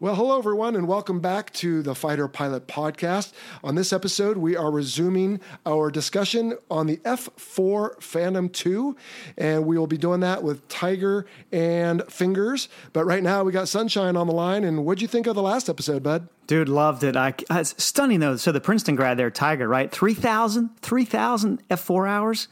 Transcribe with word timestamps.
Well, 0.00 0.14
hello, 0.14 0.38
everyone, 0.38 0.76
and 0.76 0.86
welcome 0.86 1.18
back 1.18 1.52
to 1.54 1.82
the 1.82 1.92
Fighter 1.92 2.28
Pilot 2.28 2.68
Podcast. 2.68 3.32
On 3.64 3.74
this 3.74 3.92
episode, 3.92 4.36
we 4.36 4.56
are 4.56 4.70
resuming 4.70 5.40
our 5.66 5.90
discussion 5.90 6.56
on 6.70 6.86
the 6.86 6.98
F4 6.98 8.00
Phantom 8.00 8.48
2, 8.48 8.94
and 9.36 9.66
we 9.66 9.76
will 9.76 9.88
be 9.88 9.98
doing 9.98 10.20
that 10.20 10.44
with 10.44 10.68
Tiger 10.68 11.26
and 11.50 12.04
Fingers. 12.08 12.68
But 12.92 13.06
right 13.06 13.24
now, 13.24 13.42
we 13.42 13.50
got 13.50 13.66
Sunshine 13.66 14.16
on 14.16 14.28
the 14.28 14.32
line, 14.32 14.62
and 14.62 14.84
what'd 14.84 15.02
you 15.02 15.08
think 15.08 15.26
of 15.26 15.34
the 15.34 15.42
last 15.42 15.68
episode, 15.68 16.04
bud? 16.04 16.28
Dude, 16.46 16.68
loved 16.68 17.02
it. 17.02 17.16
I, 17.16 17.34
it's 17.50 17.74
stunning, 17.82 18.20
though. 18.20 18.36
So 18.36 18.52
the 18.52 18.60
Princeton 18.60 18.94
grad 18.94 19.18
there, 19.18 19.32
Tiger, 19.32 19.66
right? 19.66 19.90
3,000, 19.90 20.80
3,000 20.80 21.68
F4 21.70 22.08
hours 22.08 22.46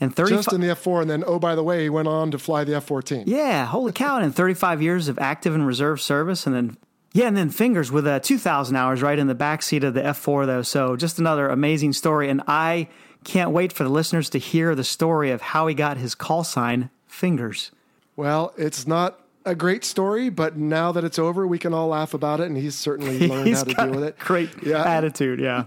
and 0.00 0.14
30 0.14 0.34
just 0.34 0.52
in 0.52 0.60
the 0.60 0.68
F4 0.68 1.02
and 1.02 1.10
then 1.10 1.24
oh 1.26 1.40
by 1.40 1.56
the 1.56 1.62
way 1.64 1.82
he 1.82 1.88
went 1.88 2.06
on 2.06 2.30
to 2.30 2.38
fly 2.38 2.62
the 2.62 2.70
F14 2.70 3.24
yeah 3.26 3.66
holy 3.66 3.90
cow 3.90 4.18
and 4.18 4.32
35 4.32 4.80
years 4.80 5.08
of 5.08 5.18
active 5.18 5.56
and 5.56 5.66
reserve 5.66 6.00
service 6.00 6.46
and 6.46 6.54
then 6.54 6.76
yeah, 7.12 7.26
and 7.26 7.36
then 7.36 7.50
Fingers 7.50 7.90
with 7.90 8.06
uh, 8.06 8.20
2,000 8.20 8.76
hours 8.76 9.02
right 9.02 9.18
in 9.18 9.26
the 9.26 9.34
back 9.34 9.62
seat 9.62 9.82
of 9.84 9.94
the 9.94 10.02
F4, 10.02 10.46
though. 10.46 10.62
So 10.62 10.96
just 10.96 11.18
another 11.18 11.48
amazing 11.48 11.94
story. 11.94 12.28
And 12.28 12.42
I 12.46 12.88
can't 13.24 13.50
wait 13.50 13.72
for 13.72 13.84
the 13.84 13.90
listeners 13.90 14.28
to 14.30 14.38
hear 14.38 14.74
the 14.74 14.84
story 14.84 15.30
of 15.30 15.40
how 15.40 15.66
he 15.66 15.74
got 15.74 15.96
his 15.96 16.14
call 16.14 16.44
sign, 16.44 16.90
Fingers. 17.06 17.72
Well, 18.14 18.52
it's 18.58 18.86
not 18.86 19.20
a 19.44 19.54
great 19.54 19.84
story, 19.84 20.28
but 20.28 20.56
now 20.56 20.92
that 20.92 21.04
it's 21.04 21.18
over, 21.18 21.46
we 21.46 21.58
can 21.58 21.72
all 21.72 21.88
laugh 21.88 22.12
about 22.12 22.40
it. 22.40 22.46
And 22.46 22.56
he's 22.56 22.74
certainly 22.74 23.18
learned 23.28 23.46
he's 23.46 23.58
how 23.58 23.64
to 23.64 23.74
deal 23.74 23.90
with 23.90 24.04
it. 24.04 24.18
Great 24.18 24.50
yeah. 24.62 24.84
attitude, 24.84 25.40
yeah. 25.40 25.64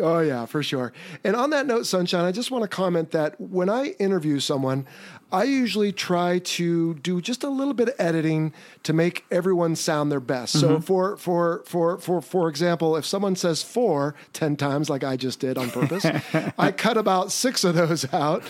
Oh, 0.00 0.20
yeah, 0.20 0.46
for 0.46 0.62
sure. 0.62 0.92
And 1.24 1.34
on 1.34 1.50
that 1.50 1.66
note, 1.66 1.86
Sunshine, 1.86 2.24
I 2.24 2.32
just 2.32 2.50
want 2.50 2.62
to 2.62 2.68
comment 2.68 3.12
that 3.12 3.40
when 3.40 3.68
I 3.68 3.86
interview 3.98 4.40
someone, 4.40 4.86
I 5.32 5.44
usually 5.44 5.90
try 5.90 6.38
to 6.38 6.94
do 6.94 7.20
just 7.20 7.42
a 7.42 7.48
little 7.48 7.74
bit 7.74 7.88
of 7.88 7.94
editing 7.98 8.52
to 8.84 8.92
make 8.92 9.24
everyone 9.30 9.74
sound 9.74 10.12
their 10.12 10.20
best. 10.20 10.56
Mm-hmm. 10.56 10.66
So 10.66 10.80
for 10.80 11.16
for 11.16 11.62
for 11.66 11.98
for 11.98 12.22
for 12.22 12.48
example, 12.48 12.96
if 12.96 13.04
someone 13.04 13.34
says 13.34 13.62
four 13.62 14.14
ten 14.32 14.56
times 14.56 14.88
like 14.88 15.02
I 15.02 15.16
just 15.16 15.40
did 15.40 15.58
on 15.58 15.70
purpose, 15.70 16.06
I 16.58 16.70
cut 16.70 16.96
about 16.96 17.32
six 17.32 17.64
of 17.64 17.74
those 17.74 18.12
out 18.14 18.44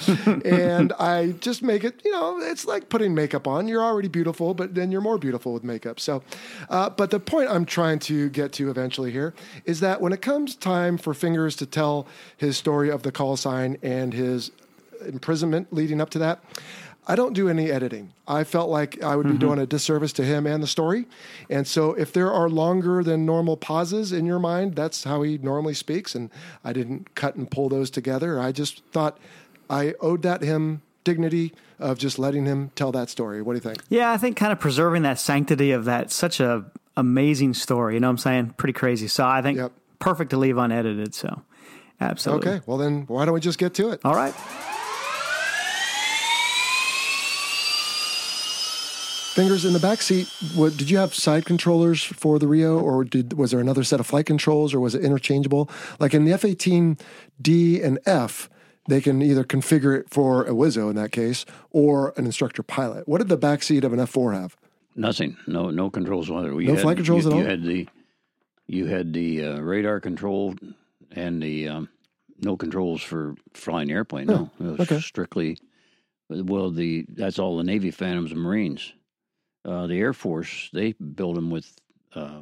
and 0.44 0.92
I 0.94 1.32
just 1.41 1.62
make 1.62 1.82
it, 1.82 2.02
you 2.04 2.12
know, 2.12 2.38
it's 2.41 2.66
like 2.66 2.91
putting 2.91 3.14
makeup 3.14 3.48
on. 3.48 3.69
You're 3.69 3.82
already 3.82 4.08
beautiful, 4.08 4.52
but 4.52 4.74
then 4.74 4.92
you're 4.92 5.00
more 5.00 5.19
beautiful 5.19 5.54
with 5.54 5.64
makeup. 5.64 5.98
So 5.98 6.22
uh, 6.69 6.91
but 6.91 7.10
the 7.10 7.20
point 7.20 7.48
I'm 7.50 7.64
trying 7.64 8.00
to 8.00 8.28
get 8.28 8.52
to 8.54 8.69
eventually 8.69 9.10
here 9.10 9.34
is 9.64 9.80
that 9.80 10.02
when 10.02 10.12
it 10.12 10.20
comes 10.20 10.54
time 10.54 10.98
for 10.98 11.14
Fingers 11.14 11.56
to 11.56 11.66
tell 11.66 12.06
his 12.36 12.58
story 12.58 12.91
of 12.91 13.02
the 13.02 13.10
call 13.10 13.36
sign 13.38 13.78
and 13.82 14.12
his 14.12 14.50
imprisonment 15.05 15.72
leading 15.72 16.00
up 16.00 16.11
to 16.11 16.19
that. 16.20 16.42
I 17.08 17.14
don't 17.14 17.34
do 17.34 17.48
any 17.48 17.70
editing. 17.70 18.12
I 18.27 18.42
felt 18.42 18.69
like 18.69 19.00
I 19.03 19.14
would 19.14 19.25
be 19.25 19.30
mm-hmm. 19.30 19.38
doing 19.38 19.58
a 19.61 19.66
disservice 19.66 20.12
to 20.14 20.25
him 20.25 20.44
and 20.44 20.61
the 20.61 20.66
story. 20.66 21.06
And 21.48 21.66
so 21.66 21.92
if 21.92 22.12
there 22.12 22.33
are 22.33 22.48
longer 22.48 23.05
than 23.05 23.25
normal 23.25 23.56
pauses 23.56 24.12
in 24.12 24.27
your 24.27 24.41
mind, 24.41 24.75
that's 24.75 25.05
how 25.05 25.22
he 25.22 25.38
normally 25.38 25.75
speaks. 25.75 26.16
And 26.16 26.30
I 26.64 26.72
didn't 26.72 27.14
cut 27.14 27.36
and 27.36 27.48
pull 27.48 27.69
those 27.69 27.91
together. 27.91 28.41
I 28.41 28.50
just 28.50 28.83
thought 28.91 29.19
I 29.71 29.94
owed 30.00 30.22
that 30.22 30.43
him 30.43 30.82
dignity 31.04 31.53
of 31.78 31.98
just 31.98 32.19
letting 32.19 32.44
him 32.44 32.72
tell 32.75 32.91
that 32.91 33.09
story. 33.09 33.41
What 33.41 33.53
do 33.53 33.56
you 33.59 33.60
think? 33.60 33.84
Yeah, 33.88 34.10
I 34.10 34.16
think 34.16 34.37
kind 34.37 34.50
of 34.50 34.59
preserving 34.59 35.03
that 35.03 35.21
sanctity 35.21 35.71
of 35.71 35.84
that 35.84 36.10
such 36.10 36.41
a 36.41 36.65
amazing 36.97 37.54
story. 37.54 37.94
You 37.94 38.00
know 38.00 38.09
what 38.09 38.12
I'm 38.12 38.19
saying? 38.19 38.54
Pretty 38.56 38.72
crazy. 38.72 39.06
So 39.06 39.25
I 39.25 39.42
think 39.42 39.59
yep. 39.59 39.71
perfect 40.00 40.31
to 40.31 40.38
leave 40.38 40.59
unedited. 40.59 41.15
So 41.15 41.42
absolutely. 42.00 42.50
Okay. 42.50 42.65
Well, 42.66 42.78
then 42.78 43.04
why 43.06 43.25
don't 43.25 43.34
we 43.34 43.41
just 43.41 43.59
get 43.59 43.75
to 43.75 43.91
it? 43.91 44.00
All 44.04 44.15
right. 44.15 44.34
Fingers 49.36 49.66
in 49.66 49.74
the 49.74 49.78
back 49.78 50.00
seat. 50.00 50.32
What, 50.54 50.78
did 50.78 50.88
you 50.88 50.97
have 50.97 51.14
side 51.14 51.44
controllers 51.44 52.02
for 52.02 52.38
the 52.38 52.48
RIO, 52.48 52.80
or 52.80 53.04
did 53.04 53.34
was 53.34 53.50
there 53.50 53.60
another 53.60 53.84
set 53.84 54.00
of 54.00 54.06
flight 54.06 54.24
controls, 54.24 54.72
or 54.72 54.80
was 54.80 54.94
it 54.94 55.04
interchangeable? 55.04 55.69
Like 55.98 56.14
in 56.14 56.24
the 56.24 56.32
F 56.32 56.42
eighteen 56.42 56.97
D 57.38 57.82
and 57.82 57.98
F, 58.06 58.48
they 58.88 59.02
can 59.02 59.20
either 59.20 59.44
configure 59.44 59.94
it 59.94 60.08
for 60.08 60.47
a 60.47 60.52
Wizzo 60.52 60.88
in 60.88 60.97
that 60.97 61.12
case, 61.12 61.44
or 61.70 62.14
an 62.16 62.24
instructor 62.24 62.62
pilot. 62.62 63.06
What 63.06 63.19
did 63.19 63.28
the 63.28 63.36
back 63.36 63.62
seat 63.62 63.84
of 63.84 63.92
an 63.92 64.00
F 64.00 64.08
four 64.08 64.32
have? 64.32 64.56
Nothing. 64.94 65.36
No 65.47 65.68
no 65.68 65.91
controls 65.91 66.30
on 66.30 66.47
it. 66.47 66.54
We 66.54 66.64
no 66.64 66.72
had, 66.72 66.80
flight 66.80 66.97
controls 66.97 67.26
you, 67.26 67.30
at 67.32 67.34
all. 67.34 67.42
You 67.42 67.47
had 67.47 67.62
the 67.62 67.88
you 68.66 68.86
had 68.86 69.12
the 69.12 69.44
uh, 69.44 69.60
radar 69.60 70.00
control 70.00 70.54
and 71.12 71.42
the 71.42 71.68
um, 71.68 71.91
no 72.41 72.56
controls 72.56 73.03
for 73.03 73.34
flying 73.53 73.88
the 73.88 73.94
airplane. 73.94 74.28
No, 74.28 74.50
it 74.58 74.64
was 74.64 74.80
okay. 74.80 75.00
strictly. 75.00 75.58
Well, 76.30 76.70
the 76.70 77.04
that's 77.10 77.38
all 77.38 77.58
the 77.58 77.64
Navy 77.64 77.91
Phantoms 77.91 78.32
and 78.32 78.41
Marines 78.41 78.94
uh, 79.66 79.87
the 79.87 79.99
Air 79.99 80.12
Force 80.12 80.71
they 80.72 80.93
build 80.93 81.37
them 81.37 81.50
with 81.50 81.71
uh, 82.15 82.41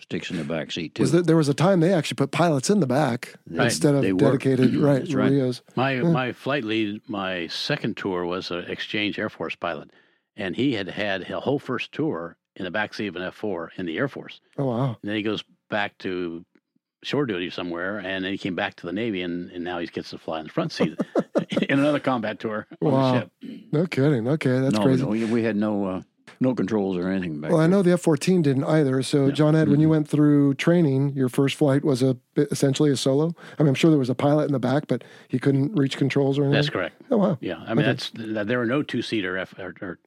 sticks 0.00 0.30
in 0.30 0.36
the 0.36 0.44
back 0.44 0.72
seat 0.72 0.94
too. 0.94 1.02
Was 1.02 1.12
there, 1.12 1.22
there, 1.22 1.36
was 1.36 1.48
a 1.48 1.54
time 1.54 1.80
they 1.80 1.92
actually 1.92 2.16
put 2.16 2.30
pilots 2.30 2.70
in 2.70 2.80
the 2.80 2.86
back 2.86 3.34
right. 3.48 3.66
instead 3.66 3.94
of 3.94 4.16
dedicated 4.16 4.74
right, 4.76 5.02
right. 5.12 5.32
RIOs. 5.32 5.60
My 5.76 5.94
yeah. 5.94 6.02
my 6.02 6.32
flight 6.32 6.64
lead, 6.64 7.02
my 7.08 7.46
second 7.48 7.96
tour 7.96 8.24
was 8.24 8.50
an 8.50 8.64
exchange 8.66 9.18
Air 9.18 9.28
Force 9.28 9.54
pilot, 9.54 9.90
and 10.36 10.56
he 10.56 10.74
had 10.74 10.88
had 10.88 11.28
a 11.30 11.40
whole 11.40 11.58
first 11.58 11.92
tour 11.92 12.36
in 12.56 12.64
the 12.64 12.70
back 12.70 12.94
seat 12.94 13.08
of 13.08 13.16
an 13.16 13.22
F 13.22 13.34
four 13.34 13.72
in 13.76 13.86
the 13.86 13.98
Air 13.98 14.08
Force. 14.08 14.40
Oh 14.56 14.66
wow! 14.66 14.96
And 15.02 15.08
then 15.08 15.16
he 15.16 15.22
goes 15.22 15.44
back 15.68 15.98
to 15.98 16.44
shore 17.02 17.26
duty 17.26 17.50
somewhere, 17.50 17.98
and 17.98 18.24
then 18.24 18.32
he 18.32 18.38
came 18.38 18.54
back 18.54 18.76
to 18.76 18.86
the 18.86 18.92
Navy, 18.92 19.22
and, 19.22 19.50
and 19.50 19.64
now 19.64 19.78
he 19.78 19.86
gets 19.86 20.10
to 20.10 20.18
fly 20.18 20.38
in 20.40 20.46
the 20.46 20.52
front 20.52 20.72
seat 20.72 20.98
in 21.68 21.78
another 21.78 22.00
combat 22.00 22.38
tour 22.38 22.66
on 22.82 22.92
wow. 22.92 23.12
the 23.12 23.20
ship. 23.20 23.62
No 23.72 23.86
kidding. 23.86 24.28
Okay, 24.28 24.58
that's 24.60 24.74
no, 24.74 24.82
crazy. 24.82 25.02
No, 25.02 25.08
we, 25.08 25.24
we 25.24 25.42
had 25.42 25.56
no. 25.56 25.84
Uh, 25.86 26.02
no 26.40 26.54
controls 26.54 26.96
or 26.96 27.08
anything 27.08 27.40
back 27.40 27.50
Well, 27.50 27.58
there. 27.58 27.66
I 27.66 27.70
know 27.70 27.82
the 27.82 27.92
F 27.92 28.00
14 28.00 28.42
didn't 28.42 28.64
either. 28.64 29.02
So, 29.02 29.26
yeah. 29.26 29.32
John 29.32 29.54
Ed, 29.54 29.62
mm-hmm. 29.62 29.70
when 29.72 29.80
you 29.80 29.86
mm-hmm. 29.86 29.90
went 29.92 30.08
through 30.08 30.54
training, 30.54 31.12
your 31.14 31.28
first 31.28 31.56
flight 31.56 31.84
was 31.84 32.02
a 32.02 32.16
essentially 32.36 32.90
a 32.90 32.96
solo. 32.96 33.34
I 33.58 33.62
mean, 33.62 33.68
I'm 33.68 33.74
sure 33.74 33.90
there 33.90 33.98
was 33.98 34.10
a 34.10 34.14
pilot 34.14 34.46
in 34.46 34.52
the 34.52 34.58
back, 34.58 34.86
but 34.86 35.04
he 35.28 35.38
couldn't 35.38 35.74
reach 35.74 35.98
controls 35.98 36.38
or 36.38 36.42
anything. 36.44 36.54
That's 36.54 36.70
correct. 36.70 37.00
Oh, 37.10 37.18
wow. 37.18 37.38
Yeah. 37.40 37.58
I 37.66 37.74
mean, 37.74 37.84
okay. 37.84 37.86
that's 37.86 38.10
there 38.14 38.58
were 38.58 38.66
no 38.66 38.82
two 38.82 39.02
seater 39.02 39.36
F 39.36 39.54
or, 39.58 39.74
or 39.82 39.98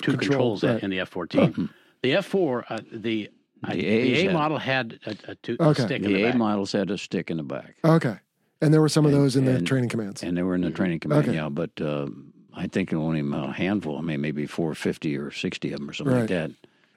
two 0.00 0.12
Control, 0.12 0.18
controls 0.18 0.64
right. 0.64 0.82
in 0.82 0.90
the 0.90 1.00
F 1.00 1.10
14. 1.10 1.54
Oh. 1.58 1.68
The 2.02 2.14
F 2.14 2.26
4, 2.26 2.64
uh, 2.68 2.78
the 2.90 3.30
the, 3.68 3.76
the 3.76 3.86
A 3.86 4.24
had, 4.24 4.32
model 4.32 4.58
had 4.58 4.98
a, 5.06 5.16
a, 5.28 5.34
two, 5.36 5.56
okay. 5.60 5.82
a 5.82 5.86
stick 5.86 6.02
the, 6.02 6.08
in 6.08 6.14
the 6.14 6.22
A 6.24 6.28
back. 6.30 6.36
models 6.36 6.72
had 6.72 6.90
a 6.90 6.98
stick 6.98 7.30
in 7.30 7.36
the 7.36 7.44
back. 7.44 7.76
Okay. 7.84 8.16
And 8.60 8.74
there 8.74 8.80
were 8.80 8.88
some 8.88 9.06
of 9.06 9.12
those 9.12 9.36
in 9.36 9.46
and, 9.46 9.58
the 9.58 9.62
training 9.62 9.88
commands. 9.88 10.22
And 10.22 10.36
they 10.36 10.42
were 10.42 10.54
in 10.54 10.62
the 10.62 10.70
training 10.70 11.00
command, 11.00 11.28
okay. 11.28 11.36
yeah. 11.36 11.48
But 11.48 11.80
uh, 11.80 12.08
I 12.54 12.66
think 12.66 12.92
only 12.92 13.20
a 13.20 13.52
handful. 13.52 13.98
I 13.98 14.00
mean, 14.00 14.20
maybe 14.20 14.46
450 14.46 15.16
or 15.16 15.30
60 15.30 15.72
of 15.72 15.80
them 15.80 15.90
or 15.90 15.92
something 15.92 16.14
right. 16.14 16.20
like 16.20 16.28
that. 16.30 16.50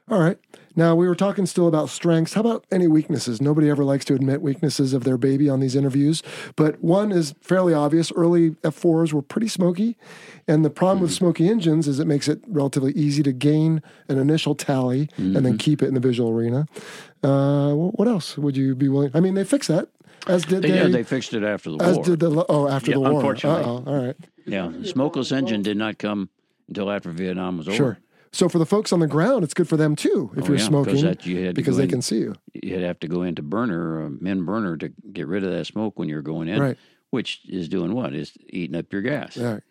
All 0.07 0.19
right. 0.19 0.37
Now, 0.75 0.93
we 0.93 1.07
were 1.07 1.15
talking 1.15 1.47
still 1.47 1.67
about 1.67 1.89
strengths. 1.89 2.33
How 2.33 2.41
about 2.41 2.65
any 2.71 2.85
weaknesses? 2.85 3.41
Nobody 3.41 3.69
ever 3.69 3.83
likes 3.83 4.05
to 4.05 4.13
admit 4.13 4.41
weaknesses 4.41 4.93
of 4.93 5.03
their 5.03 5.17
baby 5.17 5.49
on 5.49 5.61
these 5.61 5.75
interviews, 5.75 6.21
but 6.55 6.83
one 6.83 7.11
is 7.11 7.33
fairly 7.41 7.73
obvious. 7.73 8.11
Early 8.11 8.51
F4s 8.51 9.13
were 9.13 9.23
pretty 9.23 9.47
smoky. 9.47 9.97
And 10.47 10.63
the 10.63 10.69
problem 10.69 10.97
mm-hmm. 10.97 11.03
with 11.05 11.13
smoky 11.13 11.49
engines 11.49 11.87
is 11.87 11.99
it 11.99 12.05
makes 12.05 12.27
it 12.27 12.41
relatively 12.47 12.91
easy 12.91 13.23
to 13.23 13.31
gain 13.31 13.81
an 14.07 14.19
initial 14.19 14.53
tally 14.53 15.07
mm-hmm. 15.07 15.35
and 15.35 15.45
then 15.45 15.53
mm-hmm. 15.53 15.57
keep 15.57 15.81
it 15.81 15.87
in 15.87 15.95
the 15.95 15.99
visual 15.99 16.29
arena. 16.29 16.67
Uh, 17.23 17.73
what 17.73 18.07
else 18.07 18.37
would 18.37 18.55
you 18.55 18.75
be 18.75 18.89
willing? 18.89 19.09
I 19.15 19.21
mean, 19.21 19.33
they 19.33 19.43
fixed 19.43 19.69
that. 19.69 19.87
As 20.27 20.43
did 20.43 20.63
they, 20.63 20.75
yeah, 20.75 20.87
they 20.87 21.03
fixed 21.03 21.33
it 21.33 21.43
after 21.43 21.71
the 21.71 21.77
war. 21.77 21.87
As 21.87 21.97
did 21.99 22.19
the 22.19 22.45
oh 22.49 22.67
after 22.67 22.91
yeah, 22.91 22.95
the 22.95 23.01
war. 23.01 23.11
Unfortunately, 23.11 23.63
Uh-oh. 23.63 23.83
all 23.85 24.05
right. 24.05 24.15
Yeah, 24.45 24.71
the 24.71 24.87
smokeless 24.87 25.31
engine 25.31 25.61
did 25.61 25.77
not 25.77 25.97
come 25.97 26.29
until 26.67 26.91
after 26.91 27.09
Vietnam 27.09 27.57
was 27.57 27.67
over. 27.67 27.77
Sure. 27.77 27.97
So 28.31 28.49
for 28.49 28.59
the 28.59 28.65
folks 28.65 28.91
on 28.91 28.99
the 28.99 29.07
ground, 29.07 29.45
it's 29.45 29.53
good 29.53 29.69
for 29.69 29.77
them 29.77 29.95
too 29.95 30.29
if 30.35 30.43
oh, 30.43 30.47
you're 30.47 30.57
yeah, 30.57 30.65
smoking 30.65 31.01
that 31.05 31.25
you 31.25 31.53
because 31.53 31.77
they 31.77 31.83
in, 31.83 31.89
can 31.89 32.01
see 32.01 32.17
you. 32.17 32.35
You'd 32.53 32.81
have 32.81 32.99
to 32.99 33.07
go 33.07 33.21
into 33.21 33.41
burner, 33.41 34.01
or 34.01 34.09
min 34.09 34.43
burner, 34.43 34.75
to 34.77 34.89
get 35.13 35.27
rid 35.27 35.45
of 35.45 35.51
that 35.51 35.65
smoke 35.65 35.97
when 35.97 36.09
you're 36.09 36.21
going 36.21 36.49
in, 36.49 36.59
right. 36.61 36.77
which 37.11 37.41
is 37.47 37.69
doing 37.69 37.93
what? 37.93 38.13
Is 38.13 38.33
eating 38.49 38.75
up 38.75 38.91
your 38.91 39.01
gas. 39.01 39.37
Right. 39.37 39.63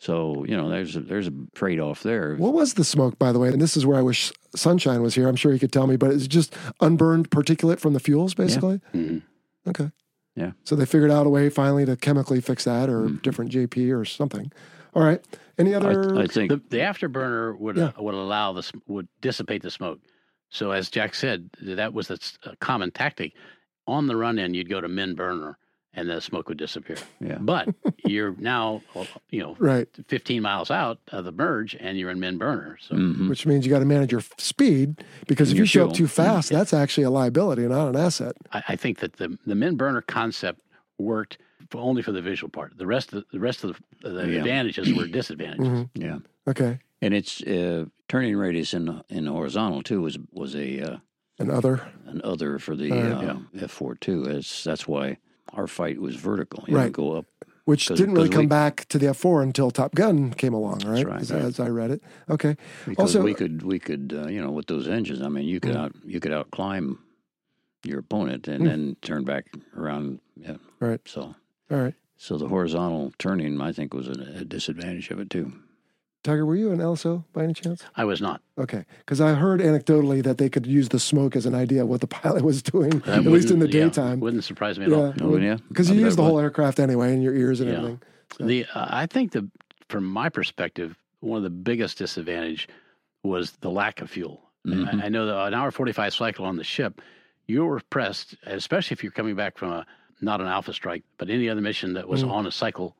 So 0.00 0.44
you 0.48 0.56
know, 0.56 0.68
there's 0.68 0.96
a, 0.96 1.00
there's 1.00 1.28
a 1.28 1.32
trade 1.54 1.78
off 1.78 2.02
there. 2.02 2.34
What 2.34 2.54
was 2.54 2.74
the 2.74 2.82
smoke, 2.82 3.20
by 3.20 3.30
the 3.30 3.38
way? 3.38 3.50
And 3.50 3.62
this 3.62 3.76
is 3.76 3.86
where 3.86 3.98
I 3.98 4.02
wish 4.02 4.32
Sunshine 4.54 5.00
was 5.00 5.14
here. 5.14 5.28
I'm 5.28 5.36
sure 5.36 5.52
he 5.52 5.58
could 5.60 5.72
tell 5.72 5.86
me, 5.86 5.96
but 5.96 6.10
it's 6.10 6.26
just 6.26 6.56
unburned 6.80 7.30
particulate 7.30 7.78
from 7.78 7.92
the 7.92 8.00
fuels, 8.00 8.34
basically. 8.34 8.80
Yeah. 8.92 9.00
Mm-hmm. 9.00 9.70
Okay. 9.70 9.90
Yeah. 10.38 10.52
So 10.64 10.76
they 10.76 10.86
figured 10.86 11.10
out 11.10 11.26
a 11.26 11.30
way 11.30 11.50
finally 11.50 11.84
to 11.84 11.96
chemically 11.96 12.40
fix 12.40 12.64
that, 12.64 12.88
or 12.88 13.02
mm-hmm. 13.02 13.16
different 13.16 13.50
JP 13.50 13.98
or 13.98 14.04
something. 14.04 14.52
All 14.94 15.02
right. 15.02 15.22
Any 15.58 15.74
other? 15.74 16.16
I, 16.16 16.22
I 16.22 16.26
think 16.26 16.50
the, 16.50 16.62
the, 16.68 16.78
afterburner 16.78 17.58
would 17.58 17.76
yeah. 17.76 17.90
uh, 17.98 18.02
would 18.02 18.14
allow 18.14 18.52
this 18.52 18.70
would 18.86 19.08
dissipate 19.20 19.62
the 19.62 19.70
smoke. 19.70 19.98
So 20.50 20.70
as 20.70 20.88
Jack 20.88 21.14
said, 21.14 21.50
that 21.62 21.92
was 21.92 22.10
a 22.10 22.56
common 22.56 22.92
tactic. 22.92 23.32
On 23.86 24.06
the 24.06 24.16
run 24.16 24.38
in, 24.38 24.54
you'd 24.54 24.70
go 24.70 24.80
to 24.80 24.88
min 24.88 25.14
burner 25.14 25.58
and 25.98 26.08
the 26.08 26.20
smoke 26.20 26.48
would 26.48 26.58
disappear. 26.58 26.96
Yeah. 27.20 27.38
But 27.40 27.74
you're 28.04 28.34
now, 28.38 28.82
you 29.30 29.40
know, 29.40 29.56
right. 29.58 29.88
15 30.06 30.40
miles 30.42 30.70
out 30.70 31.00
of 31.08 31.24
the 31.24 31.32
merge 31.32 31.74
and 31.78 31.98
you're 31.98 32.10
in 32.10 32.20
min 32.20 32.38
burner. 32.38 32.78
So, 32.80 32.94
mm-hmm. 32.94 33.28
which 33.28 33.46
means 33.46 33.66
you 33.66 33.70
got 33.70 33.80
to 33.80 33.84
manage 33.84 34.12
your 34.12 34.22
speed 34.38 35.04
because 35.26 35.50
and 35.50 35.56
if 35.56 35.60
you 35.60 35.66
show 35.66 35.88
up 35.88 35.94
too 35.94 36.06
fast, 36.06 36.50
that's 36.50 36.72
actually 36.72 37.04
a 37.04 37.10
liability, 37.10 37.62
and 37.62 37.72
not 37.72 37.88
an 37.88 37.96
asset. 37.96 38.36
I, 38.52 38.62
I, 38.68 38.76
think 38.76 39.00
that 39.00 39.14
the 39.14 39.36
the 39.44 39.54
min 39.54 39.76
burner 39.76 40.00
concept 40.00 40.60
worked 40.98 41.38
for 41.70 41.78
only 41.78 42.02
for 42.02 42.12
the 42.12 42.22
visual 42.22 42.48
part. 42.48 42.78
The 42.78 42.86
rest 42.86 43.12
of 43.12 43.20
the, 43.20 43.26
the 43.32 43.40
rest 43.40 43.64
of 43.64 43.80
the, 44.02 44.10
the 44.10 44.28
yeah. 44.28 44.38
advantages 44.38 44.92
were 44.92 45.06
disadvantages. 45.20 45.66
Mm-hmm. 45.66 46.02
Yeah. 46.02 46.18
Okay. 46.46 46.78
And 47.02 47.14
its 47.14 47.42
uh, 47.42 47.86
turning 48.08 48.36
radius 48.36 48.72
in 48.72 49.02
in 49.08 49.26
horizontal 49.26 49.82
too 49.82 50.02
was 50.02 50.16
was 50.32 50.54
a 50.54 50.80
uh, 50.80 50.96
an 51.40 51.50
other 51.50 51.88
an 52.06 52.20
other 52.22 52.58
for 52.58 52.76
the 52.76 52.92
uh, 52.92 53.36
F 53.60 53.70
four 53.72 53.96
too. 53.96 54.26
As 54.26 54.62
that's 54.64 54.86
why 54.86 55.18
our 55.52 55.66
fight 55.66 56.00
was 56.00 56.16
vertical. 56.16 56.64
You 56.66 56.76
right. 56.76 56.92
Go 56.92 57.12
up. 57.12 57.26
Which 57.64 57.88
didn't 57.88 58.14
really 58.14 58.30
come 58.30 58.44
we, 58.44 58.46
back 58.46 58.86
to 58.88 58.98
the 58.98 59.06
F4 59.06 59.42
until 59.42 59.70
Top 59.70 59.94
Gun 59.94 60.32
came 60.32 60.54
along, 60.54 60.78
right? 60.86 61.04
right, 61.04 61.20
as, 61.20 61.30
right. 61.30 61.42
as, 61.42 61.60
I 61.60 61.68
read 61.68 61.90
it. 61.90 62.02
Okay. 62.30 62.56
Because 62.86 63.14
also, 63.14 63.22
we 63.22 63.34
could 63.34 63.62
we 63.62 63.78
could 63.78 64.14
uh, 64.16 64.26
you 64.28 64.40
know 64.40 64.50
with 64.50 64.68
those 64.68 64.88
engines, 64.88 65.20
I 65.20 65.28
mean, 65.28 65.44
you 65.44 65.60
could 65.60 65.74
mm. 65.74 65.84
out 65.84 65.92
you 66.02 66.18
could 66.18 66.32
out 66.32 66.50
climb 66.50 66.98
your 67.84 67.98
opponent 67.98 68.48
and 68.48 68.64
mm. 68.64 68.68
then 68.68 68.96
turn 69.02 69.24
back 69.24 69.48
around. 69.76 70.20
Yeah. 70.36 70.56
Right. 70.80 71.00
So. 71.04 71.34
All 71.70 71.76
right. 71.76 71.94
So 72.16 72.38
the 72.38 72.48
horizontal 72.48 73.12
turning, 73.18 73.60
I 73.60 73.72
think, 73.72 73.92
was 73.92 74.08
a, 74.08 74.12
a 74.12 74.44
disadvantage 74.44 75.10
of 75.10 75.20
it 75.20 75.28
too. 75.28 75.52
Tiger, 76.24 76.44
were 76.44 76.56
you 76.56 76.72
an 76.72 76.78
LSO 76.78 77.24
by 77.32 77.44
any 77.44 77.54
chance? 77.54 77.84
I 77.94 78.04
was 78.04 78.20
not. 78.20 78.42
Okay, 78.58 78.84
because 78.98 79.20
I 79.20 79.34
heard 79.34 79.60
anecdotally 79.60 80.22
that 80.24 80.38
they 80.38 80.48
could 80.48 80.66
use 80.66 80.88
the 80.88 80.98
smoke 80.98 81.36
as 81.36 81.46
an 81.46 81.54
idea 81.54 81.82
of 81.82 81.88
what 81.88 82.00
the 82.00 82.06
pilot 82.08 82.42
was 82.42 82.62
doing, 82.62 83.02
at 83.06 83.24
least 83.24 83.50
in 83.50 83.60
the 83.60 83.66
yeah, 83.66 83.84
daytime. 83.84 84.20
Wouldn't 84.20 84.44
surprise 84.44 84.78
me 84.78 84.86
at 84.86 84.92
all. 84.92 85.14
Oh, 85.20 85.36
yeah, 85.36 85.58
because 85.68 85.90
you 85.90 86.00
use 86.00 86.16
the 86.16 86.24
whole 86.24 86.38
aircraft 86.38 86.80
anyway 86.80 87.12
in 87.12 87.22
your 87.22 87.34
ears 87.34 87.60
and 87.60 87.70
yeah. 87.70 87.76
everything. 87.76 88.02
So. 88.36 88.44
The 88.44 88.66
uh, 88.74 88.86
I 88.90 89.06
think 89.06 89.32
the 89.32 89.48
from 89.88 90.04
my 90.04 90.28
perspective, 90.28 90.96
one 91.20 91.38
of 91.38 91.44
the 91.44 91.50
biggest 91.50 91.98
disadvantage 91.98 92.68
was 93.22 93.52
the 93.60 93.70
lack 93.70 94.00
of 94.00 94.10
fuel. 94.10 94.42
Mm-hmm. 94.66 95.00
I, 95.00 95.06
I 95.06 95.08
know 95.08 95.26
that 95.26 95.46
an 95.46 95.54
hour 95.54 95.70
forty-five 95.70 96.12
cycle 96.12 96.44
on 96.44 96.56
the 96.56 96.64
ship, 96.64 97.00
you 97.46 97.64
were 97.64 97.80
pressed, 97.90 98.34
especially 98.44 98.94
if 98.94 99.02
you're 99.02 99.12
coming 99.12 99.36
back 99.36 99.56
from 99.56 99.72
a 99.72 99.86
not 100.20 100.40
an 100.40 100.48
alpha 100.48 100.72
strike, 100.72 101.04
but 101.16 101.30
any 101.30 101.48
other 101.48 101.60
mission 101.60 101.94
that 101.94 102.08
was 102.08 102.24
mm. 102.24 102.30
on 102.30 102.46
a 102.46 102.50
cycle 102.50 102.96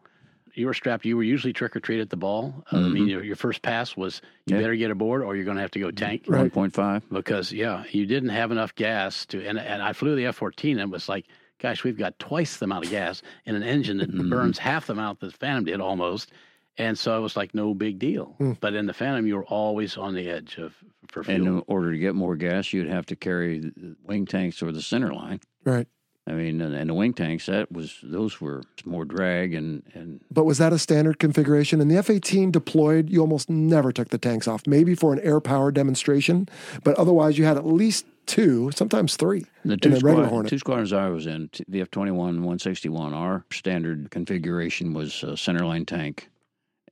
you 0.59 0.67
were 0.67 0.75
strapped. 0.75 1.05
You 1.05 1.17
were 1.17 1.23
usually 1.23 1.53
trick 1.53 1.77
or 1.77 1.81
treat 1.81 2.01
at 2.01 2.11
the 2.11 2.17
ball. 2.17 2.65
Mm-hmm. 2.67 2.77
I 2.77 2.81
mean, 2.81 2.93
mm-hmm. 2.95 3.09
your, 3.09 3.25
your, 3.25 3.37
first 3.37 3.63
pass 3.63 3.97
was 3.97 4.21
you 4.47 4.57
yeah. 4.57 4.63
better 4.63 4.75
get 4.75 4.91
aboard 4.91 5.23
or 5.23 5.37
you're 5.37 5.45
going 5.45 5.57
to 5.57 5.63
have 5.63 5.71
to 5.73 5.79
go 5.79 5.91
tank. 5.91 6.25
Right. 6.27 6.41
One 6.41 6.51
point 6.51 6.75
five. 6.75 7.09
Because 7.11 7.53
yeah, 7.53 7.85
you 7.91 8.07
didn't 8.07 8.31
have 8.31 8.51
enough 8.51 8.75
gas 8.75 9.25
to. 9.27 9.45
And 9.47 9.59
and 9.59 9.83
I 9.83 9.93
flew 9.93 10.17
the 10.17 10.27
F 10.27 10.37
fourteen 10.37 10.79
and 10.79 10.91
it 10.91 10.93
was 10.93 11.09
like, 11.09 11.27
gosh, 11.59 11.85
we've 11.85 11.99
got 11.99 12.19
twice 12.19 12.57
the 12.57 12.65
amount 12.65 12.87
of 12.87 12.91
gas 12.91 13.23
in 13.45 13.55
an 13.55 13.63
engine 13.63 13.99
that 13.99 14.11
mm-hmm. 14.11 14.31
burns 14.31 14.59
half 14.59 14.87
the 14.87 14.93
amount 14.93 15.21
that 15.21 15.33
the 15.33 15.39
Phantom 15.39 15.65
did 15.65 15.81
almost. 15.81 16.33
And 16.77 16.97
so 16.97 17.19
it 17.19 17.21
was 17.21 17.37
like 17.37 17.55
no 17.55 17.75
big 17.75 17.99
deal. 17.99 18.37
Mm. 18.39 18.57
But 18.61 18.75
in 18.75 18.87
the 18.87 18.93
Phantom, 18.93 19.27
you 19.27 19.35
were 19.35 19.47
always 19.47 19.97
on 19.97 20.15
the 20.15 20.31
edge 20.31 20.59
of 20.59 20.77
for 21.09 21.25
fuel. 21.25 21.37
And 21.37 21.47
in 21.47 21.63
order 21.67 21.91
to 21.91 21.99
get 21.99 22.15
more 22.15 22.37
gas, 22.37 22.73
you'd 22.73 22.89
have 22.89 23.07
to 23.07 23.17
carry 23.17 23.73
wing 24.05 24.27
tanks 24.27 24.63
or 24.63 24.71
the 24.71 24.83
center 24.83 25.13
line. 25.13 25.41
Right. 25.65 25.89
I 26.29 26.33
mean, 26.33 26.61
and, 26.61 26.91
the 26.91 26.95
wing 26.95 27.15
tanks 27.15 27.47
that 27.47 27.73
was 27.73 27.99
those 28.03 28.41
were 28.41 28.63
more 28.85 29.05
drag 29.05 29.55
and 29.55 29.83
and. 29.95 30.21
But 30.31 30.45
was 30.45 30.59
that 30.59 30.73
a 30.73 30.79
standard 30.79 31.19
configuration? 31.19 31.81
And 31.81 31.91
the 31.91 31.97
F-18 31.97 32.53
deployed, 32.53 33.09
you 33.09 33.21
almost 33.21 33.49
never 33.49 33.93
took 33.93 34.11
the 34.11 34.19
tanks 34.19 34.47
off. 34.47 34.67
Maybe 34.67 34.95
for 34.95 35.13
an 35.13 35.21
air 35.21 35.41
power 35.41 35.73
demonstration, 35.73 36.49
but 36.85 36.97
otherwise 36.97 37.39
you 37.39 37.47
had 37.47 37.57
at 37.57 37.67
least 37.67 38.05
two, 38.27 38.71
sometimes 38.73 39.17
three. 39.17 39.47
The 39.65 39.79
two, 39.79 39.97
squad, 39.97 40.49
two 40.49 40.59
squadrons 40.59 40.93
I 40.93 41.09
was 41.09 41.27
in, 41.27 41.49
the 41.67 41.81
F-21, 41.81 42.15
161, 42.15 43.15
our 43.15 43.45
standard 43.51 44.11
configuration 44.11 44.93
was 44.93 45.23
a 45.23 45.29
centerline 45.29 45.87
tank, 45.87 46.29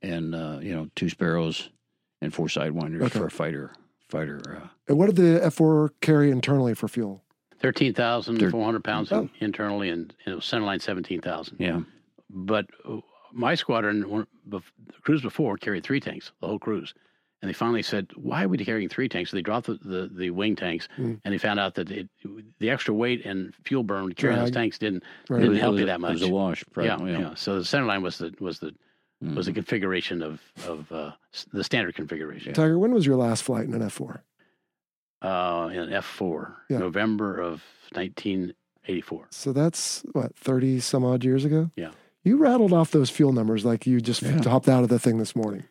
and 0.01 0.33
uh, 0.33 0.57
you 0.61 0.73
know 0.73 0.89
two 0.95 1.09
Sparrows 1.09 1.69
and 2.21 2.33
four 2.33 2.47
sidewinders 2.47 3.03
okay. 3.03 3.19
for 3.19 3.27
a 3.27 3.31
fighter 3.31 3.71
fighter. 4.09 4.41
Uh, 4.63 4.67
and 4.87 4.97
what 4.97 5.07
did 5.07 5.15
the 5.17 5.39
F4 5.45 5.89
carry 6.01 6.31
internally 6.31 6.73
for 6.73 6.87
fuel? 6.87 7.23
Thirteen 7.59 7.93
thousand 7.93 8.51
four 8.51 8.63
hundred 8.63 8.83
pounds 8.83 9.11
oh. 9.11 9.29
internally, 9.39 9.89
and, 9.89 10.13
it 10.25 10.31
was 10.31 10.43
centerline 10.45 10.81
seventeen 10.81 11.21
thousand. 11.21 11.57
Yeah, 11.59 11.81
but 12.29 12.67
uh, 12.87 12.97
my 13.31 13.55
squadron, 13.55 14.27
the 14.45 14.61
cruise 15.01 15.21
before, 15.21 15.57
carried 15.57 15.83
three 15.83 15.99
tanks, 15.99 16.31
the 16.39 16.47
whole 16.47 16.59
cruise. 16.59 16.93
And 17.41 17.49
they 17.49 17.53
finally 17.53 17.83
said, 17.83 18.07
"Why 18.15 18.43
are 18.43 18.47
we 18.47 18.57
carrying 18.57 18.89
three 18.89 19.07
tanks?" 19.07 19.29
So 19.29 19.37
they 19.37 19.43
dropped 19.43 19.67
the, 19.67 19.75
the, 19.75 20.09
the 20.11 20.29
wing 20.31 20.55
tanks, 20.55 20.87
mm. 20.97 21.19
and 21.23 21.33
they 21.33 21.37
found 21.37 21.59
out 21.59 21.75
that 21.75 21.91
it, 21.91 22.09
the 22.59 22.69
extra 22.69 22.95
weight 22.95 23.25
and 23.25 23.53
fuel 23.63 23.83
burn 23.83 24.11
carrying 24.13 24.39
those 24.39 24.51
tanks 24.51 24.79
didn't 24.79 25.03
right. 25.29 25.41
didn't 25.41 25.57
help 25.57 25.77
you 25.77 25.85
that 25.85 26.01
much. 26.01 26.11
It 26.11 26.21
was 26.21 26.23
a 26.23 26.29
wash. 26.29 26.63
Yeah, 26.75 26.97
yeah, 26.99 27.19
yeah. 27.19 27.35
So 27.35 27.55
the 27.59 27.61
centerline 27.61 28.01
was 28.01 28.17
the 28.17 28.33
was 28.39 28.57
the 28.57 28.73
mm. 29.23 29.35
was 29.35 29.45
the 29.45 29.53
configuration 29.53 30.23
of 30.23 30.41
of 30.65 30.91
uh, 30.91 31.11
the 31.53 31.63
standard 31.63 31.93
configuration. 31.93 32.53
Tiger, 32.53 32.79
when 32.79 32.91
was 32.91 33.05
your 33.05 33.17
last 33.17 33.43
flight 33.43 33.65
in 33.65 33.73
an 33.75 33.83
F 33.83 33.93
four? 33.93 34.23
Uh, 35.21 35.69
in 35.71 35.89
F4, 35.89 36.55
yeah. 36.69 36.77
November 36.77 37.39
of 37.39 37.63
1984. 37.93 39.27
So 39.31 39.53
that's 39.53 40.03
what, 40.11 40.35
30 40.35 40.79
some 40.79 41.03
odd 41.03 41.23
years 41.23 41.45
ago? 41.45 41.71
Yeah. 41.75 41.91
You 42.23 42.37
rattled 42.37 42.73
off 42.73 42.91
those 42.91 43.09
fuel 43.09 43.31
numbers 43.31 43.63
like 43.63 43.87
you 43.87 44.01
just 44.01 44.21
yeah. 44.21 44.41
hopped 44.43 44.67
out 44.67 44.83
of 44.83 44.89
the 44.89 44.99
thing 44.99 45.17
this 45.17 45.35
morning. 45.35 45.63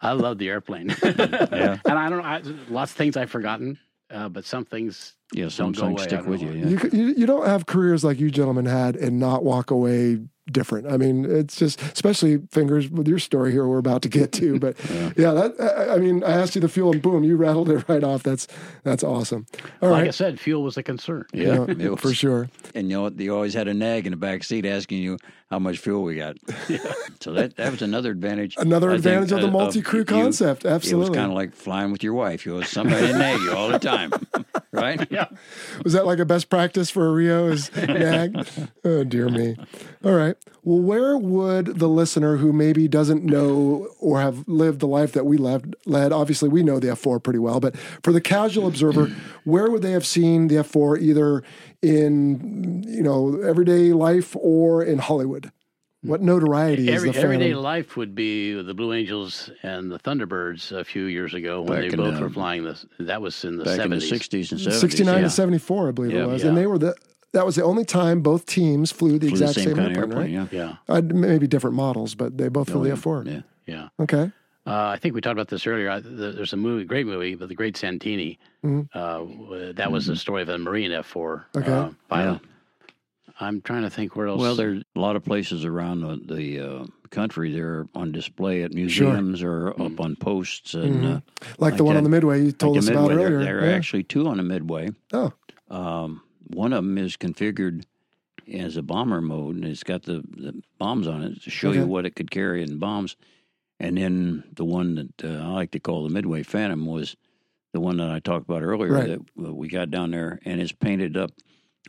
I 0.00 0.12
love 0.12 0.38
the 0.38 0.48
airplane. 0.48 0.94
yeah. 1.02 1.78
And 1.84 1.98
I 1.98 2.08
don't 2.08 2.18
know, 2.18 2.24
I, 2.24 2.42
lots 2.68 2.92
of 2.92 2.96
things 2.96 3.16
I've 3.16 3.30
forgotten, 3.30 3.78
uh, 4.10 4.28
but 4.28 4.44
some 4.44 4.64
things 4.64 5.14
yeah, 5.32 5.48
some 5.48 5.72
don't 5.72 5.94
go 5.94 6.02
stick 6.02 6.26
with 6.26 6.42
you, 6.42 6.52
yeah. 6.52 6.66
you. 6.66 6.90
You 6.92 7.14
you 7.14 7.26
don't 7.26 7.46
have 7.46 7.66
careers 7.66 8.04
like 8.04 8.20
you 8.20 8.30
gentlemen 8.30 8.66
had 8.66 8.94
and 8.94 9.18
not 9.18 9.42
walk 9.42 9.70
away 9.70 10.20
different. 10.50 10.86
I 10.86 10.96
mean, 10.96 11.24
it's 11.24 11.56
just, 11.56 11.80
especially 11.82 12.38
fingers 12.50 12.88
with 12.88 13.08
your 13.08 13.18
story 13.18 13.52
here, 13.52 13.66
we're 13.66 13.78
about 13.78 14.02
to 14.02 14.08
get 14.08 14.32
to. 14.32 14.58
But 14.58 14.76
yeah, 14.90 15.12
yeah 15.16 15.32
that, 15.32 15.90
I 15.90 15.98
mean, 15.98 16.22
I 16.22 16.32
asked 16.32 16.54
you 16.54 16.60
the 16.60 16.68
fuel 16.68 16.92
and 16.92 17.02
boom, 17.02 17.24
you 17.24 17.36
rattled 17.36 17.70
it 17.70 17.84
right 17.88 18.04
off. 18.04 18.22
That's 18.22 18.46
that's 18.82 19.02
awesome. 19.02 19.46
All 19.82 19.90
like 19.90 20.02
right. 20.02 20.08
I 20.08 20.10
said, 20.10 20.38
fuel 20.40 20.62
was 20.62 20.76
a 20.76 20.82
concern. 20.82 21.26
Yeah, 21.32 21.66
yeah 21.78 21.94
for 21.96 22.14
sure. 22.14 22.48
And 22.76 22.90
you 22.90 22.96
know, 22.96 23.10
you 23.16 23.34
always 23.34 23.54
had 23.54 23.68
a 23.68 23.74
nag 23.74 24.06
in 24.06 24.10
the 24.10 24.18
back 24.18 24.44
seat 24.44 24.66
asking 24.66 24.98
you 24.98 25.16
how 25.50 25.58
much 25.58 25.78
fuel 25.78 26.02
we 26.02 26.16
got. 26.16 26.36
Yeah. 26.68 26.78
So 27.20 27.32
that 27.34 27.56
that 27.56 27.70
was 27.70 27.82
another 27.82 28.10
advantage. 28.10 28.56
Another 28.58 28.90
I 28.90 28.96
advantage 28.96 29.28
think, 29.28 29.40
of 29.40 29.42
the 29.42 29.56
uh, 29.56 29.62
multi 29.62 29.82
crew 29.82 30.04
concept. 30.04 30.64
You, 30.64 30.70
Absolutely. 30.70 31.06
It 31.06 31.10
was 31.10 31.16
kind 31.16 31.30
of 31.30 31.36
like 31.36 31.54
flying 31.54 31.92
with 31.92 32.02
your 32.02 32.12
wife. 32.12 32.44
You 32.44 32.54
was 32.54 32.68
somebody 32.68 33.06
to 33.06 33.12
nag 33.16 33.40
you 33.40 33.52
all 33.52 33.68
the 33.68 33.78
time. 33.78 34.10
right? 34.72 35.06
Yeah. 35.10 35.26
Was 35.84 35.92
that 35.92 36.06
like 36.06 36.18
a 36.18 36.24
best 36.24 36.50
practice 36.50 36.90
for 36.90 37.06
a 37.06 37.12
RIO 37.12 37.48
is 37.48 37.74
nag? 37.76 38.46
oh 38.84 39.04
dear 39.04 39.28
me. 39.28 39.56
All 40.04 40.14
right. 40.14 40.36
Well, 40.64 40.80
where 40.80 41.16
would 41.16 41.78
the 41.78 41.88
listener 41.88 42.38
who 42.38 42.52
maybe 42.52 42.88
doesn't 42.88 43.24
know 43.24 43.88
or 44.00 44.20
have 44.20 44.46
lived 44.48 44.80
the 44.80 44.88
life 44.88 45.12
that 45.12 45.24
we 45.24 45.36
led, 45.36 45.76
led 45.84 46.12
obviously 46.12 46.48
we 46.48 46.64
know 46.64 46.80
the 46.80 46.88
F4 46.88 47.22
pretty 47.22 47.38
well, 47.38 47.60
but 47.60 47.76
for 48.02 48.12
the 48.12 48.20
casual 48.20 48.66
observer, 48.66 49.14
where 49.44 49.70
would 49.70 49.82
they 49.82 49.92
have 49.92 50.04
seen 50.04 50.48
the 50.48 50.56
F4 50.56 51.00
either 51.00 51.44
in, 51.82 52.84
you 52.86 53.02
know, 53.02 53.40
everyday 53.40 53.92
life 53.92 54.36
or 54.36 54.82
in 54.82 54.98
Hollywood? 54.98 55.52
What 56.02 56.22
notoriety 56.22 56.88
Every, 56.90 57.08
is 57.08 57.16
the 57.16 57.20
everyday 57.20 57.54
life 57.54 57.96
would 57.96 58.14
be 58.14 58.52
the 58.62 58.74
Blue 58.74 58.92
Angels 58.92 59.50
and 59.62 59.90
the 59.90 59.98
Thunderbirds 59.98 60.70
a 60.70 60.84
few 60.84 61.06
years 61.06 61.34
ago 61.34 61.62
when 61.62 61.80
back 61.80 61.90
they 61.90 61.96
both 61.96 62.14
the, 62.14 62.20
were 62.20 62.30
flying 62.30 62.62
this. 62.62 62.86
That 63.00 63.20
was 63.20 63.44
in 63.44 63.56
the 63.56 63.64
back 63.64 63.80
70s. 63.80 63.82
in 63.84 63.90
the 63.90 63.96
60s 63.96 64.52
and 64.52 64.60
70s. 64.60 64.72
69 64.72 65.14
yeah. 65.16 65.20
to 65.22 65.30
74, 65.30 65.88
I 65.88 65.90
believe 65.90 66.12
yeah. 66.12 66.22
it 66.22 66.26
was. 66.28 66.42
Yeah. 66.42 66.48
And 66.48 66.56
they 66.56 66.66
were 66.66 66.78
the 66.78 66.94
that 67.32 67.44
was 67.44 67.56
the 67.56 67.64
only 67.64 67.84
time 67.84 68.20
both 68.20 68.46
teams 68.46 68.92
flew 68.92 69.18
the 69.18 69.28
flew 69.28 69.30
exact 69.30 69.54
the 69.56 69.60
same, 69.62 69.64
same 69.70 69.76
kind 69.76 69.96
airplane, 69.96 70.36
of 70.36 70.54
airplane, 70.54 70.62
right? 70.62 70.76
Yeah. 70.88 70.94
Uh, 70.94 71.02
maybe 71.02 71.46
different 71.46 71.76
models, 71.76 72.14
but 72.14 72.38
they 72.38 72.48
both 72.48 72.70
flew 72.70 72.80
oh, 72.80 72.84
the 72.84 72.90
F4. 72.90 73.26
Yeah. 73.26 73.40
Yeah. 73.66 73.88
Okay. 74.00 74.32
Uh, 74.66 74.88
I 74.88 74.96
think 74.96 75.14
we 75.14 75.20
talked 75.20 75.32
about 75.32 75.48
this 75.48 75.66
earlier. 75.66 76.00
There's 76.00 76.52
a 76.52 76.56
movie, 76.56 76.84
great 76.84 77.06
movie, 77.06 77.36
but 77.36 77.48
the 77.48 77.54
Great 77.54 77.76
Santini. 77.76 78.38
Mm-hmm. 78.64 78.98
Uh, 78.98 79.72
that 79.74 79.92
was 79.92 80.04
mm-hmm. 80.04 80.12
the 80.12 80.18
story 80.18 80.42
of 80.42 80.48
a 80.48 80.58
Marine 80.58 80.90
F4 80.90 81.44
okay. 81.56 81.70
uh, 81.70 81.90
pilot. 82.08 82.40
Yeah. 82.42 82.48
I'm 83.38 83.60
trying 83.60 83.82
to 83.82 83.90
think 83.90 84.16
where 84.16 84.28
else. 84.28 84.40
Well, 84.40 84.56
there's 84.56 84.82
a 84.96 85.00
lot 85.00 85.14
of 85.14 85.24
places 85.24 85.64
around 85.64 86.00
the, 86.00 86.34
the 86.34 86.60
uh, 86.60 86.86
country. 87.10 87.52
They're 87.52 87.86
on 87.94 88.10
display 88.10 88.62
at 88.62 88.72
museums 88.72 89.40
sure. 89.40 89.68
or 89.68 89.70
up 89.70 89.92
mm. 89.92 90.00
on 90.00 90.16
posts, 90.16 90.74
and 90.74 90.94
mm-hmm. 90.94 91.06
uh, 91.06 91.20
like, 91.58 91.58
like, 91.58 91.76
the 91.76 91.84
one 91.84 91.94
that, 91.94 91.98
on 91.98 92.04
the 92.04 92.10
Midway 92.10 92.42
you 92.42 92.52
told 92.52 92.76
like 92.76 92.82
us 92.82 92.88
midway, 92.88 93.04
about 93.04 93.12
earlier. 93.12 93.44
There, 93.44 93.60
there 93.60 93.70
are 93.70 93.74
actually 93.74 94.04
two 94.04 94.26
on 94.26 94.38
the 94.38 94.42
Midway. 94.42 94.88
Oh, 95.12 95.32
um, 95.70 96.22
one 96.46 96.72
of 96.72 96.82
them 96.82 96.96
is 96.96 97.16
configured 97.16 97.84
as 98.52 98.76
a 98.76 98.82
bomber 98.82 99.20
mode, 99.20 99.56
and 99.56 99.64
it's 99.64 99.82
got 99.82 100.04
the, 100.04 100.24
the 100.36 100.62
bombs 100.78 101.06
on 101.06 101.22
it 101.22 101.42
to 101.42 101.50
show 101.50 101.70
okay. 101.70 101.80
you 101.80 101.86
what 101.86 102.06
it 102.06 102.16
could 102.16 102.30
carry 102.30 102.62
in 102.62 102.78
bombs. 102.78 103.16
And 103.78 103.98
then 103.98 104.44
the 104.52 104.64
one 104.64 104.94
that 104.94 105.24
uh, 105.24 105.44
I 105.44 105.48
like 105.48 105.72
to 105.72 105.80
call 105.80 106.04
the 106.04 106.14
Midway 106.14 106.42
Phantom 106.42 106.86
was 106.86 107.16
the 107.72 107.80
one 107.80 107.98
that 107.98 108.10
I 108.10 108.20
talked 108.20 108.48
about 108.48 108.62
earlier 108.62 108.92
right. 108.92 109.08
that 109.36 109.54
we 109.54 109.68
got 109.68 109.90
down 109.90 110.12
there, 110.12 110.38
and 110.44 110.60
it's 110.60 110.72
painted 110.72 111.16
up 111.16 111.32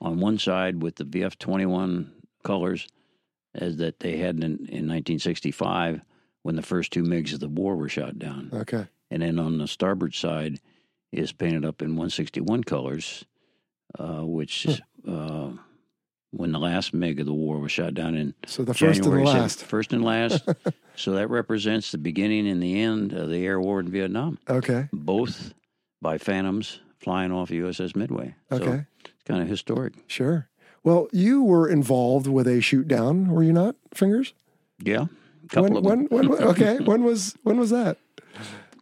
on 0.01 0.20
one 0.20 0.38
side 0.38 0.84
with 0.84 0.96
the 0.96 1.06
VF 1.06 1.38
21 1.38 2.12
colors 2.44 2.88
as 3.56 3.77
that 3.77 4.00
they 4.00 4.17
had 4.17 4.36
in, 4.36 4.44
in 4.44 4.88
1965 4.88 6.01
when 6.44 6.56
the 6.56 6.62
first 6.62 6.91
two 6.91 7.03
MiGs 7.03 7.34
of 7.34 7.39
the 7.39 7.48
war 7.48 7.75
were 7.75 7.89
shot 7.89 8.20
down. 8.20 8.50
Okay. 8.53 8.86
And 9.10 9.22
then 9.22 9.39
on 9.39 9.58
the 9.58 9.67
starboard 9.67 10.13
side, 10.13 10.60
is 11.12 11.32
painted 11.32 11.65
up 11.65 11.82
in 11.82 11.89
161 11.89 12.63
colors, 12.63 13.25
uh, 13.98 14.25
which 14.25 14.67
uh, 15.08 15.51
when 16.38 16.51
the 16.51 16.60
last 16.60 16.94
MiG 16.94 17.20
of 17.20 17.25
the 17.25 17.34
war 17.34 17.58
was 17.60 17.72
shot 17.72 17.94
down 17.94 18.15
in 18.15 18.34
So 18.46 18.63
the 18.63 18.74
first 18.74 19.01
January 19.01 19.22
and 19.22 19.27
the 19.27 19.32
7th, 19.32 19.36
last. 19.41 19.63
first 19.65 19.94
and 19.94 20.03
last. 20.03 20.48
so 20.96 21.12
that 21.13 21.29
represents 21.29 21.91
the 21.91 21.98
beginning 21.98 22.48
and 22.48 22.62
the 22.62 22.79
end 22.82 23.12
of 23.13 23.29
the 23.29 23.46
air 23.46 23.60
war 23.60 23.79
in 23.79 23.89
Vietnam, 23.89 24.38
Okay. 24.50 24.88
both 24.94 25.53
by 26.01 26.17
Phantoms 26.17 26.79
flying 27.00 27.32
off 27.32 27.50
USS 27.50 27.96
Midway. 27.96 28.36
So 28.51 28.58
Okay. 28.58 28.86
it's 29.00 29.13
kind 29.25 29.41
of 29.41 29.48
historic. 29.48 29.94
Sure. 30.08 30.48
Well, 30.84 31.08
you 31.12 31.44
were 31.44 31.67
involved 31.67 32.27
with 32.27 32.48
a 32.48 32.62
shoot 32.62 32.88
down, 32.88 33.27
were 33.27 33.44
you 33.44 33.51
not, 33.53 33.75
Fingers? 33.94 34.34
Yeah, 34.79 35.06
a 35.44 35.48
couple 35.50 35.63
when, 35.63 35.77
of 35.77 35.84
them. 35.84 36.06
when, 36.10 36.29
when, 36.29 36.44
okay. 36.50 36.77
when 36.84 37.03
was 37.03 37.36
when 37.44 37.58
was 37.58 37.72
that? 37.72 37.98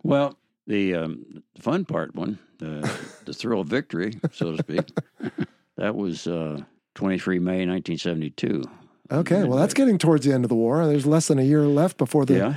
Well, 0.03 0.37
the 0.67 0.93
um, 0.95 1.43
fun 1.59 1.85
part 1.85 2.13
one, 2.15 2.37
the, 2.59 2.87
the 3.25 3.33
thrill 3.33 3.61
of 3.61 3.67
victory, 3.67 4.19
so 4.33 4.51
to 4.51 4.57
speak, 4.57 4.91
that 5.77 5.95
was 5.95 6.27
uh, 6.27 6.61
23 6.95 7.39
May 7.39 7.65
1972. 7.67 8.63
Okay. 9.11 9.43
Well, 9.43 9.59
that's 9.59 9.73
getting 9.73 9.97
towards 9.97 10.25
the 10.25 10.33
end 10.33 10.45
of 10.45 10.49
the 10.49 10.55
war. 10.55 10.85
There's 10.87 11.05
less 11.05 11.27
than 11.27 11.37
a 11.37 11.43
year 11.43 11.61
left 11.63 11.97
before 11.97 12.25
the 12.25 12.35
yeah, 12.35 12.55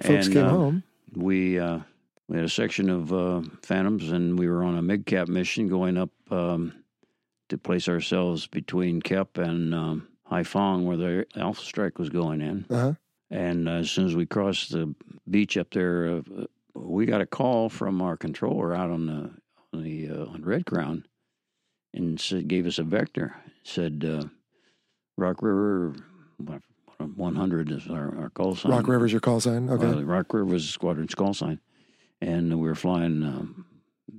folks 0.00 0.26
and, 0.26 0.34
came 0.34 0.46
uh, 0.46 0.50
home. 0.50 0.82
We 1.14 1.58
uh, 1.58 1.80
we 2.28 2.36
had 2.36 2.44
a 2.44 2.50
section 2.50 2.88
of 2.90 3.12
uh, 3.12 3.42
Phantoms, 3.62 4.10
and 4.12 4.38
we 4.38 4.48
were 4.48 4.62
on 4.62 4.76
a 4.76 4.82
MIGCAP 4.82 5.28
mission 5.28 5.68
going 5.68 5.96
up 5.96 6.10
um, 6.30 6.72
to 7.48 7.58
place 7.58 7.88
ourselves 7.88 8.46
between 8.46 9.00
Kep 9.00 9.38
and 9.38 9.74
um, 9.74 10.08
Haiphong, 10.30 10.84
where 10.84 10.96
the 10.96 11.26
Alpha 11.36 11.62
Strike 11.62 11.98
was 11.98 12.10
going 12.10 12.40
in. 12.40 12.66
Uh-huh. 12.70 12.94
And 13.30 13.68
as 13.68 13.90
soon 13.90 14.06
as 14.06 14.14
we 14.14 14.26
crossed 14.26 14.72
the 14.72 14.94
beach 15.28 15.56
up 15.56 15.70
there, 15.70 16.18
uh, 16.18 16.44
we 16.74 17.06
got 17.06 17.20
a 17.20 17.26
call 17.26 17.68
from 17.68 18.00
our 18.00 18.16
controller 18.16 18.74
out 18.74 18.90
on 18.90 19.06
the 19.06 19.30
on 19.72 19.82
the 19.82 20.10
uh, 20.10 20.26
on 20.26 20.42
Red 20.44 20.66
Crown, 20.66 21.04
and 21.92 22.20
said, 22.20 22.46
gave 22.46 22.66
us 22.66 22.78
a 22.78 22.84
vector. 22.84 23.34
Said 23.68 24.02
uh, 24.02 24.26
Rock 25.18 25.42
River, 25.42 25.94
100 27.16 27.70
is 27.70 27.86
our, 27.88 28.18
our 28.18 28.30
call 28.30 28.56
sign. 28.56 28.72
Rock 28.72 28.88
River's 28.88 29.12
your 29.12 29.20
call 29.20 29.40
sign. 29.40 29.68
Okay. 29.68 29.86
Uh, 29.86 30.00
Rock 30.04 30.32
River 30.32 30.46
was 30.46 30.64
the 30.64 30.72
squadron's 30.72 31.14
call 31.14 31.34
sign, 31.34 31.60
and 32.22 32.58
we 32.58 32.66
were 32.66 32.74
flying 32.74 33.22
um, 33.22 33.66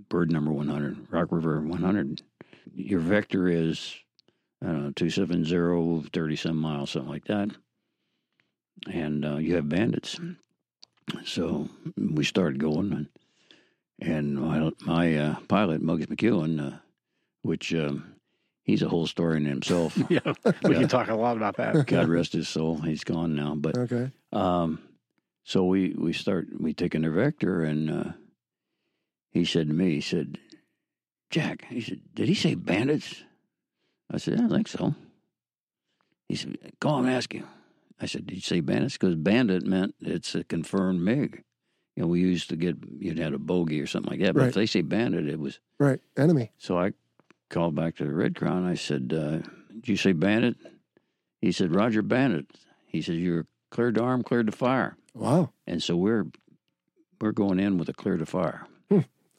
bird 0.08 0.32
number 0.32 0.51
100, 0.51 1.08
Rock 1.10 1.29
River 1.32 1.62
100. 1.62 2.22
Your 2.75 3.00
vector 3.00 3.48
is 3.48 3.96
I 4.63 4.68
don't 4.68 4.84
know 4.84 4.91
270, 4.91 6.10
30 6.13 6.36
some 6.36 6.56
miles, 6.56 6.91
something 6.91 7.10
like 7.10 7.25
that, 7.25 7.50
and 8.88 9.25
uh, 9.25 9.38
you 9.38 9.56
have 9.56 9.68
bandits. 9.68 10.20
So 11.25 11.68
we 11.98 12.24
started 12.24 12.60
going, 12.60 12.94
and 12.94 13.08
and 14.00 14.36
my, 14.39 14.72
my 14.82 15.18
uh, 15.18 15.36
pilot 15.48 15.82
Muggs 15.82 16.06
McEwen, 16.06 16.74
uh, 16.74 16.77
which 17.41 17.74
um, 17.74 18.13
he's 18.70 18.82
a 18.84 18.90
whole 18.90 19.08
story 19.08 19.38
in 19.38 19.46
himself. 19.46 19.98
yeah, 20.10 20.20
we 20.64 20.76
can 20.76 20.88
talk 20.88 21.10
a 21.10 21.16
lot 21.16 21.38
about 21.38 21.58
that. 21.58 21.86
God 21.88 22.08
rest 22.08 22.34
his 22.34 22.48
soul, 22.48 22.78
he's 22.80 23.04
gone 23.04 23.36
now, 23.36 23.56
but. 23.56 23.78
okay. 23.78 24.12
Um, 24.32 24.80
so 25.44 25.66
we 25.66 25.96
we 25.98 26.14
start 26.14 26.48
we 26.60 26.74
taking 26.74 27.02
their 27.02 27.12
vector, 27.12 27.64
and 27.64 27.90
uh, 27.90 28.12
he 29.32 29.44
said 29.46 29.68
to 29.68 29.74
me, 29.74 29.96
he 29.96 30.02
said, 30.02 30.38
"Jack," 31.32 31.66
he 31.70 31.82
said, 31.82 32.02
"Did 32.14 32.28
he 32.28 32.36
say 32.36 32.54
bandits?" 32.54 33.24
I 34.12 34.18
said, 34.18 34.38
"Yeah, 34.40 34.46
"I 34.46 34.50
think 34.50 34.68
so." 34.68 34.94
He 36.28 36.36
said, 36.36 36.58
"Call 36.80 37.00
him, 37.00 37.06
and 37.06 37.16
ask 37.16 37.34
him." 37.34 37.48
I 38.00 38.06
said, 38.06 38.28
"Did 38.28 38.36
you 38.36 38.42
say 38.42 38.60
bandits?" 38.60 38.94
Because 38.98 39.16
bandit 39.16 39.66
meant 39.66 39.96
it's 40.00 40.36
a 40.36 40.44
confirmed 40.44 41.02
MiG. 41.02 41.44
You 41.96 42.04
know, 42.04 42.08
we 42.08 42.20
used 42.20 42.50
to 42.50 42.56
get 42.56 42.78
you'd 43.00 43.18
had 43.18 43.34
a 43.34 43.40
bogey 43.40 43.82
or 43.82 43.88
something 43.88 44.12
like 44.12 44.22
that, 44.22 44.36
but 44.36 44.42
Right. 44.42 44.48
if 44.50 44.54
they 44.56 44.68
say 44.68 44.82
bandit, 44.82 45.28
it 45.28 45.40
was. 45.40 45.60
Right. 45.80 46.00
Enemy. 46.16 46.52
So 46.60 46.78
I 46.78 46.94
called 47.50 47.75
back 47.75 47.96
to 47.98 48.06
the 48.06 48.13
Red 48.13 48.36
Crown. 48.36 48.65
I 48.65 48.75
said, 48.75 49.13
uh, 49.13 49.48
"Did 49.74 49.88
you 49.88 49.98
say 49.98 50.12
bandit?" 50.12 50.56
He 51.41 51.51
said, 51.51 51.75
"Roger, 51.75 52.01
bandit." 52.01 52.48
He 52.86 53.01
said, 53.01 53.15
"You're 53.15 53.48
cleared 53.72 53.96
to 53.96 54.01
arm, 54.01 54.24
cleared 54.24 54.48
to 54.48 54.51
fire." 54.51 54.98
Wow. 55.13 55.51
And 55.68 55.82
so 55.82 55.96
we're 55.96 56.27
we're 57.20 57.32
going 57.32 57.60
in 57.60 57.77
with 57.77 57.89
a 57.89 57.94
clear 57.94 58.18
to 58.18 58.25
fire. 58.25 58.68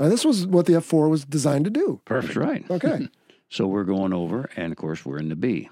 Now, 0.00 0.09
this 0.09 0.25
was 0.25 0.47
what 0.47 0.64
the 0.64 0.73
F4 0.73 1.11
was 1.11 1.26
designed 1.26 1.67
to 1.67 1.71
do. 1.71 2.00
That's 2.07 2.35
right. 2.35 2.69
Okay. 2.71 3.09
So 3.52 3.67
we're 3.67 3.83
going 3.83 4.12
over, 4.12 4.49
and 4.55 4.71
of 4.71 4.79
course 4.79 5.05
we're 5.05 5.19
in 5.19 5.29
the 5.29 5.35
B. 5.35 5.69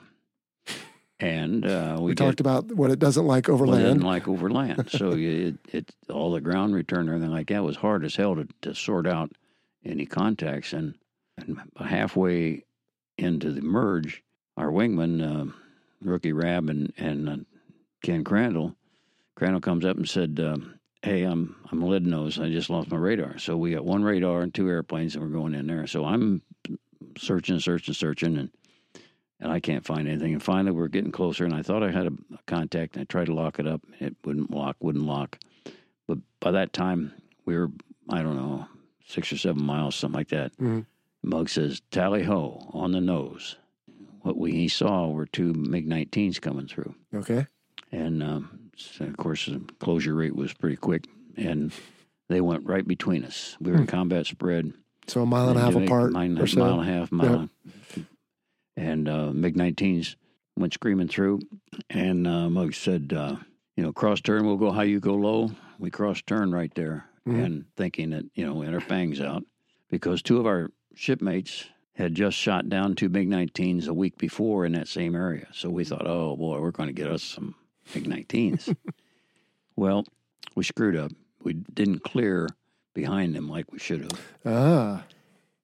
And 1.20 1.64
uh, 1.64 1.94
we, 2.00 2.06
we 2.06 2.14
get, 2.14 2.24
talked 2.24 2.40
about 2.40 2.72
what 2.72 2.90
it 2.90 2.98
doesn't 2.98 3.24
like 3.24 3.48
over 3.48 3.64
well, 3.64 3.74
it 3.74 3.82
land. 3.84 3.94
didn't 3.94 4.08
like 4.08 4.26
over 4.26 4.50
land. 4.50 4.90
so 4.90 5.12
it, 5.16 5.58
it 5.72 5.94
all 6.10 6.32
the 6.32 6.40
ground 6.40 6.74
return 6.74 7.02
and 7.02 7.10
everything 7.10 7.30
like 7.30 7.46
that 7.50 7.62
was 7.62 7.76
hard 7.76 8.04
as 8.04 8.16
hell 8.16 8.34
to, 8.34 8.48
to 8.62 8.74
sort 8.74 9.06
out 9.06 9.30
any 9.84 10.06
contacts. 10.06 10.72
And, 10.72 10.96
and 11.48 11.60
halfway 11.88 12.64
into 13.16 13.50
the 13.52 13.60
merge, 13.62 14.22
our 14.56 14.68
wingman, 14.70 15.22
uh, 15.22 15.52
rookie 16.00 16.32
Rab 16.32 16.68
and 16.70 16.92
and 16.96 17.28
uh, 17.28 17.36
Ken 18.02 18.22
Crandall, 18.24 18.76
Crandall 19.34 19.60
comes 19.60 19.84
up 19.84 19.96
and 19.96 20.08
said. 20.08 20.38
Um, 20.40 20.74
Hey, 21.00 21.22
I'm 21.22 21.54
I'm 21.70 21.80
lead 21.80 22.04
nose. 22.04 22.40
I 22.40 22.48
just 22.50 22.68
lost 22.70 22.90
my 22.90 22.96
radar. 22.96 23.38
So 23.38 23.56
we 23.56 23.70
got 23.70 23.84
one 23.84 24.02
radar 24.02 24.40
and 24.40 24.52
two 24.52 24.68
airplanes, 24.68 25.14
and 25.14 25.22
we're 25.24 25.30
going 25.30 25.54
in 25.54 25.68
there. 25.68 25.86
So 25.86 26.04
I'm 26.04 26.42
searching, 27.16 27.60
searching, 27.60 27.94
searching, 27.94 28.36
and 28.36 28.50
and 29.38 29.52
I 29.52 29.60
can't 29.60 29.86
find 29.86 30.08
anything. 30.08 30.32
And 30.32 30.42
finally, 30.42 30.72
we're 30.72 30.88
getting 30.88 31.12
closer, 31.12 31.44
and 31.44 31.54
I 31.54 31.62
thought 31.62 31.84
I 31.84 31.92
had 31.92 32.08
a, 32.08 32.12
a 32.34 32.38
contact, 32.48 32.96
and 32.96 33.02
I 33.02 33.04
tried 33.04 33.26
to 33.26 33.32
lock 33.34 33.60
it 33.60 33.66
up. 33.68 33.80
It 34.00 34.16
wouldn't 34.24 34.50
lock, 34.50 34.76
wouldn't 34.80 35.04
lock. 35.06 35.38
But 36.08 36.18
by 36.40 36.50
that 36.50 36.72
time, 36.72 37.12
we 37.44 37.56
were 37.56 37.70
I 38.10 38.24
don't 38.24 38.36
know 38.36 38.66
six 39.06 39.32
or 39.32 39.38
seven 39.38 39.62
miles, 39.64 39.94
something 39.94 40.18
like 40.18 40.30
that. 40.30 40.56
Mhm. 40.56 40.84
Mug 41.28 41.48
says 41.48 41.82
tally 41.90 42.22
ho 42.24 42.68
on 42.72 42.92
the 42.92 43.00
nose. 43.00 43.56
What 44.22 44.36
we 44.38 44.66
saw 44.68 45.08
were 45.08 45.26
two 45.26 45.52
MiG 45.52 45.86
19s 45.88 46.40
coming 46.40 46.66
through, 46.66 46.94
Okay. 47.14 47.46
and 47.92 48.22
um, 48.22 48.70
so 48.76 49.04
of 49.04 49.16
course 49.16 49.46
the 49.46 49.60
closure 49.78 50.14
rate 50.14 50.34
was 50.34 50.52
pretty 50.54 50.76
quick, 50.76 51.06
and 51.36 51.72
they 52.28 52.40
went 52.40 52.66
right 52.66 52.86
between 52.86 53.24
us. 53.24 53.56
We 53.60 53.70
were 53.72 53.78
in 53.78 53.86
combat 53.86 54.26
spread. 54.26 54.72
So 55.06 55.22
a 55.22 55.26
mile 55.26 55.48
and 55.50 55.58
a 55.58 55.62
half 55.62 55.74
apart 55.74 56.12
Mile, 56.12 56.42
or 56.42 56.46
so. 56.46 56.60
mile 56.60 56.80
and 56.80 56.90
a 56.90 56.92
half, 56.92 57.12
mile. 57.12 57.48
And 58.76 59.08
uh, 59.08 59.32
MiG 59.32 59.56
19s 59.56 60.16
went 60.56 60.74
screaming 60.74 61.08
through. 61.08 61.40
And 61.90 62.26
uh, 62.26 62.48
Muggs 62.50 62.76
said, 62.76 63.12
uh, 63.16 63.36
you 63.76 63.82
know, 63.82 63.92
cross 63.92 64.20
turn, 64.20 64.46
we'll 64.46 64.56
go 64.56 64.70
high, 64.70 64.84
you 64.84 65.00
go 65.00 65.14
low. 65.14 65.50
We 65.78 65.90
cross 65.90 66.20
turn 66.22 66.52
right 66.52 66.72
there. 66.74 67.06
Mhm. 67.26 67.44
And 67.44 67.64
thinking 67.76 68.10
that, 68.10 68.24
you 68.34 68.44
know, 68.46 68.54
we 68.54 68.66
had 68.66 68.74
our 68.74 68.80
fangs 68.80 69.20
out 69.20 69.44
because 69.90 70.20
two 70.22 70.38
of 70.38 70.46
our 70.46 70.70
shipmates 70.98 71.66
had 71.94 72.14
just 72.14 72.36
shot 72.36 72.68
down 72.68 72.94
two 72.94 73.08
MiG 73.08 73.28
19s 73.28 73.86
a 73.88 73.94
week 73.94 74.18
before 74.18 74.64
in 74.64 74.72
that 74.72 74.88
same 74.88 75.14
area. 75.14 75.46
So 75.52 75.70
we 75.70 75.84
thought, 75.84 76.06
oh 76.06 76.36
boy, 76.36 76.60
we're 76.60 76.70
going 76.72 76.88
to 76.88 76.92
get 76.92 77.10
us 77.10 77.22
some 77.22 77.54
MiG 77.94 78.04
19s. 78.28 78.76
well, 79.76 80.04
we 80.54 80.64
screwed 80.64 80.96
up. 80.96 81.12
We 81.42 81.54
didn't 81.54 82.02
clear 82.02 82.48
behind 82.94 83.34
them 83.34 83.48
like 83.48 83.70
we 83.72 83.78
should 83.78 84.00
have 84.02 84.20
Ah. 84.44 85.04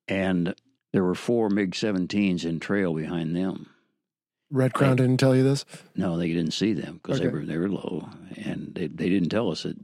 and 0.06 0.54
there 0.92 1.02
were 1.04 1.16
four 1.16 1.50
MiG 1.50 1.72
17s 1.72 2.44
in 2.44 2.60
trail 2.60 2.94
behind 2.94 3.34
them. 3.34 3.66
Red 4.50 4.72
Crown 4.72 4.94
didn't 4.96 5.16
tell 5.16 5.34
you 5.34 5.42
this? 5.42 5.64
No, 5.96 6.16
they 6.16 6.28
didn't 6.28 6.52
see 6.52 6.74
them 6.74 7.00
because 7.02 7.18
they 7.18 7.26
were 7.26 7.44
they 7.44 7.58
were 7.58 7.68
low, 7.68 8.08
and 8.36 8.72
they 8.72 8.86
they 8.86 9.08
didn't 9.08 9.30
tell 9.30 9.50
us 9.50 9.64
that 9.64 9.76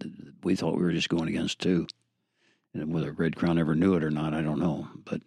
we 0.44 0.54
thought 0.54 0.76
we 0.76 0.82
were 0.84 0.92
just 0.92 1.08
going 1.08 1.28
against 1.28 1.58
two. 1.58 1.88
And 2.72 2.92
whether 2.94 3.10
Red 3.10 3.34
Crown 3.34 3.58
ever 3.58 3.74
knew 3.74 3.94
it 3.94 4.04
or 4.04 4.12
not, 4.12 4.32
I 4.32 4.42
don't 4.42 4.60
know. 4.60 4.86
But 5.04 5.22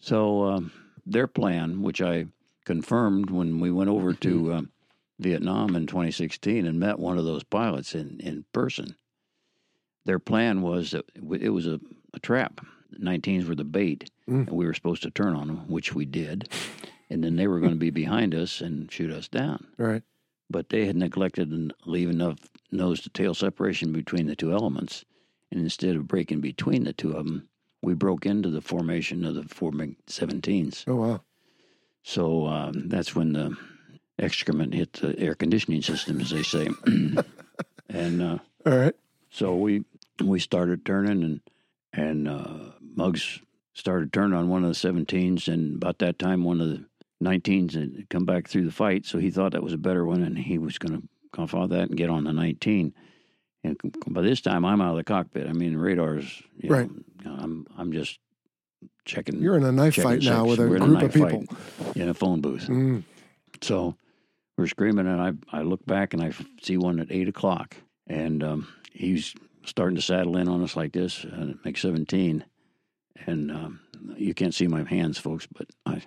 so 0.00 0.44
um, 0.44 0.72
their 1.06 1.26
plan, 1.26 1.82
which 1.82 2.00
I 2.02 2.26
confirmed 2.64 3.30
when 3.30 3.60
we 3.60 3.70
went 3.70 3.90
over 3.90 4.12
to 4.14 4.52
um, 4.54 4.70
Vietnam 5.18 5.76
in 5.76 5.86
2016 5.86 6.66
and 6.66 6.78
met 6.80 6.98
one 6.98 7.18
of 7.18 7.24
those 7.24 7.42
pilots 7.44 7.94
in 7.94 8.18
in 8.20 8.44
person. 8.52 8.96
Their 10.06 10.18
plan 10.18 10.62
was 10.62 10.92
that 10.92 11.04
it 11.40 11.50
was 11.50 11.66
a, 11.66 11.78
a 12.14 12.18
trap. 12.20 12.60
The 12.90 12.98
19s 13.04 13.46
were 13.48 13.54
the 13.54 13.64
bait, 13.64 14.10
Mm. 14.28 14.46
and 14.48 14.50
we 14.56 14.64
were 14.64 14.74
supposed 14.74 15.02
to 15.02 15.10
turn 15.10 15.34
on 15.34 15.48
them, 15.48 15.68
which 15.68 15.92
we 15.94 16.04
did. 16.04 16.48
And 17.10 17.22
then 17.24 17.34
they 17.36 17.46
were 17.48 17.58
going 17.60 17.72
to 17.72 17.78
be 17.78 17.90
behind 18.04 18.34
us 18.34 18.60
and 18.60 18.90
shoot 18.90 19.10
us 19.10 19.26
down. 19.28 19.66
Right. 19.76 20.02
But 20.48 20.68
they 20.68 20.86
had 20.86 20.96
neglected 20.96 21.50
to 21.50 21.70
leave 21.84 22.08
enough 22.10 22.38
nose 22.72 23.00
to 23.02 23.10
tail 23.10 23.34
separation 23.34 23.92
between 23.92 24.26
the 24.26 24.36
two 24.36 24.52
elements. 24.52 25.04
And 25.50 25.60
instead 25.60 25.96
of 25.96 26.06
breaking 26.08 26.40
between 26.40 26.84
the 26.84 26.92
two 26.92 27.12
of 27.12 27.26
them, 27.26 27.48
we 27.82 27.94
broke 27.94 28.26
into 28.26 28.50
the 28.50 28.60
formation 28.60 29.24
of 29.24 29.34
the 29.34 29.42
four 29.44 29.72
MiG 29.72 29.96
17s. 30.06 30.84
Oh, 30.86 30.96
wow. 30.96 31.20
So 32.02 32.46
um, 32.46 32.88
that's 32.88 33.14
when 33.14 33.32
the 33.32 33.56
excrement 34.18 34.74
hit 34.74 34.94
the 34.94 35.18
air 35.18 35.34
conditioning 35.34 35.82
system, 35.82 36.20
as 36.20 36.30
they 36.30 36.42
say. 36.42 36.68
and 37.88 38.22
uh, 38.22 38.38
All 38.66 38.76
right. 38.76 38.94
so 39.30 39.56
we 39.56 39.84
we 40.22 40.40
started 40.40 40.84
turning, 40.84 41.22
and 41.22 41.40
and 41.92 42.28
uh, 42.28 42.72
Muggs 42.94 43.40
started 43.74 44.12
turning 44.12 44.38
on 44.38 44.48
one 44.48 44.64
of 44.64 44.70
the 44.70 44.88
17s, 44.88 45.48
and 45.48 45.76
about 45.76 45.98
that 45.98 46.18
time, 46.18 46.44
one 46.44 46.60
of 46.60 46.68
the 46.68 46.84
19s 47.22 47.74
had 47.74 48.08
come 48.10 48.24
back 48.24 48.48
through 48.48 48.64
the 48.64 48.72
fight, 48.72 49.06
so 49.06 49.18
he 49.18 49.30
thought 49.30 49.52
that 49.52 49.62
was 49.62 49.72
a 49.72 49.78
better 49.78 50.04
one, 50.04 50.22
and 50.22 50.38
he 50.38 50.58
was 50.58 50.78
going 50.78 51.00
to 51.00 51.08
cough 51.32 51.54
off 51.54 51.70
that 51.70 51.88
and 51.88 51.96
get 51.96 52.10
on 52.10 52.24
the 52.24 52.32
19. 52.32 52.94
And 53.62 53.76
by 54.08 54.22
this 54.22 54.40
time, 54.40 54.64
I'm 54.64 54.80
out 54.80 54.92
of 54.92 54.96
the 54.96 55.04
cockpit. 55.04 55.46
I 55.48 55.52
mean, 55.52 55.76
radars. 55.76 56.42
You 56.56 56.70
Right. 56.70 56.90
Know, 57.24 57.36
I'm 57.38 57.66
I'm 57.76 57.92
just 57.92 58.18
checking. 59.04 59.40
You're 59.42 59.56
in 59.56 59.64
a 59.64 59.72
knife 59.72 59.96
fight 59.96 60.22
now 60.22 60.46
sex. 60.46 60.58
with 60.58 60.60
a 60.60 60.68
We're 60.70 60.78
group 60.78 61.02
of 61.02 61.12
people. 61.12 61.44
in 61.94 62.08
a 62.08 62.14
phone 62.14 62.40
booth. 62.40 62.66
Mm. 62.68 63.02
So 63.60 63.96
we're 64.56 64.66
screaming, 64.66 65.06
and 65.06 65.20
I 65.20 65.32
I 65.58 65.62
look 65.62 65.84
back 65.84 66.14
and 66.14 66.22
I 66.22 66.32
see 66.62 66.76
one 66.78 67.00
at 67.00 67.10
eight 67.12 67.28
o'clock, 67.28 67.76
and 68.06 68.42
um, 68.42 68.68
he's 68.92 69.34
starting 69.66 69.96
to 69.96 70.02
saddle 70.02 70.38
in 70.38 70.48
on 70.48 70.62
us 70.62 70.74
like 70.76 70.92
this, 70.92 71.22
and 71.24 71.50
it 71.50 71.64
makes 71.64 71.82
seventeen, 71.82 72.44
and 73.26 73.50
um, 73.50 73.80
you 74.16 74.32
can't 74.32 74.54
see 74.54 74.66
my 74.66 74.84
hands, 74.84 75.18
folks, 75.18 75.46
but 75.52 75.66
I 75.84 76.02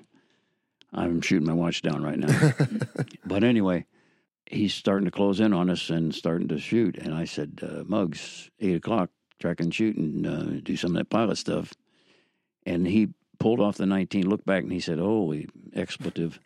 I'm 0.91 1.22
shooting 1.22 1.48
my 1.48 1.53
watch 1.53 1.83
down 1.83 2.01
right 2.03 2.17
now. 2.17 2.53
but 3.25 3.43
anyway, 3.43 3.86
he's 4.45 4.73
starting 4.73 5.05
to 5.05 5.12
close 5.12 5.39
in 5.39 5.53
on 5.53 5.69
us 5.69 5.89
and 5.89 6.13
starting 6.13 6.47
to 6.50 6.59
shoot, 6.59 6.97
and 6.97 7.13
I 7.13 7.25
said, 7.25 7.59
uh, 7.62 7.83
Muggs, 7.85 8.50
eight 8.59 8.75
o'clock, 8.75 9.09
track 9.39 9.59
and 9.59 9.73
shoot 9.73 9.97
and 9.97 10.25
uh, 10.27 10.43
do 10.63 10.75
some 10.77 10.91
of 10.91 10.97
that 10.97 11.09
pilot 11.09 11.38
stuff, 11.38 11.73
and 12.65 12.88
he 12.88 13.09
pulled 13.39 13.59
off 13.59 13.77
the 13.77 13.85
19, 13.85 14.27
looked 14.29 14.45
back, 14.45 14.63
and 14.63 14.71
he 14.71 14.79
said, 14.79 15.00
"Holy 15.00 15.47
expletive!" 15.75 16.39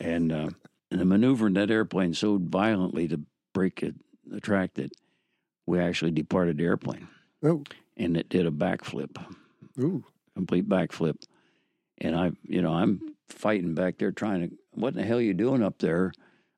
and 0.00 0.32
uh, 0.32 0.48
and 0.90 1.00
the 1.00 1.04
maneuvering 1.04 1.54
that 1.54 1.70
airplane 1.70 2.14
so 2.14 2.38
violently 2.38 3.08
to 3.08 3.20
break 3.52 3.82
a, 3.82 3.92
a 4.34 4.40
track 4.40 4.74
that 4.74 4.92
we 5.66 5.78
actually 5.78 6.10
departed 6.10 6.58
the 6.58 6.64
airplane, 6.64 7.08
Oh, 7.42 7.64
and 7.96 8.16
it 8.16 8.28
did 8.28 8.46
a 8.46 8.50
backflip, 8.50 9.16
ooh. 9.78 10.04
complete 10.34 10.68
backflip. 10.68 11.16
And 11.98 12.16
I, 12.16 12.32
you 12.42 12.62
know, 12.62 12.72
I'm 12.72 13.00
fighting 13.28 13.74
back 13.74 13.98
there 13.98 14.10
trying 14.10 14.48
to, 14.48 14.56
what 14.72 14.94
the 14.94 15.04
hell 15.04 15.18
are 15.18 15.22
you 15.22 15.34
doing 15.34 15.62
up 15.62 15.78
there? 15.78 16.12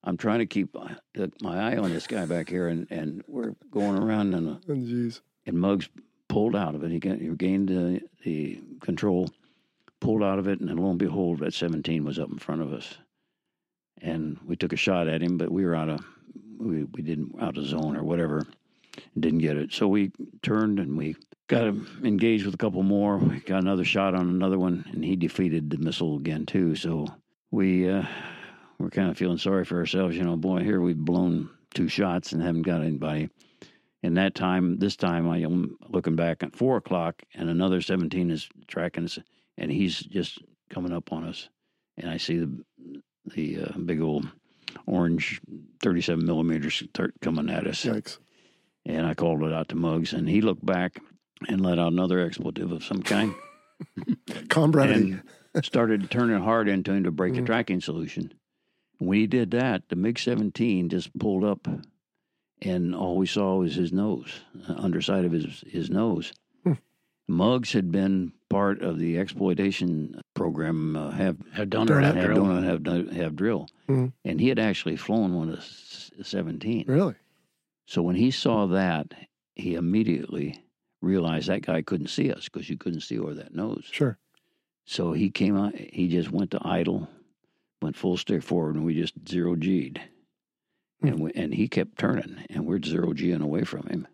I'm 0.04 0.16
trying 0.18 0.40
to 0.40 0.46
keep 0.46 0.76
uh, 0.76 1.26
my 1.40 1.72
eye 1.72 1.76
on 1.78 1.90
this 1.92 2.06
guy 2.06 2.26
back 2.26 2.48
here, 2.48 2.68
and, 2.68 2.86
and 2.90 3.24
we're 3.26 3.54
going 3.70 3.96
around, 3.96 4.34
and, 4.34 4.48
uh, 4.48 4.56
Oh, 4.68 5.10
and 5.46 5.58
Muggs 5.58 5.88
pulled 6.28 6.54
out 6.54 6.74
of 6.74 6.84
it. 6.84 6.90
He, 6.90 6.98
got, 6.98 7.18
he 7.18 7.28
regained 7.28 7.68
the, 7.68 8.00
the 8.22 8.60
control, 8.80 9.30
pulled 10.00 10.22
out 10.22 10.38
of 10.38 10.46
it, 10.46 10.60
and 10.60 10.68
then 10.68 10.76
lo 10.76 10.90
and 10.90 10.98
behold, 10.98 11.38
that 11.40 11.54
17 11.54 12.04
was 12.04 12.18
up 12.18 12.30
in 12.30 12.38
front 12.38 12.60
of 12.60 12.72
us. 12.72 12.98
And 14.02 14.38
we 14.44 14.56
took 14.56 14.74
a 14.74 14.76
shot 14.76 15.08
at 15.08 15.22
him, 15.22 15.38
but 15.38 15.50
we 15.50 15.64
were 15.64 15.74
out 15.74 15.88
of, 15.88 16.04
we, 16.58 16.84
we 16.84 17.02
didn't, 17.02 17.34
out 17.40 17.56
of 17.56 17.64
zone 17.64 17.96
or 17.96 18.04
whatever, 18.04 18.46
didn't 19.18 19.38
get 19.38 19.56
it. 19.56 19.72
So 19.72 19.88
we 19.88 20.12
turned 20.42 20.78
and 20.78 20.98
we 20.98 21.16
got 21.46 21.64
him 21.64 22.00
engaged 22.04 22.44
with 22.44 22.54
a 22.54 22.58
couple 22.58 22.82
more. 22.82 23.16
We 23.16 23.40
got 23.40 23.62
another 23.62 23.84
shot 23.84 24.14
on 24.14 24.28
another 24.28 24.58
one, 24.58 24.84
and 24.92 25.02
he 25.02 25.16
defeated 25.16 25.70
the 25.70 25.78
missile 25.78 26.16
again, 26.16 26.44
too. 26.44 26.74
So 26.74 27.06
we, 27.50 27.88
uh, 27.88 28.04
we're 28.78 28.90
kind 28.90 29.10
of 29.10 29.16
feeling 29.16 29.38
sorry 29.38 29.64
for 29.64 29.78
ourselves. 29.78 30.16
You 30.16 30.24
know, 30.24 30.36
boy, 30.36 30.62
here 30.62 30.80
we've 30.80 30.96
blown 30.96 31.50
two 31.74 31.88
shots 31.88 32.32
and 32.32 32.42
haven't 32.42 32.62
got 32.62 32.80
anybody. 32.82 33.30
And 34.02 34.16
that 34.18 34.34
time, 34.34 34.78
this 34.78 34.96
time, 34.96 35.28
I 35.28 35.38
am 35.38 35.76
looking 35.88 36.14
back 36.16 36.42
at 36.42 36.54
four 36.54 36.76
o'clock, 36.76 37.22
and 37.34 37.48
another 37.48 37.80
17 37.80 38.30
is 38.30 38.48
tracking 38.66 39.04
us, 39.04 39.18
and 39.56 39.70
he's 39.70 39.98
just 39.98 40.38
coming 40.68 40.92
up 40.92 41.10
on 41.12 41.24
us. 41.24 41.48
And 41.96 42.10
I 42.10 42.18
see 42.18 42.38
the 42.38 42.64
the 43.34 43.60
uh, 43.62 43.78
big 43.78 44.02
old 44.02 44.28
orange 44.86 45.40
37 45.82 46.26
millimeters 46.26 46.74
start 46.74 47.14
coming 47.22 47.48
at 47.48 47.66
us. 47.66 47.82
Yikes. 47.84 48.18
And 48.84 49.06
I 49.06 49.14
called 49.14 49.42
it 49.42 49.52
out 49.54 49.68
to 49.70 49.76
Muggs, 49.76 50.12
and 50.12 50.28
he 50.28 50.42
looked 50.42 50.66
back 50.66 50.98
and 51.48 51.62
let 51.62 51.78
out 51.78 51.92
another 51.92 52.20
expletive 52.20 52.70
of 52.72 52.84
some 52.84 53.02
kind 53.02 53.34
and 54.90 55.22
started 55.62 56.10
turning 56.10 56.42
hard 56.42 56.68
into 56.68 56.92
him 56.92 57.04
to 57.04 57.10
break 57.10 57.36
a 57.36 57.40
Mhm. 57.40 57.46
tracking 57.46 57.80
solution. 57.80 58.34
When 59.04 59.18
he 59.18 59.26
did 59.26 59.50
that, 59.52 59.88
the 59.88 59.96
MiG 59.96 60.18
17 60.18 60.88
just 60.88 61.16
pulled 61.18 61.44
up, 61.44 61.68
and 62.62 62.94
all 62.94 63.16
we 63.16 63.26
saw 63.26 63.56
was 63.58 63.74
his 63.74 63.92
nose, 63.92 64.40
uh, 64.68 64.74
underside 64.74 65.24
of 65.24 65.32
his, 65.32 65.62
his 65.66 65.90
nose. 65.90 66.32
Hmm. 66.64 66.72
Muggs 67.28 67.72
had 67.72 67.92
been 67.92 68.32
part 68.48 68.82
of 68.82 68.98
the 68.98 69.18
exploitation 69.18 70.20
program, 70.34 70.96
uh, 70.96 71.10
have 71.10 71.36
Have 71.52 71.70
done 71.70 71.90
or 71.90 72.00
it. 72.00 72.04
have 72.04 72.14
have, 72.16 72.24
drill. 72.24 72.44
done, 72.46 72.62
have, 72.64 72.82
done- 72.82 73.08
have 73.08 73.36
drill, 73.36 73.68
Mhm. 73.88 74.12
and 74.24 74.40
he 74.40 74.48
had 74.48 74.58
actually 74.58 74.96
flown 74.96 75.34
one 75.34 75.50
of 75.50 75.56
the 76.16 76.24
17. 76.24 76.84
Really? 76.86 77.14
So 77.86 78.02
when 78.02 78.16
he 78.16 78.30
saw 78.30 78.66
that, 78.68 79.12
he 79.56 79.74
immediately 79.74 80.64
realized 81.02 81.48
that 81.48 81.62
guy 81.62 81.82
couldn't 81.82 82.06
see 82.08 82.32
us 82.32 82.44
because 82.48 82.70
you 82.70 82.78
couldn't 82.78 83.00
see 83.00 83.18
over 83.18 83.34
that 83.34 83.54
nose. 83.54 83.86
Sure. 83.92 84.16
So 84.86 85.12
he 85.12 85.28
came 85.30 85.56
out, 85.56 85.74
he 85.74 86.08
just 86.08 86.30
went 86.30 86.50
to 86.52 86.60
idle, 86.62 87.08
went 87.84 87.96
full 87.96 88.16
stick 88.16 88.42
forward, 88.42 88.74
and 88.74 88.84
we 88.84 88.94
just 88.94 89.14
zero 89.28 89.54
G'd. 89.54 90.00
And, 91.02 91.20
we, 91.20 91.32
and 91.34 91.52
he 91.52 91.68
kept 91.68 91.98
turning, 91.98 92.44
and 92.48 92.64
we're 92.64 92.82
zero 92.82 93.12
G'ing 93.12 93.42
away 93.42 93.64
from 93.64 93.86
him 93.86 94.08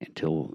until 0.00 0.54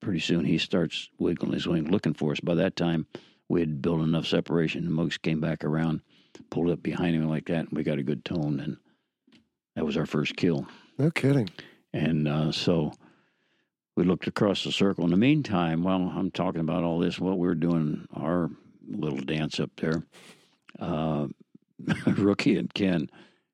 pretty 0.00 0.20
soon 0.20 0.46
he 0.46 0.56
starts 0.56 1.10
wiggling 1.18 1.52
his 1.52 1.68
wing 1.68 1.90
looking 1.90 2.14
for 2.14 2.32
us. 2.32 2.40
By 2.40 2.54
that 2.54 2.74
time, 2.74 3.06
we 3.48 3.60
had 3.60 3.82
built 3.82 4.00
enough 4.00 4.26
separation. 4.26 4.84
The 4.84 4.90
Mugs 4.90 5.18
came 5.18 5.40
back 5.40 5.62
around, 5.62 6.00
pulled 6.50 6.70
up 6.70 6.82
behind 6.82 7.14
him 7.14 7.28
like 7.28 7.46
that, 7.46 7.68
and 7.68 7.72
we 7.72 7.82
got 7.82 7.98
a 7.98 8.02
good 8.02 8.24
tone. 8.24 8.60
And 8.60 8.78
that 9.76 9.84
was 9.84 9.98
our 9.98 10.06
first 10.06 10.36
kill. 10.36 10.66
No 10.98 11.10
kidding. 11.10 11.50
And 11.92 12.26
uh, 12.26 12.52
so 12.52 12.92
we 13.96 14.04
looked 14.04 14.26
across 14.26 14.64
the 14.64 14.72
circle. 14.72 15.04
In 15.04 15.10
the 15.10 15.16
meantime, 15.18 15.82
while 15.82 16.00
I'm 16.00 16.30
talking 16.30 16.62
about 16.62 16.82
all 16.82 16.98
this, 16.98 17.18
what 17.18 17.38
we 17.38 17.46
are 17.48 17.54
doing 17.54 18.06
our 18.14 18.48
little 18.88 19.20
dance 19.20 19.60
up 19.60 19.70
there, 19.76 20.02
uh, 20.78 21.26
Rookie 22.06 22.56
and 22.56 22.72
Ken 22.72 23.08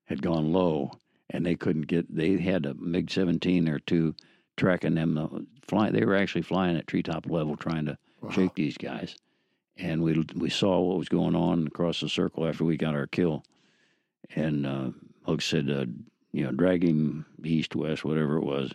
had 0.05 0.21
gone 0.21 0.51
low, 0.53 0.91
and 1.29 1.45
they 1.45 1.55
couldn't 1.55 1.87
get. 1.87 2.13
They 2.13 2.37
had 2.37 2.65
a 2.65 2.73
MiG 2.75 3.11
17 3.11 3.67
or 3.67 3.79
two 3.79 4.15
tracking 4.55 4.95
them. 4.95 5.17
uh, 5.17 5.27
Fly, 5.67 5.89
they 5.91 6.05
were 6.05 6.15
actually 6.15 6.43
flying 6.43 6.77
at 6.77 6.87
treetop 6.87 7.25
level, 7.29 7.55
trying 7.55 7.85
to 7.85 7.97
Wow. 8.21 8.29
shake 8.31 8.55
these 8.55 8.77
guys. 8.77 9.15
And 9.77 10.01
we 10.01 10.25
we 10.35 10.49
saw 10.49 10.79
what 10.81 10.97
was 10.97 11.09
going 11.09 11.35
on 11.35 11.67
across 11.67 11.99
the 12.01 12.09
circle 12.09 12.47
after 12.47 12.63
we 12.63 12.77
got 12.77 12.95
our 12.95 13.05
kill. 13.05 13.43
And 14.35 14.65
uh, 14.65 14.89
Muggs 15.27 15.45
said, 15.45 15.69
uh, 15.69 15.85
you 16.31 16.43
know, 16.43 16.51
drag 16.51 16.83
him 16.83 17.25
east, 17.43 17.75
west, 17.75 18.03
whatever 18.03 18.37
it 18.37 18.43
was. 18.43 18.73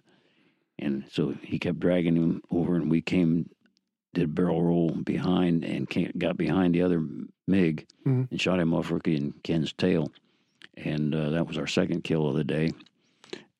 And 0.78 1.04
so 1.10 1.34
he 1.42 1.58
kept 1.58 1.80
dragging 1.80 2.16
him 2.16 2.42
over, 2.50 2.76
and 2.76 2.90
we 2.90 3.00
came, 3.02 3.50
did 4.14 4.34
barrel 4.34 4.62
roll 4.62 4.90
behind, 4.90 5.64
and 5.64 5.88
got 6.18 6.36
behind 6.36 6.74
the 6.74 6.82
other 6.82 7.02
MiG 7.46 7.86
Mhm. 8.06 8.30
and 8.30 8.40
shot 8.40 8.60
him 8.60 8.74
off 8.74 8.90
Rookie 8.90 9.16
and 9.16 9.40
Ken's 9.42 9.72
tail. 9.72 10.12
And 10.76 11.14
uh, 11.14 11.30
that 11.30 11.46
was 11.46 11.58
our 11.58 11.66
second 11.66 12.04
kill 12.04 12.26
of 12.28 12.34
the 12.36 12.44
day. 12.44 12.72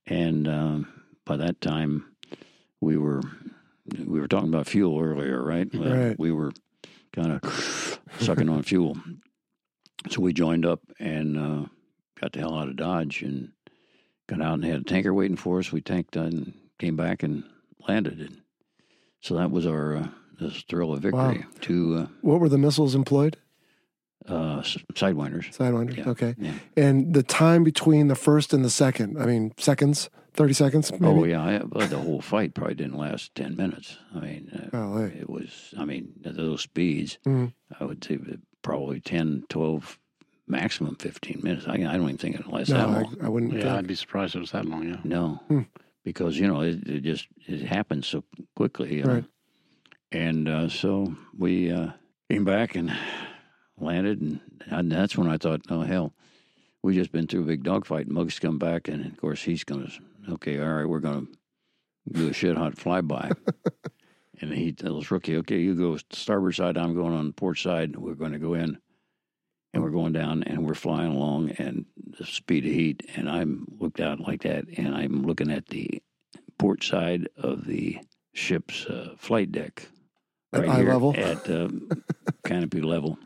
And 0.07 0.49
uh, 0.49 0.81
by 1.25 1.37
that 1.37 1.61
time, 1.61 2.05
we 2.81 2.97
were 2.97 3.23
we 4.07 4.21
were 4.21 4.29
talking 4.29 4.49
about 4.49 4.67
fuel 4.69 5.01
earlier, 5.01 5.43
right? 5.43 5.69
Right. 5.75 6.19
We 6.19 6.31
were 6.33 6.53
kind 7.13 7.33
of 7.43 8.01
sucking 8.21 8.49
on 8.49 8.63
fuel. 8.63 8.97
So 10.09 10.21
we 10.21 10.33
joined 10.33 10.65
up 10.67 10.81
and 10.99 11.69
got 12.21 12.33
the 12.33 12.39
hell 12.41 12.57
out 12.59 12.69
of 12.69 12.77
Dodge 12.77 13.23
and 13.23 13.51
got 14.29 14.41
out 14.41 14.55
and 14.55 14.65
had 14.65 14.81
a 14.81 14.85
tanker 14.85 15.13
waiting 15.13 15.37
for 15.37 15.59
us. 15.59 15.73
We 15.73 15.81
tanked 15.81 16.17
and 16.17 16.55
came 16.79 16.97
back 16.97 17.23
and 17.23 17.45
landed. 17.89 18.21
And 18.21 18.41
so 19.21 19.35
that 19.37 19.51
was 19.51 19.67
our 19.67 20.09
this 20.41 20.63
thrill 20.69 20.93
of 20.93 21.01
victory. 21.03 21.39
Wow. 21.39 21.45
Two 21.61 22.09
What 22.23 22.41
were 22.41 22.49
the 22.49 22.59
missiles 22.59 22.95
employed? 22.95 23.37
uh, 24.29 24.35
uh, 24.35 24.63
sidewinders. 24.95 25.57
Sidewinders. 25.57 25.97
Yeah. 25.97 26.09
Okay. 26.11 26.35
Yeah. 26.39 26.53
And 26.77 27.13
the 27.15 27.23
time 27.25 27.65
between 27.65 28.09
the 28.09 28.15
first 28.15 28.53
and 28.55 28.65
the 28.65 28.71
second, 28.71 29.21
I 29.21 29.27
mean, 29.27 29.53
seconds, 29.59 30.11
30 30.35 30.53
seconds, 30.55 30.93
maybe? 30.93 31.07
Oh 31.07 31.25
yeah, 31.25 31.43
I, 31.43 31.61
well, 31.65 31.89
the 31.89 31.99
whole 31.99 32.21
fight 32.23 32.55
probably 32.55 32.75
didn't 32.77 32.97
last 32.97 33.35
ten 33.35 33.57
minutes. 33.57 33.99
I 34.15 34.21
mean, 34.21 34.51
uh, 34.55 34.69
Golly. 34.71 35.13
it 35.19 35.29
was. 35.29 35.75
I 35.77 35.85
mean, 35.85 36.13
at 36.25 36.37
those 36.37 36.63
speeds, 36.63 37.19
Mhm. 37.27 37.53
I 37.81 37.85
would 37.85 38.03
say 38.05 38.19
probably 38.63 39.01
10, 39.01 39.45
12, 39.49 39.99
maximum 40.47 40.95
fifteen 40.97 41.41
minutes. 41.43 41.67
I, 41.67 41.75
I 41.75 41.77
don't 41.79 42.03
even 42.05 42.17
think 42.19 42.37
it 42.37 42.47
lasts 42.47 42.71
No, 42.71 42.77
that 42.79 42.89
I, 42.89 43.03
long. 43.03 43.17
I 43.23 43.29
wouldn't 43.29 43.53
Yeah, 43.55 43.77
I'd 43.77 43.87
be 43.87 43.95
surprised 43.95 44.33
if 44.35 44.37
it 44.37 44.41
was 44.41 44.51
that 44.53 44.67
long. 44.67 44.89
Yeah. 44.89 45.01
No, 45.05 45.41
Hmm. 45.49 45.61
because 46.05 46.39
you 46.39 46.47
know 46.47 46.61
it, 46.63 46.87
it 46.89 47.01
just 47.03 47.27
it 47.49 47.63
happens 47.63 48.07
so 48.07 48.23
quickly. 48.55 48.97
You 48.99 49.05
know? 49.05 49.25
And 50.13 50.49
uh, 50.49 50.69
so 50.69 51.15
we 51.37 51.73
uh, 51.73 51.91
came 52.31 52.45
back 52.45 52.75
and 52.75 52.97
landed, 53.79 54.21
and, 54.21 54.41
and 54.67 54.93
that's 54.93 55.17
when 55.17 55.29
I 55.29 55.39
thought, 55.39 55.63
oh 55.71 55.81
hell, 55.81 56.13
we 56.83 56.95
just 56.95 57.13
been 57.13 57.27
through 57.27 57.43
a 57.43 57.47
big 57.47 57.63
dogfight. 57.63 58.09
Muggs 58.09 58.39
come 58.39 58.59
back, 58.59 58.89
and 58.89 59.07
of 59.07 59.17
course 59.17 59.43
he's 59.43 59.65
going 59.65 59.87
to 59.87 59.93
okay, 60.31 60.61
all 60.61 60.69
right, 60.69 60.89
we're 60.89 61.01
going 61.01 61.27
to 61.27 62.13
do 62.13 62.29
a 62.29 62.33
shit 62.33 62.57
hot 62.57 62.77
flyby. 62.77 63.33
and 64.41 64.53
he 64.53 64.73
tells 64.73 65.11
Rookie, 65.11 65.37
okay, 65.39 65.59
you 65.59 65.75
go 65.75 65.99
starboard 66.11 66.55
side, 66.55 66.77
I'm 66.77 66.95
going 66.95 67.15
on 67.15 67.29
the 67.29 67.33
port 67.33 67.59
side. 67.59 67.97
We're 67.97 68.15
going 68.15 68.33
to 68.33 68.39
go 68.39 68.55
in. 68.55 68.79
And 69.75 69.83
we're 69.83 69.91
going 69.91 70.13
down 70.13 70.43
and 70.43 70.67
we're 70.67 70.75
flying 70.75 71.13
along 71.13 71.53
and 71.53 71.87
the 72.19 72.27
speed 72.27 72.67
of 72.67 72.73
heat. 72.73 73.09
And 73.17 73.27
I'm 73.27 73.67
looked 73.81 74.01
out 74.01 74.21
like 74.21 74.43
that 74.43 74.67
and 74.77 74.95
I'm 74.95 75.23
looking 75.23 75.51
at 75.51 75.69
the 75.69 76.03
port 76.59 76.85
side 76.85 77.29
of 77.39 77.65
the 77.65 77.99
ship's 78.35 78.85
uh, 78.85 79.15
flight 79.17 79.51
deck. 79.51 79.89
At 80.53 80.69
eye 80.69 80.83
level? 80.83 81.15
At 81.17 81.49
um, 81.51 82.03
canopy 82.45 82.81
level. 82.81 83.19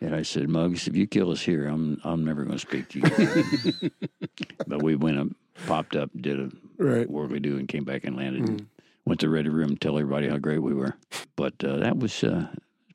And 0.00 0.14
I 0.16 0.22
said, 0.22 0.48
Muggs, 0.48 0.88
if 0.88 0.96
you 0.96 1.06
kill 1.06 1.30
us 1.30 1.40
here, 1.42 1.66
I'm 1.68 2.00
I'm 2.02 2.24
never 2.24 2.42
going 2.44 2.58
to 2.58 2.58
speak 2.58 2.88
to 2.90 2.98
you. 2.98 3.90
but 4.66 4.82
we 4.82 4.96
went 4.96 5.18
up, 5.18 5.28
popped 5.66 5.94
up, 5.96 6.10
did 6.20 6.40
a 6.40 6.50
Right. 6.78 7.08
worldly 7.08 7.38
do, 7.38 7.58
and 7.58 7.68
came 7.68 7.84
back 7.84 8.02
and 8.04 8.16
landed. 8.16 8.42
Mm. 8.42 8.48
And 8.48 8.66
went 9.04 9.20
to 9.20 9.26
the 9.26 9.30
ready 9.30 9.48
room, 9.48 9.76
tell 9.76 9.98
everybody 9.98 10.28
how 10.28 10.38
great 10.38 10.58
we 10.60 10.74
were. 10.74 10.94
But 11.36 11.62
uh, 11.64 11.76
that 11.76 11.98
was 11.98 12.24
uh, 12.24 12.48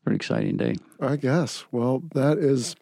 pretty 0.03 0.17
exciting 0.17 0.57
day. 0.57 0.75
I 0.99 1.15
guess. 1.15 1.63
Well, 1.71 2.03
that 2.13 2.37
is 2.37 2.75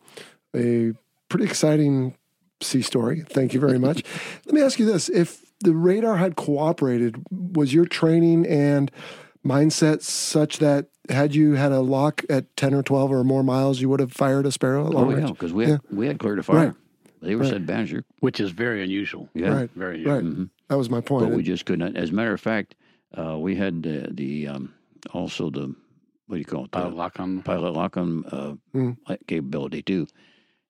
a 0.55 0.93
pretty 1.29 1.45
exciting 1.45 2.15
sea 2.61 2.81
story. 2.81 3.21
Thank 3.29 3.53
you 3.53 3.59
very 3.59 3.77
much. 3.77 4.03
Let 4.45 4.55
me 4.55 4.61
ask 4.61 4.79
you 4.79 4.85
this: 4.85 5.09
If 5.09 5.41
the 5.59 5.73
radar 5.75 6.17
had 6.17 6.35
cooperated, 6.35 7.23
was 7.29 7.73
your 7.73 7.85
training 7.85 8.47
and 8.47 8.89
mindset 9.45 10.01
such 10.01 10.57
that 10.59 10.87
had 11.09 11.35
you 11.35 11.53
had 11.53 11.71
a 11.71 11.79
lock 11.81 12.23
at 12.29 12.55
ten 12.57 12.73
or 12.73 12.81
twelve 12.83 13.11
or 13.11 13.23
more 13.23 13.43
miles, 13.43 13.79
you 13.79 13.89
would 13.89 13.99
have 13.99 14.11
fired 14.11 14.45
a 14.45 14.51
sparrow? 14.51 14.87
at 14.87 14.93
long 14.93 15.05
Oh 15.05 15.09
yeah, 15.11 15.15
range? 15.17 15.29
because 15.33 15.53
we 15.53 15.65
had 15.67 15.81
we 15.91 16.07
had 16.07 16.19
clear 16.19 16.35
to 16.35 16.43
fire. 16.43 16.57
Right. 16.67 16.73
They 17.21 17.35
were 17.35 17.41
Right. 17.41 17.49
said 17.51 17.65
Bannister. 17.65 18.03
which 18.19 18.39
is 18.39 18.51
very 18.51 18.83
unusual. 18.83 19.29
Yeah. 19.33 19.49
Right. 19.55 19.69
Very 19.75 19.95
unusual. 19.95 20.15
Right. 20.15 20.23
Mhm. 20.23 20.49
That 20.69 20.77
was 20.77 20.89
my 20.89 21.01
point. 21.01 21.27
But 21.29 21.35
we 21.35 21.43
just 21.43 21.65
couldn't. 21.65 21.95
As 21.95 22.09
a 22.09 22.13
matter 22.13 22.33
of 22.33 22.41
fact, 22.41 22.75
uh, 23.17 23.37
we 23.39 23.55
had 23.55 23.83
the, 23.83 24.09
the 24.11 24.47
um, 24.47 24.73
also 25.13 25.49
the 25.49 25.73
what 26.27 26.35
do 26.37 26.39
you 26.39 26.45
call 26.45 26.65
it? 26.65 26.71
Pilot 26.71 26.95
lock 26.95 27.19
on. 27.19 27.41
pilot 27.43 27.71
lock 27.73 27.97
on 27.97 28.25
uh, 28.25 28.55
Mm. 28.75 28.97
capability 29.27 29.81
too. 29.83 30.07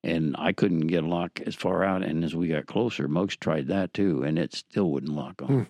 And 0.03 0.35
I 0.37 0.51
couldn't 0.51 0.87
get 0.87 1.03
a 1.03 1.07
lock 1.07 1.39
as 1.47 1.55
far 1.55 1.83
out. 1.83 2.03
And 2.03 2.23
as 2.23 2.35
we 2.35 2.49
got 2.49 2.67
closer, 2.67 3.07
Muggs 3.07 3.35
tried 3.37 3.67
that 3.67 3.93
too, 3.93 4.21
and 4.23 4.37
it 4.37 4.53
still 4.53 4.91
wouldn't 4.91 5.13
lock 5.15 5.41
on. 5.41 5.47
Hmm. 5.47 5.61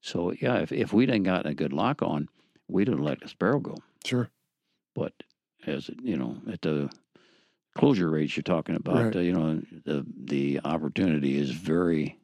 So 0.00 0.32
yeah, 0.40 0.58
if 0.58 0.70
if 0.72 0.92
we'd 0.92 1.10
have 1.10 1.22
gotten 1.24 1.50
a 1.50 1.54
good 1.54 1.72
lock 1.72 2.00
on, 2.00 2.28
we'd 2.68 2.88
have 2.88 3.00
let 3.00 3.20
the 3.20 3.28
sparrow 3.28 3.60
go. 3.60 3.76
sure. 4.04 4.30
But 4.94 5.12
as 5.66 5.90
you 6.02 6.16
know, 6.16 6.36
at 6.50 6.62
the 6.62 6.90
closure 7.76 8.08
rates 8.10 8.36
you're 8.36 8.42
talking 8.44 8.76
about, 8.76 8.96
Right. 9.06 9.16
uh, 9.16 9.20
you 9.20 9.32
know, 9.32 9.60
the 9.84 10.04
the 10.16 10.60
opportunity 10.64 11.36
is 11.38 11.50
very 11.50 12.18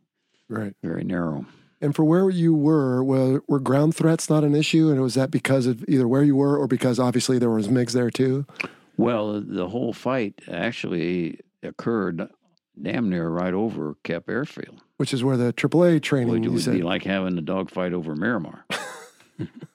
Right. 0.48 0.74
very 0.82 1.04
narrow. 1.04 1.46
And 1.82 1.94
for 1.96 2.04
where 2.04 2.28
you 2.28 2.52
were, 2.54 3.02
were, 3.02 3.42
were 3.48 3.58
ground 3.60 3.96
threats 3.96 4.28
not 4.28 4.44
an 4.44 4.54
issue? 4.54 4.90
And 4.90 5.00
was 5.00 5.14
that 5.14 5.30
because 5.30 5.66
of 5.66 5.82
either 5.88 6.06
where 6.06 6.22
you 6.22 6.36
were 6.36 6.56
or 6.58 6.66
because 6.66 6.98
obviously 6.98 7.38
there 7.38 7.48
was 7.50 7.68
MiGs 7.68 7.92
there 7.92 8.10
too? 8.10 8.44
Well, 8.98 9.40
the 9.40 9.68
whole 9.68 9.94
fight 9.94 10.42
actually 10.50 11.40
occurred 11.62 12.28
damn 12.80 13.08
near 13.08 13.28
right 13.30 13.54
over 13.54 13.94
Kep 14.04 14.28
Airfield, 14.28 14.82
Which 14.98 15.14
is 15.14 15.24
where 15.24 15.38
the 15.38 15.52
AAA 15.54 16.02
training 16.02 16.42
which 16.52 16.66
would 16.66 16.74
be 16.74 16.82
like 16.82 17.04
having 17.04 17.38
a 17.38 17.42
dogfight 17.42 17.94
over 17.94 18.14
Miramar. 18.14 18.66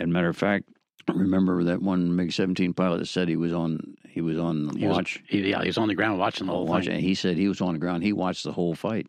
and 0.00 0.12
matter 0.12 0.28
of 0.28 0.36
fact, 0.36 0.68
I 1.08 1.12
remember 1.12 1.62
that 1.64 1.80
one 1.82 2.14
MiG 2.16 2.32
seventeen 2.32 2.72
pilot 2.74 2.98
that 2.98 3.06
said 3.06 3.28
he 3.28 3.36
was 3.36 3.52
on 3.52 3.96
he 4.08 4.20
was 4.20 4.38
on 4.38 4.76
He 4.76 4.86
was- 4.86 4.96
watch. 4.96 5.22
he- 5.28 5.48
yeah, 5.50 5.60
he 5.62 5.68
was 5.68 5.78
on 5.78 5.88
the 5.88 5.94
ground 5.94 6.18
watching 6.18 6.46
the 6.46 6.52
Oh, 6.52 6.56
whole 6.56 6.66
watch, 6.66 6.84
thing. 6.86 6.94
and 6.94 7.02
he 7.02 7.14
said 7.14 7.36
he 7.36 7.46
was 7.48 7.60
on 7.60 7.74
the 7.74 7.78
ground. 7.80 8.02
He 8.02 8.12
watched 8.12 8.44
the 8.44 8.52
whole 8.52 8.74
fight. 8.74 9.06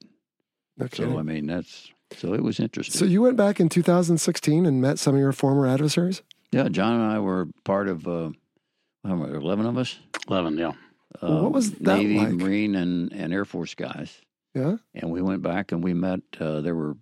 No 0.78 0.88
So. 0.94 1.18
I 1.20 1.24
mean, 1.24 1.48
that's 1.48 1.90
so 2.16 2.34
it 2.34 2.44
was 2.44 2.60
interesting. 2.60 2.98
So 3.00 3.06
you 3.06 3.22
went 3.22 3.38
back 3.38 3.60
in 3.60 3.70
2016 3.70 4.66
and 4.66 4.82
met 4.82 5.00
some 5.00 5.16
of 5.16 5.20
your 5.22 5.32
former 5.32 5.66
adversaries? 5.68 6.22
yeah, 6.52 6.68
John 6.70 6.94
and 7.00 7.04
I 7.12 7.20
were 7.20 7.48
part 7.64 7.88
of 7.88 8.08
uh, 8.08 8.32
how 9.06 9.16
many, 9.16 9.34
eleven 9.34 9.66
of 9.66 9.78
us. 9.78 9.98
Eleven, 10.28 10.58
yeah. 10.58 10.74
Well, 11.22 11.42
what 11.44 11.46
uh, 11.48 11.50
was 11.50 11.72
that 11.72 11.98
Navy, 11.98 12.18
like? 12.20 12.30
Marine, 12.34 12.76
and 12.76 13.12
and 13.14 13.34
Air 13.34 13.46
Force 13.46 13.74
guys. 13.76 14.22
Yeah. 14.54 14.78
And 14.94 15.12
we 15.12 15.22
went 15.22 15.42
back 15.42 15.72
and 15.72 15.84
we 15.84 15.94
met. 15.94 16.22
Uh, 16.40 16.62
there 16.62 16.76
were 16.76 16.96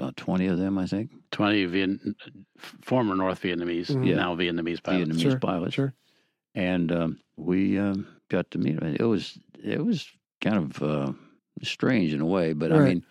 uh, 0.00 0.10
twenty 0.16 0.46
of 0.46 0.58
them, 0.58 0.78
I 0.78 0.86
think. 0.86 1.10
Twenty 1.30 1.64
Viet- 1.66 2.00
former 2.82 3.14
North 3.14 3.40
Vietnamese, 3.42 3.88
Mhm. 3.90 4.06
Yeah. 4.06 4.16
now 4.16 4.34
Vietnamese 4.36 4.82
pilots. 4.82 5.10
Vietnamese 5.10 5.20
Sure, 5.22 5.38
pilots. 5.38 5.74
Sure. 5.74 5.94
and 6.54 6.92
um, 6.92 7.20
we 7.36 7.78
um, 7.78 8.06
got 8.28 8.50
to 8.52 8.58
meet 8.58 8.80
him. 8.82 8.96
It 8.98 9.04
was 9.04 9.38
it 9.62 9.84
was 9.84 10.06
kind 10.40 10.56
of 10.56 10.82
uh, 10.82 11.12
strange 11.62 12.12
in 12.12 12.20
a 12.20 12.26
way, 12.26 12.52
but 12.52 12.72
I 12.72 12.78
mean, 12.80 13.04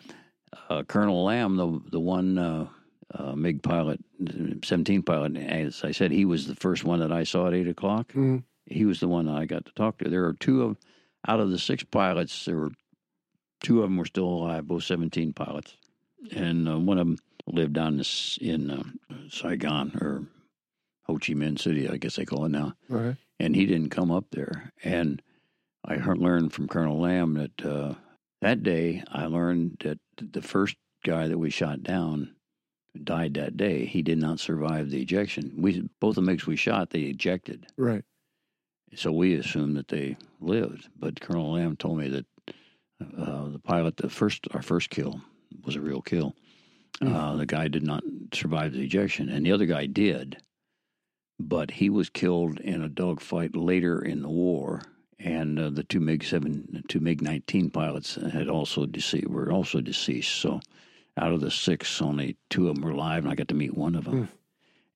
uh, 0.70 0.84
Colonel 0.84 1.24
Lamb, 1.24 1.56
the 1.58 1.80
the 1.92 2.00
one 2.00 2.38
uh, 2.38 2.68
uh, 3.14 3.36
MiG 3.36 3.62
pilot, 3.64 4.00
seventeen 4.64 5.02
pilot, 5.04 5.38
as 5.38 5.84
I 5.84 5.92
said, 5.92 6.12
he 6.12 6.26
was 6.26 6.48
the 6.48 6.56
first 6.56 6.84
one 6.84 7.00
that 7.00 7.12
I 7.12 7.24
saw 7.24 7.48
at 7.48 7.54
eight 7.54 7.68
o'clock. 7.68 8.12
Mm. 8.14 8.44
He 8.66 8.86
was 8.86 9.00
the 9.00 9.08
one 9.08 9.26
that 9.26 9.36
I 9.36 9.46
got 9.46 9.66
to 9.66 9.72
talk 9.74 9.98
to. 10.00 10.10
There 10.10 10.26
are 10.26 10.34
two 10.34 10.64
of 10.64 10.78
out 11.28 11.40
of 11.40 11.52
the 11.52 11.60
six 11.60 11.84
pilots. 11.84 12.46
There 12.46 12.58
were 12.58 12.72
two 13.62 13.78
of 13.80 13.84
them 13.90 13.98
were 13.98 14.06
still 14.06 14.26
alive, 14.28 14.68
both 14.68 14.84
seventeen 14.84 15.34
pilots, 15.34 15.76
and 16.32 16.68
uh, 16.70 16.78
one 16.80 16.98
of 16.98 17.08
them 17.08 17.18
lived 17.48 17.74
down 17.74 17.98
this, 17.98 18.38
in 18.42 18.70
uh, 18.70 18.84
Saigon 19.30 19.92
or 20.02 20.24
Ho 21.06 21.16
Chi 21.18 21.34
Minh 21.34 21.60
City, 21.60 21.90
I 21.90 21.98
guess 21.98 22.16
they 22.16 22.26
call 22.26 22.46
it 22.46 22.50
now 22.50 22.74
right. 22.90 23.16
and 23.40 23.56
he 23.56 23.66
didn't 23.66 23.90
come 23.90 24.12
up 24.12 24.26
there. 24.32 24.72
And 24.84 25.22
I 25.84 25.96
heard, 25.96 26.20
learned 26.20 26.54
from 26.54 26.68
Colonel 26.68 27.00
Lamb 27.00 27.34
that 27.34 27.66
uh, 27.66 27.96
that 28.42 28.62
day 28.64 29.04
I 29.12 29.26
learned 29.26 29.78
that 29.84 30.00
the 30.18 30.42
first 30.42 30.76
guy 31.04 31.28
that 31.28 31.38
we 31.40 31.50
shot 31.50 31.82
down 31.84 32.36
died 33.04 33.34
that 33.36 33.58
day. 33.58 33.86
He 33.86 34.02
did 34.02 34.18
not 34.20 34.40
survive 34.40 34.90
the 34.90 35.02
ejection. 35.02 35.54
We 35.58 35.90
both 36.00 36.16
the 36.16 36.22
MiGs 36.22 36.46
we 36.46 36.56
shot, 36.58 36.90
they 36.92 37.02
ejected, 37.04 37.66
Right. 37.78 38.04
so 38.96 39.12
we 39.12 39.34
assumed 39.36 39.78
that 39.78 39.88
they 39.88 40.18
lived. 40.40 40.90
But 41.00 41.20
Colonel 41.22 41.54
Lamb 41.54 41.78
told 41.78 41.98
me 42.00 42.10
that 42.10 42.26
uh, 43.18 43.48
the 43.50 43.60
pilot, 43.64 43.98
the 43.98 44.10
first 44.10 44.46
our 44.54 44.62
first 44.62 44.90
kill 44.92 45.22
was 45.66 45.76
a 45.76 45.82
real 45.82 46.02
kill. 46.02 46.36
Uh, 47.02 47.36
the 47.36 47.46
guy 47.46 47.68
did 47.68 47.84
not 47.84 48.04
survive 48.34 48.74
the 48.74 48.82
ejection, 48.84 49.30
and 49.30 49.46
the 49.46 49.52
other 49.52 49.66
guy 49.66 49.86
did 49.86 50.38
but 51.40 51.72
he 51.72 51.90
was 51.90 52.08
killed 52.10 52.60
in 52.60 52.84
a 52.84 52.88
dogfight 52.88 53.56
later 53.56 54.00
in 54.00 54.22
the 54.22 54.30
war. 54.30 54.82
And 55.20 55.60
uh, 55.60 55.70
the 55.72 55.84
two 55.84 56.00
MiG 56.00 56.24
seven, 56.24 56.84
two 56.88 57.00
MiG 57.00 57.22
nineteen 57.22 57.70
pilots 57.70 58.16
had 58.32 58.48
also 58.48 58.86
deceased, 58.86 59.28
were 59.28 59.52
also 59.52 59.82
deceased. 59.82 60.32
So, 60.40 60.60
out 61.18 61.32
of 61.32 61.42
the 61.42 61.52
six, 61.52 62.02
only 62.02 62.38
two 62.50 62.70
of 62.70 62.76
them 62.76 62.84
were 62.84 62.92
alive, 62.92 63.24
and 63.24 63.32
I 63.32 63.36
got 63.36 63.48
to 63.50 63.56
meet 63.56 63.76
one 63.76 63.96
of 63.96 64.06
them. 64.06 64.30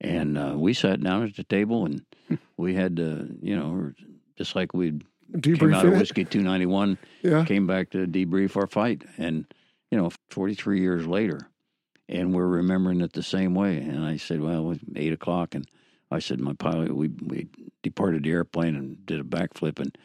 And 0.01 0.37
uh, 0.37 0.53
we 0.55 0.73
sat 0.73 1.01
down 1.01 1.23
at 1.23 1.35
the 1.35 1.43
table, 1.43 1.85
and 1.85 2.05
we 2.57 2.73
had 2.73 2.95
to, 2.97 3.27
you 3.41 3.55
know, 3.55 3.91
just 4.37 4.55
like 4.55 4.73
we 4.73 4.99
came 5.43 5.73
out 5.73 5.85
of 5.85 5.93
whiskey 5.93 6.25
two 6.25 6.41
ninety 6.41 6.65
one, 6.65 6.97
Yeah. 7.21 7.45
came 7.45 7.67
back 7.67 7.91
to 7.91 8.07
debrief 8.07 8.55
our 8.57 8.67
fight, 8.67 9.03
and 9.17 9.45
you 9.95 10.01
know, 10.01 10.11
forty 10.29 10.53
three 10.53 10.81
years 10.81 11.07
later, 11.07 11.47
and 12.09 12.33
we're 12.33 12.47
remembering 12.47 12.99
it 12.99 13.13
the 13.13 13.23
same 13.23 13.55
way. 13.55 13.77
And 13.77 14.03
I 14.05 14.17
said, 14.17 14.41
well, 14.41 14.59
it 14.59 14.63
was 14.67 14.79
eight 14.97 15.13
o'clock, 15.13 15.55
and 15.55 15.65
I 16.11 16.19
said, 16.19 16.41
my 16.41 16.51
pilot, 16.53 16.93
we 16.93 17.07
we 17.07 17.47
departed 17.81 18.23
the 18.23 18.31
airplane 18.31 18.75
and 18.75 19.05
did 19.05 19.21
a 19.21 19.23
backflip, 19.23 19.79
and 19.79 19.97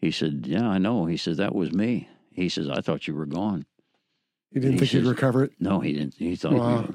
he 0.00 0.12
said, 0.12 0.44
yeah, 0.46 0.68
I 0.68 0.78
know. 0.78 1.06
He 1.06 1.16
said, 1.16 1.38
that 1.38 1.56
was 1.56 1.72
me. 1.72 2.08
He 2.30 2.48
says, 2.48 2.68
I 2.70 2.80
thought 2.80 3.08
you 3.08 3.14
were 3.16 3.26
gone. 3.26 3.66
He 4.52 4.60
didn't 4.60 4.74
He 4.74 4.78
think 4.86 4.90
he'd 4.92 5.08
recover 5.08 5.42
it? 5.44 5.52
No, 5.58 5.80
he 5.80 5.92
didn't. 5.92 6.14
He 6.14 6.36
thought, 6.36 6.52
Wow. 6.60 6.90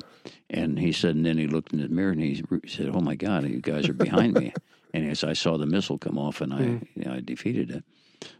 and 0.49 0.79
he 0.79 0.93
said, 0.93 1.15
and 1.15 1.25
then 1.25 1.37
he 1.37 1.47
looked 1.47 1.73
in 1.73 1.81
the 1.81 1.89
mirror 1.89 2.11
and 2.11 2.21
he 2.21 2.41
said, 2.65 2.89
"Oh 2.93 3.01
my 3.01 3.15
God, 3.15 3.43
you 3.45 3.59
guys 3.59 3.89
are 3.89 3.93
behind 3.93 4.35
me." 4.35 4.53
And 4.93 5.05
as 5.11 5.21
I 5.25 5.33
saw 5.33 5.57
the 5.57 5.65
missile 5.65 5.97
come 5.97 6.17
off, 6.17 6.39
and 6.39 6.53
I, 6.53 6.61
Mm. 6.61 6.87
you 6.95 7.03
know, 7.03 7.11
I 7.15 7.19
defeated 7.19 7.69
it. 7.71 7.83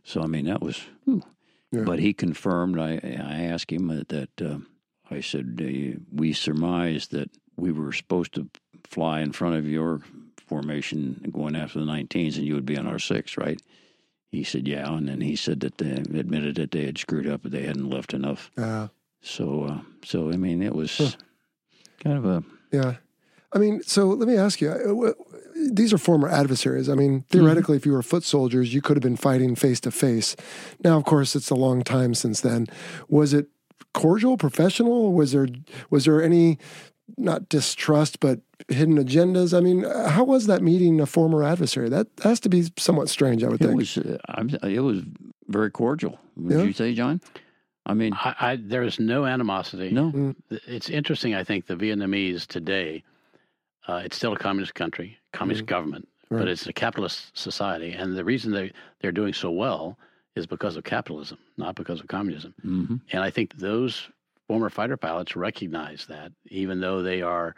So 0.06 0.22
I 0.22 0.28
mean, 0.28 0.46
that 0.46 0.62
was. 0.62 0.82
whew. 1.04 1.22
Yeah. 1.71 1.84
But 1.84 1.99
he 1.99 2.13
confirmed. 2.13 2.80
I 2.80 2.93
I 3.03 3.43
asked 3.43 3.71
him 3.71 3.88
that, 3.88 4.10
that 4.10 4.41
uh, 4.41 4.60
I 5.12 5.21
said 5.21 5.60
uh, 5.62 5.99
we 6.13 6.34
surmised 6.34 7.12
that 7.12 7.30
we 7.58 7.71
were 7.71 7.91
supposed 7.91 8.34
to 8.36 8.49
fly 8.86 9.19
in 9.21 9.32
front 9.34 9.56
of 9.56 9.67
your 9.67 10.01
formation 10.47 11.30
going 11.34 11.56
after 11.56 11.80
the 11.80 11.86
19s, 11.86 12.38
and 12.38 12.45
you 12.45 12.53
would 12.56 12.65
be 12.65 12.77
on 12.77 12.88
our 12.88 12.99
six, 12.99 13.38
right? 13.38 13.62
He 14.30 14.43
said, 14.43 14.67
yeah, 14.67 14.91
and 14.93 15.08
then 15.10 15.21
he 15.21 15.36
said 15.36 15.60
that 15.62 15.77
they 15.77 15.91
admitted 15.91 16.56
that 16.56 16.71
they 16.71 16.86
had 16.86 16.97
screwed 16.97 17.27
up, 17.27 17.43
but 17.43 17.51
they 17.51 17.63
hadn't 17.63 17.89
left 17.89 18.13
enough. 18.13 18.51
Uh, 18.58 18.88
So, 19.21 19.63
uh, 19.63 19.80
so 20.06 20.32
I 20.32 20.38
mean, 20.38 20.62
it 20.62 20.73
was 20.75 20.97
Huh. 20.97 21.12
kind 22.03 22.17
of 22.17 22.25
a 22.25 22.43
yeah. 22.71 22.95
I 23.54 23.60
mean, 23.60 23.82
so 23.84 24.08
let 24.08 24.28
me 24.28 24.36
ask 24.36 24.60
you. 24.62 24.70
uh, 24.72 25.14
These 25.72 25.94
are 25.94 25.98
former 25.98 26.28
adversaries. 26.28 26.90
I 26.90 26.96
mean, 26.96 27.24
theoretically, 27.30 27.78
if 27.78 27.86
you 27.86 27.94
were 27.94 28.04
foot 28.04 28.24
soldiers, 28.24 28.74
you 28.74 28.82
could 28.82 28.98
have 28.98 29.04
been 29.04 29.16
fighting 29.18 29.56
face 29.56 29.80
to 29.82 29.92
face. 29.92 30.36
Now, 30.84 30.98
of 30.98 31.06
course, 31.06 31.36
it's 31.36 31.50
a 31.50 31.56
long 31.56 31.84
time 31.84 32.14
since 32.14 32.42
then. 32.42 32.68
Was 33.08 33.34
it 33.34 33.48
cordial, 33.94 34.38
professional? 34.38 35.14
Was 35.14 35.32
there 35.32 35.48
was 35.90 36.06
there 36.06 36.22
any 36.22 36.58
not 37.18 37.48
distrust 37.50 38.20
but 38.20 38.42
hidden 38.68 38.98
agendas? 38.98 39.58
I 39.58 39.62
mean, 39.62 39.86
uh, 39.86 40.10
how 40.10 40.26
was 40.26 40.48
that 40.48 40.62
meeting 40.62 41.00
a 41.00 41.06
former 41.06 41.42
adversary? 41.44 41.88
That 41.90 42.08
has 42.24 42.40
to 42.42 42.50
be 42.50 42.68
somewhat 42.78 43.08
strange, 43.10 43.44
I 43.44 43.48
would 43.48 43.62
It 43.62 43.68
think. 43.68 43.78
was 43.78 43.98
uh, 43.98 44.18
I'm, 44.28 44.50
it 44.62 44.82
was 44.82 45.02
very 45.48 45.72
cordial. 45.72 46.20
Would 46.36 46.58
Yeah. 46.58 46.64
you 46.64 46.74
say, 46.74 46.94
John? 46.94 47.22
I 47.86 47.94
mean, 47.94 48.12
I, 48.14 48.36
I, 48.42 48.56
there 48.58 48.84
is 48.84 49.00
no 49.00 49.26
animosity. 49.26 49.90
no, 49.92 50.36
It's 50.50 50.90
interesting. 50.90 51.34
I 51.34 51.46
think 51.46 51.68
the 51.68 51.76
Vietnamese 51.76 52.46
today, 52.46 53.04
uh, 53.88 54.02
it's 54.04 54.15
still 54.15 54.34
a 54.34 54.38
communist 54.38 54.76
country, 54.76 55.17
communist 55.34 55.65
government, 55.65 56.08
Right. 56.30 56.39
but 56.39 56.47
it's 56.50 56.67
a 56.67 56.73
capitalist 56.73 57.38
society, 57.38 57.91
and 57.93 58.15
the 58.17 58.26
reason 58.26 58.52
they 58.52 58.71
they're 59.00 59.12
doing 59.13 59.34
so 59.34 59.50
well 59.52 59.97
is 60.36 60.45
because 60.45 60.76
of 60.76 60.84
capitalism, 60.84 61.38
not 61.58 61.76
because 61.76 62.00
of 62.02 62.08
communism. 62.08 62.54
hmm 62.62 62.95
And 63.12 63.23
I 63.23 63.30
think 63.32 63.58
those 63.58 64.10
former 64.47 64.69
fighter 64.69 64.97
pilots 64.97 65.36
recognize 65.36 66.06
that, 66.08 66.32
even 66.47 66.80
though 66.82 67.02
they 67.02 67.21
are 67.21 67.56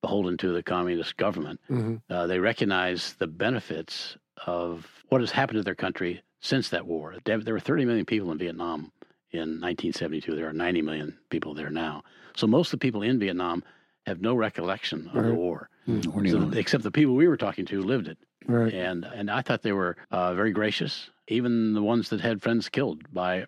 beholden 0.00 0.36
to 0.38 0.52
the 0.52 0.62
communist 0.62 1.16
government, 1.16 1.60
hmm 1.68 1.96
uh, 2.10 2.26
they 2.26 2.38
recognize 2.38 3.14
the 3.18 3.26
benefits 3.26 4.16
of 4.46 4.86
what 5.08 5.20
has 5.20 5.30
happened 5.30 5.58
to 5.58 5.62
their 5.62 5.74
country 5.74 6.22
since 6.40 6.68
that 6.70 6.86
war. 6.86 7.14
There 7.24 7.38
were 7.54 7.60
30 7.60 7.84
million 7.84 8.04
people 8.06 8.30
in 8.32 8.38
Vietnam 8.38 8.92
in 9.30 9.60
1972. 9.60 10.34
There 10.34 10.48
are 10.48 10.52
90 10.52 10.82
million 10.82 11.18
people 11.30 11.54
there 11.54 11.70
now. 11.70 12.02
So 12.36 12.46
most 12.46 12.68
of 12.72 12.78
the 12.80 12.84
people 12.86 13.02
in 13.02 13.18
Vietnam 13.18 13.62
have 14.06 14.20
no 14.20 14.34
recollection 14.34 15.06
of 15.08 15.14
the 15.14 15.30
Right. 15.30 15.34
war, 15.34 15.68
Or 16.14 16.26
So- 16.26 16.50
except 16.54 16.84
the 16.84 16.90
people 16.90 17.14
we 17.14 17.26
were 17.26 17.36
talking 17.36 17.64
to 17.66 17.82
lived 17.82 18.06
it. 18.08 18.18
Right. 18.46 18.72
And 18.72 19.04
and 19.04 19.30
I 19.30 19.42
thought 19.42 19.62
they 19.62 19.72
were 19.72 19.96
uh, 20.10 20.34
very 20.34 20.52
gracious, 20.52 21.10
even 21.28 21.74
the 21.74 21.82
ones 21.82 22.08
that 22.10 22.20
had 22.20 22.42
friends 22.42 22.68
killed 22.68 23.12
by 23.12 23.46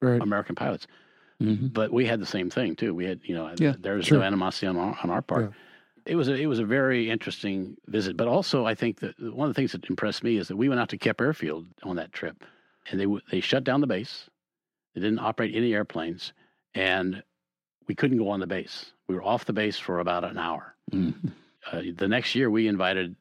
Right. 0.00 0.20
American 0.20 0.54
pilots. 0.56 0.86
Mhm. 1.40 1.72
But 1.72 1.92
we 1.92 2.06
had 2.06 2.20
the 2.20 2.26
same 2.26 2.50
thing 2.50 2.76
too. 2.76 2.94
We 2.94 3.04
had, 3.04 3.20
you 3.24 3.34
know, 3.34 3.52
Yeah, 3.58 3.74
there 3.78 3.94
was 3.94 4.06
sure. 4.06 4.18
no 4.18 4.24
animosity 4.24 4.66
on 4.68 4.76
our, 4.76 4.96
on 5.02 5.10
our 5.10 5.22
part. 5.22 5.52
It 6.06 6.16
was 6.16 6.28
a, 6.28 6.34
it 6.34 6.46
was 6.46 6.58
a 6.58 6.64
very 6.64 7.08
interesting 7.10 7.76
visit. 7.86 8.16
But 8.16 8.26
also, 8.28 8.64
I 8.66 8.74
think 8.74 8.98
that 9.00 9.18
one 9.20 9.48
of 9.48 9.54
the 9.54 9.58
things 9.60 9.70
that 9.72 9.88
impressed 9.88 10.24
me 10.24 10.36
is 10.36 10.48
that 10.48 10.56
we 10.56 10.68
went 10.68 10.80
out 10.80 10.88
to 10.90 10.98
Kep 10.98 11.20
Airfield 11.20 11.66
on 11.84 11.94
that 11.96 12.12
trip, 12.12 12.44
and 12.90 12.98
they 13.00 13.06
they 13.30 13.40
shut 13.40 13.62
down 13.64 13.80
the 13.80 13.86
base. 13.86 14.28
They 14.94 15.00
didn't 15.00 15.20
operate 15.20 15.54
any 15.54 15.74
airplanes, 15.74 16.32
and 16.74 17.22
we 17.86 17.94
couldn't 17.94 18.18
go 18.18 18.28
on 18.28 18.40
the 18.40 18.46
base. 18.46 18.92
We 19.08 19.14
were 19.14 19.22
off 19.22 19.44
the 19.44 19.52
base 19.52 19.78
for 19.78 20.00
about 20.00 20.24
an 20.24 20.38
hour. 20.38 20.74
Mhm. 20.90 21.14
Uh, 21.70 21.82
the 21.96 22.08
next 22.08 22.34
year, 22.34 22.50
we 22.50 22.66
invited 22.68 23.14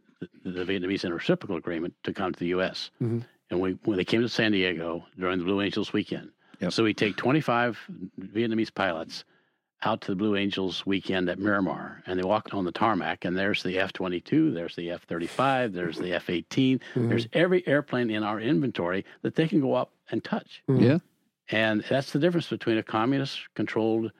the, 0.43 0.51
the 0.51 0.65
Vietnamese 0.65 1.09
reciprocal 1.11 1.57
agreement 1.57 1.93
to 2.03 2.13
come 2.13 2.31
to 2.33 2.39
the 2.39 2.47
U.S. 2.47 2.91
Mhm. 3.01 3.23
And 3.49 3.59
we 3.59 3.77
when 3.83 3.97
they 3.97 4.05
came 4.05 4.21
to 4.21 4.29
San 4.29 4.51
Diego 4.51 5.05
during 5.19 5.39
the 5.39 5.45
Blue 5.45 5.61
Angels 5.61 5.93
weekend, 5.93 6.31
Yep. 6.61 6.71
so 6.73 6.83
we 6.83 6.93
take 6.93 7.17
25 7.17 7.77
Vietnamese 8.19 8.73
pilots 8.73 9.25
out 9.83 9.99
to 10.01 10.11
the 10.11 10.15
Blue 10.15 10.35
Angels 10.35 10.85
weekend 10.85 11.27
at 11.27 11.39
Miramar, 11.39 12.03
and 12.05 12.17
they 12.19 12.23
walk 12.23 12.53
on 12.53 12.63
the 12.65 12.71
tarmac, 12.71 13.25
and 13.25 13.35
there's 13.35 13.63
the 13.63 13.79
F-22, 13.79 14.53
there's 14.53 14.75
the 14.75 14.91
F-35, 14.91 15.73
there's 15.73 15.97
the 15.97 16.13
F-18, 16.13 16.79
Mhm. 16.93 17.09
there's 17.09 17.27
every 17.33 17.67
airplane 17.67 18.11
in 18.11 18.21
our 18.23 18.39
inventory 18.39 19.03
that 19.23 19.33
they 19.35 19.47
can 19.47 19.59
go 19.59 19.73
up 19.73 19.91
and 20.11 20.23
touch. 20.23 20.61
Mhm. 20.69 20.81
Yeah. 20.83 20.97
And 21.49 21.83
that's 21.89 22.11
the 22.13 22.19
difference 22.19 22.47
between 22.47 22.77
a 22.77 22.83
communist-controlled, 22.83 24.11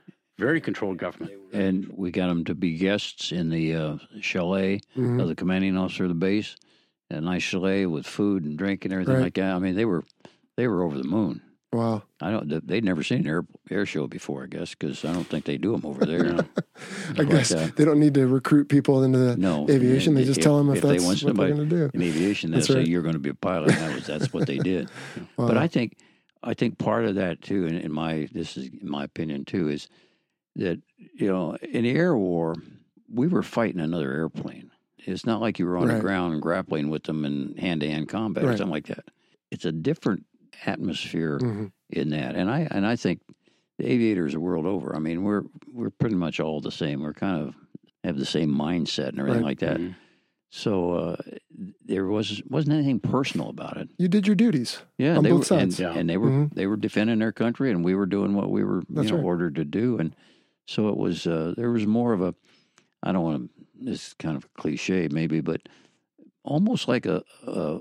very 0.41 0.59
controlled 0.59 0.97
government. 0.97 1.31
And 1.53 1.87
we 1.95 2.11
got 2.11 2.27
them 2.27 2.43
to 2.45 2.55
be 2.55 2.75
guests 2.77 3.31
in 3.31 3.49
the 3.49 3.75
uh, 3.75 3.97
chalet 4.21 4.81
Mhm. 4.97 5.21
of 5.21 5.27
the 5.27 5.35
commanding 5.35 5.77
officer 5.77 6.03
of 6.03 6.09
the 6.09 6.15
base. 6.15 6.55
A 7.11 7.19
nice 7.21 7.43
chalet 7.43 7.85
with 7.85 8.05
food 8.07 8.43
and 8.45 8.57
drink 8.57 8.85
and 8.85 8.93
everything 8.93 9.15
Right. 9.15 9.23
like 9.23 9.33
that. 9.35 9.53
I 9.53 9.59
mean, 9.59 9.75
they 9.75 9.85
were 9.85 10.03
they 10.57 10.67
were 10.67 10.83
over 10.83 10.97
the 10.97 11.03
moon. 11.07 11.41
Wow. 11.73 12.03
I 12.19 12.31
don't. 12.31 12.67
They'd 12.67 12.83
never 12.83 13.03
seen 13.03 13.19
an 13.19 13.27
air 13.27 13.45
air 13.69 13.85
show 13.85 14.07
before, 14.07 14.43
I 14.43 14.47
guess, 14.47 14.71
because 14.75 15.03
I 15.05 15.13
don't 15.13 15.27
think 15.27 15.45
they 15.45 15.57
do 15.57 15.71
them 15.73 15.85
over 15.85 16.05
there. 16.05 16.25
Yeah. 16.25 16.41
I 17.17 17.23
guess 17.25 17.49
they 17.75 17.85
don't 17.85 17.99
need 17.99 18.13
to 18.15 18.27
recruit 18.27 18.67
people 18.69 19.03
into 19.03 19.17
the 19.19 19.37
No, 19.37 19.67
aviation. 19.69 20.13
They 20.15 20.21
if- 20.21 20.27
just 20.27 20.41
tell 20.41 20.57
them 20.57 20.69
if, 20.69 20.77
if 20.77 20.81
they 20.83 20.89
that's 20.97 21.03
want 21.03 21.23
what 21.23 21.35
they're 21.37 21.55
going 21.55 21.69
to 21.69 21.75
do. 21.75 21.89
in 21.93 22.01
aviation, 22.01 22.51
they 22.51 22.57
That's 22.57 22.67
say 22.67 22.83
you're 22.83 23.01
going 23.01 23.13
to 23.13 23.19
be 23.19 23.29
a 23.29 23.33
pilot. 23.35 23.69
That 23.69 23.93
was 23.95 24.05
that's 24.07 24.31
what 24.33 24.47
they 24.47 24.57
did. 24.57 24.89
Wow. 25.37 25.47
But 25.47 25.57
I 25.57 25.67
think 25.67 25.97
I 26.43 26.53
think 26.53 26.77
part 26.77 27.05
of 27.05 27.15
that 27.15 27.41
too, 27.41 27.65
in, 27.67 27.75
in 27.77 27.91
my 27.91 28.27
this 28.33 28.55
is 28.57 28.67
in 28.67 28.89
my 28.89 29.03
opinion 29.03 29.43
too, 29.45 29.67
is 29.69 29.87
that 30.55 30.79
you 31.15 31.27
know 31.27 31.55
in 31.57 31.83
the 31.83 31.91
air 31.91 32.15
war 32.17 32.55
we 33.13 33.27
were 33.27 33.43
fighting 33.43 33.79
another 33.81 34.11
airplane. 34.11 34.71
It's 34.99 35.25
not 35.25 35.41
like 35.41 35.59
you 35.59 35.65
were 35.65 35.77
on 35.77 35.87
Right. 35.87 35.95
the 35.95 36.01
ground 36.01 36.41
grappling 36.41 36.89
with 36.89 37.03
them 37.03 37.25
in 37.25 37.55
hand 37.57 37.81
to 37.81 37.89
hand 37.89 38.07
combat 38.07 38.43
or 38.45 38.55
something 38.55 38.69
like 38.71 38.87
that. 38.87 39.05
It's 39.49 39.65
a 39.65 39.71
different 39.71 40.25
atmosphere 40.65 41.39
Mhm. 41.39 41.71
in 41.89 42.09
that, 42.09 42.35
and 42.35 42.49
I 42.49 42.67
and 42.71 42.85
I 42.85 42.95
think 42.95 43.21
the 43.77 43.89
aviators 43.91 44.33
the 44.33 44.39
world 44.39 44.65
over. 44.65 44.95
I 44.95 44.99
mean, 44.99 45.23
we're 45.23 45.43
we're 45.73 45.89
pretty 45.89 46.15
much 46.15 46.39
all 46.39 46.61
the 46.61 46.71
same. 46.71 47.01
We're 47.01 47.13
kind 47.13 47.41
of 47.47 47.55
have 48.03 48.17
the 48.17 48.25
same 48.25 48.49
mindset 48.53 49.09
and 49.09 49.19
everything 49.19 49.41
Right. 49.43 49.49
like 49.49 49.59
that. 49.59 49.77
Mhm. 49.79 49.95
So 50.53 50.91
uh, 50.93 51.15
there 51.85 52.05
was 52.07 52.41
wasn't 52.49 52.75
anything 52.75 52.99
personal 52.99 53.49
about 53.49 53.77
it. 53.77 53.89
you 53.97 54.07
did 54.07 54.27
your 54.27 54.35
duties. 54.35 54.81
Yeah, 54.97 55.17
On 55.17 55.23
they 55.23 55.29
both 55.29 55.39
were, 55.39 55.45
sides. 55.45 55.79
And, 55.79 55.95
Yeah. 55.95 55.99
and 55.99 56.09
they 56.09 56.17
were 56.17 56.29
Mhm. 56.29 56.53
they 56.53 56.67
were 56.67 56.77
defending 56.77 57.19
their 57.19 57.31
country, 57.31 57.71
and 57.71 57.83
we 57.83 57.95
were 57.95 58.05
doing 58.05 58.33
what 58.35 58.51
we 58.51 58.63
were 58.63 58.83
you 58.89 59.03
know 59.03 59.15
right. 59.15 59.23
ordered 59.23 59.55
to 59.55 59.65
do, 59.65 59.97
and 59.97 60.13
so 60.65 60.89
it 60.89 60.97
was. 60.97 61.27
Uh, 61.27 61.53
there 61.57 61.71
was 61.71 61.85
more 61.85 62.13
of 62.13 62.21
a, 62.21 62.33
I 63.03 63.11
don't 63.11 63.23
want 63.23 63.43
to. 63.43 63.65
This 63.85 64.07
is 64.07 64.13
kind 64.13 64.35
of 64.37 64.45
a 64.45 64.61
cliche, 64.61 65.07
maybe, 65.11 65.41
but 65.41 65.61
almost 66.43 66.87
like 66.87 67.05
a 67.05 67.23
a, 67.45 67.79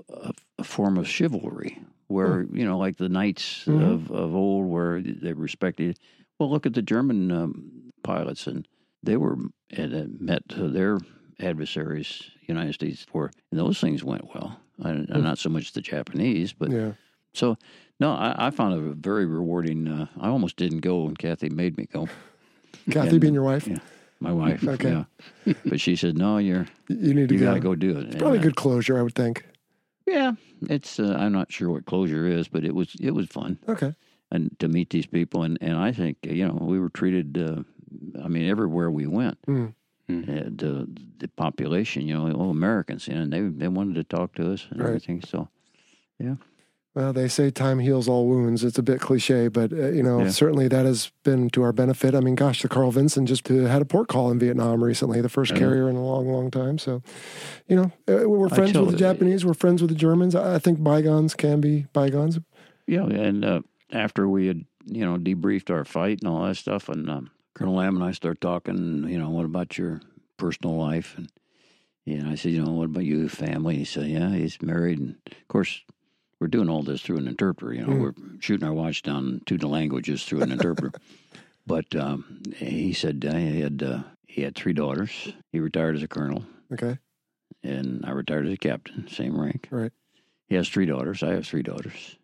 a, 0.57 0.63
form 0.63 0.97
of 0.97 1.07
chivalry, 1.07 1.79
where 2.07 2.45
you 2.51 2.65
know, 2.65 2.77
like 2.77 2.97
the 2.97 3.09
knights 3.09 3.65
Mhm. 3.65 3.81
of 3.81 4.11
of 4.11 4.35
old, 4.35 4.67
where 4.67 5.01
they 5.01 5.33
respected. 5.33 5.97
Well, 6.39 6.49
look 6.49 6.65
at 6.65 6.73
the 6.73 6.81
German 6.81 7.31
um, 7.31 7.91
pilots, 8.03 8.47
and 8.47 8.67
they 9.03 9.17
were 9.17 9.37
and 9.69 9.93
uh, 9.93 10.05
met 10.19 10.43
their 10.49 10.99
adversaries, 11.39 12.31
United 12.47 12.73
States, 12.73 13.05
for 13.09 13.31
and 13.51 13.59
those 13.59 13.79
things 13.79 14.03
went 14.03 14.33
well. 14.33 14.59
And 14.83 15.07
not 15.09 15.37
so 15.37 15.49
much 15.49 15.73
the 15.73 15.81
Japanese, 15.81 16.53
but 16.53 16.71
Yeah. 16.71 16.93
so, 17.35 17.55
no, 17.99 18.13
I, 18.13 18.47
I 18.47 18.49
found 18.49 18.73
it 18.73 18.97
very 18.97 19.27
rewarding. 19.27 19.87
Uh, 19.87 20.07
I 20.19 20.29
almost 20.29 20.55
didn't 20.55 20.79
go, 20.79 21.05
and 21.05 21.17
Kathy 21.17 21.49
made 21.49 21.77
me 21.77 21.85
go. 21.85 22.07
Kathy 22.89 23.09
And- 23.09 23.21
being 23.21 23.33
your 23.33 23.43
wife, 23.43 23.67
yeah. 23.67 23.79
My 24.19 24.31
wife, 24.31 24.63
Okay. 24.67 25.03
yeah, 25.45 25.53
but 25.65 25.81
she 25.81 25.95
said, 25.95 26.15
"No, 26.15 26.37
you're 26.37 26.67
you 26.89 27.13
need 27.15 27.29
to 27.29 27.33
you 27.35 27.39
go. 27.41 27.45
got 27.47 27.53
to 27.55 27.59
go 27.59 27.73
do 27.75 27.97
it." 27.97 28.05
And, 28.05 28.19
Probably 28.19 28.37
uh, 28.37 28.43
good 28.43 28.55
closure, 28.55 28.97
I 28.99 29.01
would 29.01 29.15
think. 29.15 29.45
Yeah, 30.05 30.33
it's. 30.69 30.99
Uh, 30.99 31.15
I'm 31.17 31.31
not 31.31 31.51
sure 31.51 31.71
what 31.71 31.85
closure 31.87 32.27
is, 32.27 32.47
but 32.47 32.63
it 32.63 32.75
was 32.75 32.95
it 33.01 33.11
was 33.15 33.27
fun 33.27 33.57
Okay. 33.67 33.95
and 34.31 34.55
to 34.59 34.67
meet 34.67 34.91
these 34.91 35.07
people, 35.07 35.41
and 35.41 35.57
and 35.59 35.75
I 35.75 35.91
think 35.91 36.17
you 36.23 36.47
know 36.47 36.53
we 36.61 36.79
were 36.79 36.89
treated. 36.89 37.35
Uh, 37.35 37.63
I 38.23 38.27
mean, 38.27 38.47
everywhere 38.47 38.91
we 38.91 39.07
went, 39.07 39.39
Mm. 39.47 39.73
uh, 40.09 40.49
the 40.55 40.87
the 41.17 41.27
population, 41.29 42.07
you 42.07 42.13
know, 42.13 42.31
all 42.31 42.51
Americans, 42.51 43.07
you 43.07 43.15
know, 43.15 43.21
and 43.21 43.33
they 43.33 43.41
they 43.41 43.67
wanted 43.69 43.95
to 43.95 44.03
talk 44.03 44.35
to 44.35 44.53
us 44.53 44.67
and 44.69 44.81
Right. 44.81 44.87
everything. 44.89 45.21
So, 45.21 45.47
Well, 46.93 47.13
they 47.13 47.29
say 47.29 47.51
time 47.51 47.79
heals 47.79 48.09
all 48.09 48.27
wounds. 48.27 48.65
It's 48.65 48.77
a 48.77 48.83
bit 48.83 48.99
cliche, 48.99 49.47
but 49.47 49.71
uh, 49.71 49.91
you 49.91 50.03
know, 50.03 50.23
Yeah. 50.23 50.29
certainly 50.29 50.67
that 50.67 50.85
has 50.85 51.11
been 51.23 51.49
to 51.51 51.63
our 51.63 51.71
benefit. 51.71 52.13
I 52.13 52.19
mean, 52.19 52.35
gosh, 52.35 52.61
the 52.61 52.67
Carl 52.67 52.91
Vinson 52.91 53.25
just 53.25 53.49
uh, 53.49 53.53
had 53.65 53.81
a 53.81 53.85
port 53.85 54.09
call 54.09 54.29
in 54.29 54.39
Vietnam 54.39 54.83
recently, 54.83 55.21
the 55.21 55.29
first 55.29 55.53
Yeah. 55.53 55.59
carrier 55.59 55.89
in 55.89 55.95
a 55.95 56.03
long, 56.05 56.27
long 56.27 56.51
time. 56.51 56.77
So, 56.77 57.01
you 57.69 57.77
know, 57.77 57.91
uh, 58.09 58.27
we're 58.27 58.49
friends 58.49 58.77
with 58.77 58.91
the 58.91 58.97
Japanese. 58.97 59.45
We're 59.45 59.53
friends 59.53 59.81
with 59.81 59.89
the 59.89 59.95
Germans. 59.95 60.35
I 60.35 60.59
think 60.59 60.83
bygones 60.83 61.33
can 61.33 61.61
be 61.61 61.85
bygones. 61.93 62.39
Yeah, 62.87 63.05
and 63.05 63.45
uh, 63.45 63.61
after 63.93 64.27
we 64.27 64.47
had 64.47 64.65
you 64.85 65.05
know 65.05 65.17
debriefed 65.17 65.69
our 65.69 65.85
fight 65.85 66.19
and 66.21 66.27
all 66.29 66.43
that 66.45 66.55
stuff, 66.57 66.89
and 66.89 67.09
um, 67.09 67.29
Colonel 67.53 67.75
Lamb 67.75 67.95
and 67.95 68.03
I 68.03 68.11
start 68.11 68.41
talking. 68.41 69.07
You 69.07 69.17
know, 69.17 69.29
what 69.29 69.45
about 69.45 69.77
your 69.77 70.01
personal 70.35 70.75
life? 70.75 71.13
And 71.17 71.29
yeah, 72.03 72.29
I 72.29 72.35
said, 72.35 72.51
you 72.51 72.61
know, 72.65 72.73
what 72.73 72.85
about 72.85 73.05
you, 73.05 73.29
family? 73.29 73.75
He 73.77 73.85
said, 73.85 74.07
yeah, 74.07 74.31
he's 74.33 74.61
married, 74.61 74.99
and 74.99 75.15
of 75.27 75.47
course, 75.47 75.83
we're 76.41 76.47
doing 76.47 76.67
all 76.69 76.81
this 76.81 77.01
through 77.03 77.17
an 77.17 77.27
interpreter. 77.27 77.71
You 77.73 77.81
know, 77.85 77.93
Mm. 77.93 77.99
we're 78.01 78.39
shooting 78.41 78.67
our 78.67 78.73
watch 78.73 79.03
down 79.03 79.41
two 79.45 79.57
languages 79.59 80.25
through 80.25 80.41
an 80.41 80.51
interpreter. 80.51 80.99
But 81.67 81.95
um, 81.95 82.41
he 82.55 82.91
said 82.91 83.23
uh, 83.29 83.35
he 83.35 83.61
had 83.61 83.83
uh, 83.83 84.01
he 84.25 84.41
had 84.41 84.55
three 84.55 84.73
daughters. 84.73 85.31
He 85.51 85.59
retired 85.59 85.95
as 85.95 86.01
a 86.01 86.07
colonel, 86.07 86.43
Okay. 86.73 86.97
and 87.63 88.03
I 88.03 88.11
retired 88.11 88.47
as 88.47 88.53
a 88.53 88.57
captain, 88.57 89.07
same 89.07 89.39
rank. 89.39 89.67
Right. 89.69 89.91
He 90.47 90.55
has 90.55 90.67
three 90.67 90.87
daughters. 90.87 91.21
I 91.21 91.33
have 91.35 91.45
three 91.45 91.61
daughters. 91.61 92.17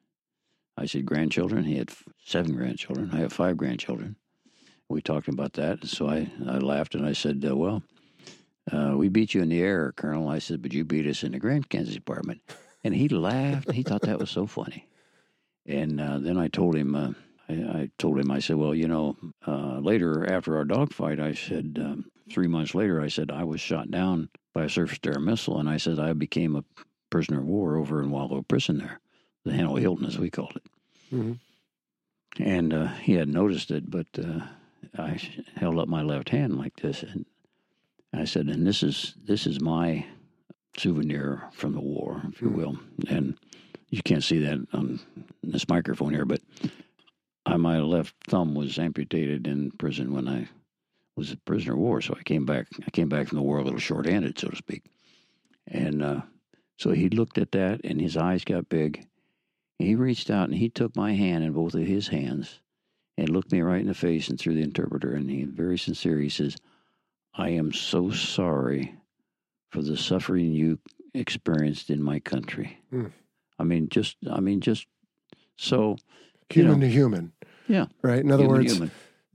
I 0.76 0.88
said 0.88 1.06
grandchildren. 1.06 1.66
He 1.66 1.78
had 1.78 1.92
seven 2.26 2.56
grandchildren. 2.56 3.12
I 3.14 3.18
have 3.18 3.32
five 3.32 3.58
grandchildren. 3.58 4.16
We 4.90 5.02
talked 5.02 5.28
about 5.28 5.54
that. 5.54 5.86
So 5.86 6.10
I, 6.10 6.30
I 6.48 6.58
laughed 6.58 6.96
and 6.96 7.06
I 7.06 7.14
said, 7.14 7.46
uh, 7.48 7.56
Well, 7.56 7.84
uh, 8.72 8.96
we 8.98 9.08
beat 9.08 9.36
you 9.36 9.42
in 9.44 9.50
the 9.50 9.62
air, 9.62 9.94
Colonel. 9.96 10.28
I 10.30 10.40
said, 10.40 10.64
But 10.64 10.74
you 10.74 10.84
beat 10.84 11.06
us 11.06 11.24
in 11.24 11.34
the 11.34 11.40
Grand 11.40 11.70
Kansas 11.70 11.94
Department. 11.94 12.42
And 12.88 12.96
he 12.96 13.10
laughed. 13.10 13.70
He 13.74 13.84
thought 13.84 14.04
that 14.04 14.18
was 14.18 14.30
so 14.30 14.48
funny. 14.48 14.88
And 15.66 16.00
uh, 16.00 16.20
then 16.20 16.38
I 16.38 16.48
told 16.48 16.74
him, 16.74 16.96
uh, 16.96 17.12
I, 17.50 17.54
I 17.54 17.90
told 17.98 18.18
him, 18.18 18.32
I 18.32 18.40
said, 18.40 18.56
Well, 18.56 18.74
you 18.74 18.88
know, 18.88 19.18
uh, 19.46 19.80
later 19.80 20.26
after 20.32 20.56
our 20.56 20.64
dogfight, 20.64 21.20
I 21.20 21.34
said, 21.34 21.78
um, 21.82 22.06
three 22.32 22.48
months 22.48 22.74
later, 22.74 23.02
I 23.02 23.10
said, 23.10 23.30
I 23.30 23.44
was 23.44 23.60
shot 23.60 23.92
down 23.92 24.30
by 24.54 24.64
a 24.64 24.70
surface 24.70 25.00
to 25.00 25.16
air 25.16 25.20
missile. 25.20 25.60
And 25.60 25.68
I 25.70 25.76
said, 25.76 26.00
I 26.00 26.14
became 26.14 26.56
a 26.56 26.64
prisoner 27.10 27.40
of 27.40 27.46
war 27.46 27.76
over 27.76 28.02
in 28.02 28.10
Hoa 28.10 28.24
Lo 28.24 28.42
Prison 28.42 28.78
there, 28.78 29.02
the 29.44 29.52
Hanoi 29.52 29.82
Hilton, 29.82 30.06
as 30.06 30.18
we 30.18 30.30
called 30.30 30.56
it. 30.56 30.64
Mhm. 31.14 31.40
And 32.40 32.74
uh, 32.74 32.88
he 33.02 33.16
hadn't 33.16 33.34
noticed 33.34 33.70
it, 33.70 33.92
but 33.92 34.08
uh, 34.18 34.40
I 34.98 35.20
held 35.58 35.78
up 35.78 35.90
my 35.90 36.04
left 36.04 36.30
hand 36.30 36.58
like 36.58 36.78
this, 36.78 37.04
and 37.04 37.26
I 38.14 38.24
said, 38.24 38.48
"And 38.48 38.66
this 38.66 38.82
is 38.82 39.16
this 39.26 39.46
is 39.46 39.60
my 39.60 40.06
souvenir 40.78 41.50
from 41.52 41.74
the 41.74 41.82
war, 41.82 42.22
if 42.30 42.42
you 42.42 42.50
Mhm. 42.50 42.56
will." 42.56 42.80
And 43.08 43.36
you 43.90 44.02
can't 44.04 44.24
see 44.24 44.40
that 44.40 44.66
on 44.74 45.00
this 45.44 45.68
microphone 45.68 46.14
here, 46.14 46.26
but 46.26 46.42
I, 47.46 47.58
my 47.58 47.80
left 47.80 48.16
thumb 48.28 48.56
was 48.56 48.78
amputated 48.78 49.48
in 49.48 49.72
prison 49.72 50.12
when 50.12 50.28
I 50.28 50.50
was 51.16 51.32
a 51.32 51.38
prisoner 51.38 51.74
of 51.74 51.80
war. 51.80 52.02
So 52.02 52.14
I 52.18 52.24
came 52.24 52.46
back. 52.46 52.68
I 52.86 52.92
came 52.92 53.10
back 53.10 53.28
from 53.28 53.38
the 53.38 53.44
war 53.44 53.60
a 53.60 53.64
little 53.64 53.80
short-handed, 53.80 54.38
so 54.38 54.50
to 54.50 54.56
speak. 54.56 54.84
And 55.68 56.04
uh, 56.04 56.22
so 56.78 56.92
he 56.92 57.10
looked 57.10 57.38
at 57.38 57.52
that, 57.54 57.82
and 57.84 58.00
his 58.00 58.18
eyes 58.18 58.44
got 58.44 58.70
big. 58.70 59.08
And 59.80 59.88
he 59.88 59.96
reached 59.96 60.30
out 60.30 60.50
and 60.50 60.58
he 60.58 60.70
took 60.70 60.96
my 60.96 61.14
hand 61.14 61.44
in 61.44 61.54
both 61.54 61.76
of 61.76 61.86
his 61.86 62.08
hands 62.08 62.60
and 63.18 63.30
looked 63.30 63.52
me 63.52 63.62
right 63.62 63.82
in 63.82 63.88
the 63.88 63.94
face 63.94 64.28
and 64.30 64.40
through 64.40 64.56
the 64.56 64.64
interpreter. 64.64 65.14
And 65.14 65.30
he 65.30 65.44
very 65.44 65.78
sincere. 65.78 66.20
He 66.20 66.30
says, 66.30 66.58
"I 67.34 67.50
am 67.50 67.72
so 67.72 68.12
sorry 68.12 68.96
for 69.70 69.82
the 69.82 69.98
suffering 69.98 70.52
you 70.54 70.80
experienced 71.14 71.90
in 71.90 72.02
my 72.04 72.20
country." 72.20 72.80
Mm. 72.94 73.12
I 73.60 73.64
mean, 73.64 73.90
just 73.90 74.18
I 74.30 74.40
mean, 74.40 74.62
just 74.62 74.88
so 75.58 75.98
You 76.54 76.64
Human 76.64 76.80
know. 76.80 76.86
to 76.88 76.92
human. 76.92 77.32
Yeah. 77.68 77.88
Right. 78.02 78.20
In 78.20 78.32
other 78.32 78.44
human, 78.44 78.58
words, 78.60 78.74
human. 78.74 78.92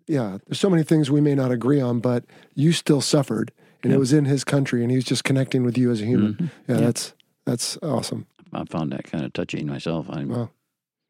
yeah, 0.06 0.38
there's 0.46 0.58
so 0.60 0.70
many 0.70 0.82
things 0.84 1.10
we 1.10 1.20
may 1.20 1.34
not 1.34 1.50
agree 1.50 1.80
on, 1.80 2.00
but 2.00 2.24
you 2.54 2.72
still 2.72 3.00
suffered, 3.02 3.52
and 3.82 3.92
it 3.92 3.98
was 3.98 4.12
in 4.12 4.24
his 4.24 4.44
country, 4.44 4.82
and 4.82 4.90
he 4.90 4.96
was 4.96 5.04
just 5.04 5.24
connecting 5.24 5.64
with 5.64 5.76
you 5.76 5.90
as 5.90 6.00
a 6.00 6.06
human. 6.06 6.34
Mm-hmm. 6.34 6.72
Yeah, 6.72 6.80
that's 6.80 7.14
that's 7.44 7.76
awesome. 7.82 8.26
I 8.52 8.64
found 8.64 8.92
that 8.92 9.04
kind 9.04 9.24
of 9.24 9.32
touching 9.32 9.66
myself. 9.66 10.06
I, 10.08 10.24
Wow. 10.24 10.50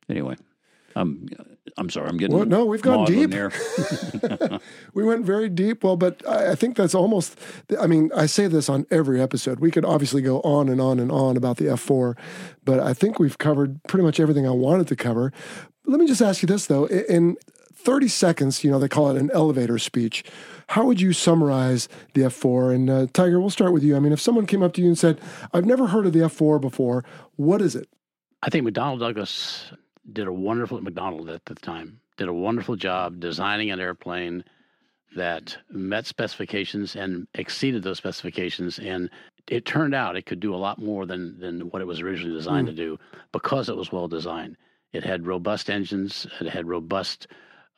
Anyway, 0.08 0.36
I'm 0.96 1.28
I'm 1.78 1.90
sorry. 1.90 2.08
I'm 2.08 2.16
getting 2.16 2.36
Well, 2.36 2.44
no, 2.46 2.64
we've 2.66 2.82
gone 2.82 3.06
deep. 3.06 3.30
there. 3.30 3.50
We 4.94 5.04
went 5.04 5.24
very 5.24 5.48
deep. 5.48 5.84
Well, 5.84 5.96
but 5.96 6.26
I, 6.28 6.52
I 6.52 6.54
think 6.54 6.76
that's 6.76 6.94
almost. 6.94 7.38
I 7.80 7.86
mean, 7.86 8.10
I 8.14 8.26
say 8.26 8.46
this 8.46 8.68
on 8.68 8.86
every 8.90 9.20
episode. 9.20 9.60
We 9.60 9.70
could 9.70 9.84
obviously 9.84 10.22
go 10.22 10.40
on 10.42 10.68
and 10.68 10.80
on 10.80 11.00
and 11.00 11.10
on 11.10 11.36
about 11.36 11.56
the 11.56 11.64
F4, 11.66 12.16
but 12.64 12.78
I 12.80 12.92
think 12.92 13.18
we've 13.18 13.38
covered 13.38 13.82
pretty 13.84 14.04
much 14.04 14.20
everything 14.20 14.46
I 14.46 14.50
wanted 14.50 14.88
to 14.88 14.96
cover. 14.96 15.32
Let 15.86 15.98
me 15.98 16.06
just 16.06 16.20
ask 16.20 16.42
you 16.42 16.46
this 16.46 16.66
though: 16.66 16.86
in 16.86 17.36
30 17.74 18.08
seconds, 18.08 18.62
you 18.62 18.70
know, 18.70 18.78
they 18.78 18.88
call 18.88 19.10
it 19.10 19.20
an 19.20 19.30
elevator 19.32 19.78
speech. 19.78 20.24
How 20.68 20.84
would 20.84 21.00
you 21.00 21.12
summarize 21.12 21.88
the 22.14 22.22
F4? 22.22 22.74
And 22.74 22.90
uh, 22.90 23.06
Tiger, 23.12 23.40
we'll 23.40 23.50
start 23.50 23.72
with 23.72 23.82
you. 23.82 23.96
I 23.96 23.98
mean, 23.98 24.12
if 24.12 24.20
someone 24.20 24.46
came 24.46 24.62
up 24.62 24.72
to 24.74 24.80
you 24.80 24.88
and 24.88 24.98
said, 24.98 25.20
"I've 25.52 25.66
never 25.66 25.88
heard 25.88 26.06
of 26.06 26.12
the 26.12 26.20
F4 26.20 26.60
before," 26.60 27.04
what 27.36 27.60
is 27.62 27.74
it? 27.74 27.88
I 28.42 28.50
think 28.50 28.66
McDonnell 28.66 28.98
Douglas 28.98 29.72
did 30.10 30.26
a 30.26 30.32
wonderful 30.32 30.80
McDonnell 30.80 31.32
at 31.34 31.44
the 31.44 31.54
time 31.54 32.00
did 32.16 32.28
a 32.28 32.32
wonderful 32.32 32.76
job 32.76 33.20
designing 33.20 33.70
an 33.70 33.80
airplane 33.80 34.44
that 35.16 35.56
met 35.70 36.06
specifications 36.06 36.96
and 36.96 37.26
exceeded 37.34 37.82
those 37.82 37.98
specifications 37.98 38.78
and 38.78 39.10
it 39.48 39.64
turned 39.64 39.94
out 39.94 40.16
it 40.16 40.26
could 40.26 40.40
do 40.40 40.54
a 40.54 40.56
lot 40.56 40.78
more 40.78 41.06
than 41.06 41.38
than 41.38 41.60
what 41.70 41.82
it 41.82 41.86
was 41.86 42.00
originally 42.00 42.34
designed 42.34 42.66
to 42.66 42.72
do 42.72 42.98
because 43.32 43.68
it 43.68 43.76
was 43.76 43.92
well 43.92 44.08
designed. 44.08 44.56
It 44.92 45.04
had 45.04 45.26
robust 45.26 45.70
engines, 45.70 46.26
it 46.40 46.48
had 46.48 46.68
robust 46.68 47.26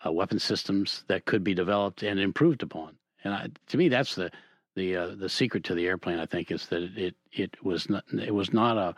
uh, 0.05 0.13
weapon 0.13 0.39
systems 0.39 1.05
that 1.09 1.25
could 1.25 1.45
be 1.45 1.55
developed 1.55 2.03
and 2.03 2.21
improved 2.21 2.63
upon. 2.63 2.97
And 3.23 3.33
I, 3.33 3.49
to 3.69 3.77
me, 3.77 3.89
that's 3.89 4.15
the 4.15 4.31
the 4.75 4.97
uh, 4.97 5.15
the 5.17 5.29
secret 5.29 5.65
to 5.65 5.75
the 5.75 5.87
airplane. 5.87 6.19
I 6.19 6.27
think 6.27 6.51
is 6.51 6.67
that 6.67 6.83
it 6.83 7.15
it 7.33 7.65
was 7.65 7.89
not 7.89 8.05
it 8.13 8.35
was 8.35 8.53
not 8.53 8.77
a 8.77 8.95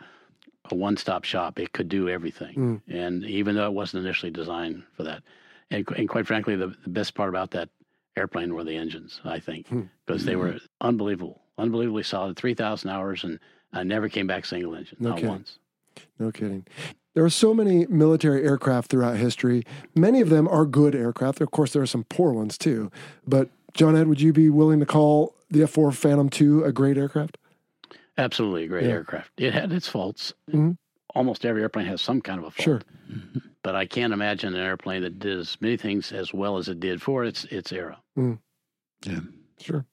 a 0.71 0.75
one 0.75 0.97
stop 0.97 1.23
shop. 1.23 1.59
It 1.59 1.73
could 1.73 1.89
do 1.89 2.09
everything, 2.09 2.53
hmm. 2.53 2.75
and 2.87 3.23
even 3.25 3.55
though 3.55 3.67
it 3.67 3.73
wasn't 3.73 4.05
initially 4.05 4.31
designed 4.31 4.83
for 4.95 5.03
that, 5.03 5.23
and, 5.71 5.87
and 5.97 6.09
quite 6.09 6.27
frankly, 6.27 6.55
the, 6.55 6.67
the 6.83 6.89
best 6.89 7.15
part 7.15 7.29
about 7.29 7.51
that 7.51 7.69
airplane 8.15 8.53
were 8.53 8.63
the 8.63 8.75
engines. 8.75 9.21
I 9.25 9.39
think 9.39 9.67
hmm. 9.67 9.83
because 10.05 10.25
they 10.25 10.33
hmm. 10.33 10.39
were 10.39 10.59
unbelievable, 10.81 11.41
unbelievably 11.57 12.03
solid. 12.03 12.37
Three 12.37 12.53
thousand 12.53 12.89
hours, 12.89 13.23
and 13.23 13.39
I 13.73 13.83
never 13.83 14.09
came 14.09 14.27
back 14.27 14.45
single 14.45 14.75
engine, 14.75 14.97
not 14.99 15.19
Okay. 15.19 15.27
once. 15.27 15.59
No 16.19 16.31
kidding. 16.31 16.65
There 17.13 17.25
are 17.25 17.29
so 17.31 17.51
many 17.53 17.87
military 17.87 18.43
aircraft 18.43 18.91
throughout 18.91 19.17
history. 19.17 19.63
Many 19.95 20.21
of 20.21 20.29
them 20.29 20.47
are 20.47 20.65
good 20.65 20.93
aircraft. 20.93 21.41
Of 21.41 21.49
course, 21.49 21.73
there 21.73 21.81
are 21.81 21.87
some 21.87 22.03
poor 22.03 22.31
ones 22.31 22.59
too. 22.59 22.91
But 23.25 23.49
John 23.73 23.95
Ed, 23.95 24.07
would 24.07 24.21
you 24.21 24.33
be 24.33 24.51
willing 24.51 24.79
to 24.79 24.85
call 24.85 25.35
the 25.49 25.63
F 25.63 25.71
4 25.71 25.91
Phantom 25.91 26.29
2 26.29 26.63
a 26.63 26.71
great 26.71 26.97
aircraft? 26.97 27.37
Absolutely 28.17 28.63
a 28.63 28.67
great 28.67 28.85
Yeah. 28.85 28.91
aircraft. 28.93 29.31
It 29.37 29.53
had 29.53 29.71
its 29.71 29.87
faults. 29.87 30.33
Mhm. 30.51 30.77
Almost 31.15 31.45
every 31.45 31.61
airplane 31.61 31.85
has 31.87 32.01
some 32.01 32.21
kind 32.21 32.39
of 32.39 32.45
a 32.45 32.51
fault. 32.51 32.63
Sure. 32.63 32.81
But 33.63 33.75
I 33.75 33.85
can't 33.85 34.13
imagine 34.13 34.53
an 34.55 34.61
airplane 34.61 35.01
that 35.01 35.19
did 35.19 35.37
as 35.39 35.57
many 35.59 35.75
things 35.75 36.13
as 36.13 36.33
well 36.33 36.57
as 36.57 36.69
it 36.69 36.79
did 36.79 37.01
for 37.01 37.25
its 37.25 37.43
its 37.45 37.71
era. 37.73 37.97
yeah. 38.15 39.19
Sure. 39.59 39.85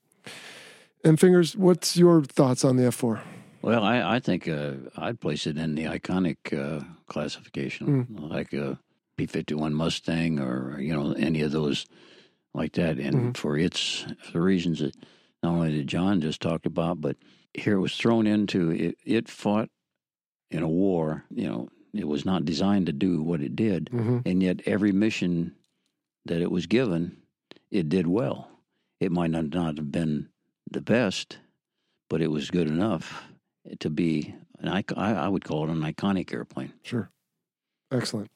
And 1.02 1.18
Fingers, 1.18 1.56
what's 1.56 1.96
your 1.96 2.22
thoughts 2.22 2.64
on 2.64 2.76
the 2.76 2.84
F 2.84 2.94
4? 2.94 3.20
Well, 3.62 3.82
I, 3.82 4.16
I 4.16 4.20
think 4.20 4.46
uh, 4.46 4.74
I'd 4.96 5.20
place 5.20 5.46
it 5.48 5.58
in 5.58 5.74
the 5.74 5.84
iconic 5.87 6.37
uh, 6.52 6.84
classification, 7.08 8.06
like 8.16 8.52
a 8.52 8.78
P 9.16 9.26
fifty 9.26 9.54
one 9.54 9.74
Mustang 9.74 10.38
or 10.38 10.78
you 10.80 10.92
know 10.94 11.12
any 11.12 11.40
of 11.40 11.50
those 11.50 11.84
like 12.52 12.72
that. 12.74 12.98
And 12.98 13.37
for 13.37 13.56
its 13.58 14.06
for 14.22 14.32
the 14.32 14.40
reasons 14.40 14.78
that 14.80 14.94
not 15.42 15.52
only 15.54 15.72
did 15.72 15.88
John 15.88 16.20
just 16.20 16.40
talked 16.40 16.66
about, 16.66 17.00
but 17.00 17.16
here 17.54 17.74
it 17.76 17.80
was 17.80 17.96
thrown 17.96 18.26
into 18.26 18.70
it. 18.70 18.96
It 19.04 19.28
fought 19.28 19.68
in 20.50 20.62
a 20.62 20.68
war. 20.68 21.24
You 21.30 21.48
know, 21.48 21.68
it 21.94 22.06
was 22.08 22.24
not 22.24 22.44
designed 22.44 22.86
to 22.86 22.92
do 22.92 23.22
what 23.22 23.40
it 23.40 23.54
did, 23.56 23.86
Mm-hmm. 23.92 24.18
and 24.26 24.42
yet 24.42 24.60
every 24.66 24.92
mission 24.92 25.54
that 26.26 26.40
it 26.42 26.50
was 26.50 26.66
given, 26.66 27.16
it 27.70 27.88
did 27.88 28.06
well. 28.06 28.48
It 29.00 29.12
might 29.12 29.30
not, 29.30 29.50
not 29.52 29.76
have 29.78 29.92
been 29.92 30.28
the 30.70 30.80
best, 30.80 31.38
but 32.08 32.22
it 32.22 32.30
was 32.30 32.50
good 32.50 32.68
enough 32.68 33.24
to 33.80 33.90
be 33.90 34.34
an. 34.58 34.68
I, 34.68 34.84
I 34.96 35.28
would 35.28 35.44
call 35.44 35.64
it 35.64 35.70
an 35.70 35.82
iconic 35.82 36.32
airplane. 36.32 36.72
Sure. 36.82 37.10
Excellent. 37.92 38.30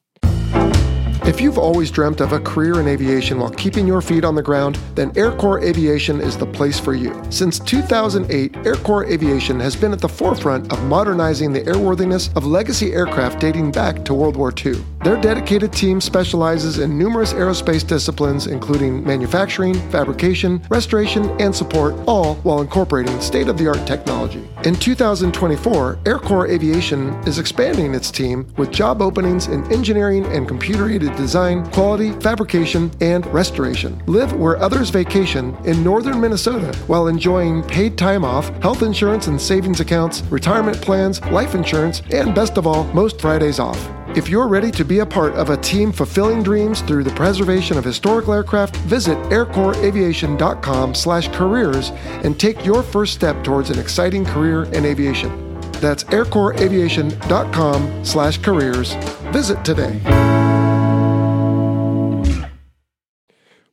If 1.29 1.43
you've 1.43 1.59
always 1.59 1.91
dreamt 1.91 2.23
of 2.23 2.33
a 2.33 2.41
career 2.41 2.81
in 2.81 2.89
aviation 2.89 3.39
while 3.39 3.51
keeping 3.51 3.87
your 3.87 4.01
feet 4.01 4.25
on 4.25 4.35
the 4.35 4.43
ground, 4.43 4.79
then 4.95 5.11
Aircore 5.11 5.63
Aviation 5.63 6.23
is 6.23 6.39
the 6.39 6.47
place 6.47 6.81
for 6.81 6.95
you. 6.95 7.23
Since 7.29 7.59
2008, 7.59 8.53
Aircore 8.65 9.07
Aviation 9.07 9.61
has 9.61 9.77
been 9.77 9.93
at 9.93 10.01
the 10.01 10.09
forefront 10.09 10.73
of 10.73 10.83
modernizing 10.85 11.53
the 11.53 11.61
airworthiness 11.61 12.35
of 12.35 12.47
legacy 12.47 12.95
aircraft 12.95 13.41
dating 13.41 13.73
back 13.73 14.07
to 14.07 14.15
World 14.15 14.37
War 14.39 14.55
II. 14.57 14.83
Their 15.05 15.21
dedicated 15.21 15.73
team 15.73 16.01
specializes 16.01 16.81
in 16.81 16.99
numerous 16.99 17.33
aerospace 17.33 17.87
disciplines, 17.87 18.49
including 18.49 19.05
manufacturing, 19.05 19.75
fabrication, 19.91 20.61
restoration, 20.69 21.31
and 21.41 21.55
support, 21.55 21.95
all 22.07 22.35
while 22.37 22.61
incorporating 22.61 23.21
state 23.21 23.49
of 23.49 23.57
the 23.57 23.69
art 23.69 23.87
technology. 23.87 24.47
In 24.65 24.75
2024, 24.75 25.97
Aircore 26.03 26.51
Aviation 26.51 27.11
is 27.29 27.39
expanding 27.39 27.95
its 27.95 28.11
team 28.11 28.53
with 28.57 28.73
job 28.73 29.01
openings 29.01 29.47
in 29.47 29.71
engineering 29.73 30.27
and 30.27 30.49
computer 30.49 30.91
aided 30.91 31.15
design, 31.17 31.65
quality, 31.71 32.13
fabrication, 32.21 32.91
and 33.01 33.25
restoration. 33.27 34.03
Live 34.07 34.33
where 34.33 34.59
others 34.59 34.91
vacation 34.91 35.57
in 35.65 35.85
northern 35.85 36.21
Minnesota 36.21 36.77
while 36.89 37.07
enjoying 37.07 37.63
paid 37.63 37.97
time 37.97 38.25
off, 38.25 38.49
health 38.63 38.83
insurance 38.83 39.29
and 39.29 39.41
savings 39.41 39.79
accounts, 39.79 40.23
retirement 40.23 40.81
plans, 40.83 41.25
life 41.27 41.55
insurance, 41.55 42.03
and 42.11 42.35
best 42.35 42.59
of 42.59 42.67
all, 42.67 42.83
most 42.93 43.21
Fridays 43.21 43.61
off. 43.61 43.89
If 44.17 44.29
you're 44.29 44.49
ready 44.49 44.73
to 44.73 44.85
be 44.85 44.99
a 45.01 45.07
part 45.07 45.35
of 45.35 45.51
a 45.51 45.57
team 45.59 45.93
fulfilling 45.93 46.43
dreams 46.43 46.81
through 46.81 47.05
the 47.05 47.11
preservation 47.11 47.77
of 47.77 47.85
historical 47.85 48.33
aircraft, 48.33 48.75
visit 48.79 49.19
aircoreaviation.com/careers 49.31 51.91
and 52.25 52.41
take 52.41 52.65
your 52.65 52.83
first 52.83 53.13
step 53.15 53.45
towards 53.45 53.71
an 53.71 53.79
exciting 53.79 54.25
career 54.25 54.65
in 54.65 54.85
aviation. 54.85 55.31
That's 55.73 56.03
aircoreaviation.com/careers. 56.05 58.95
Visit 59.33 59.65
today. 59.65 60.01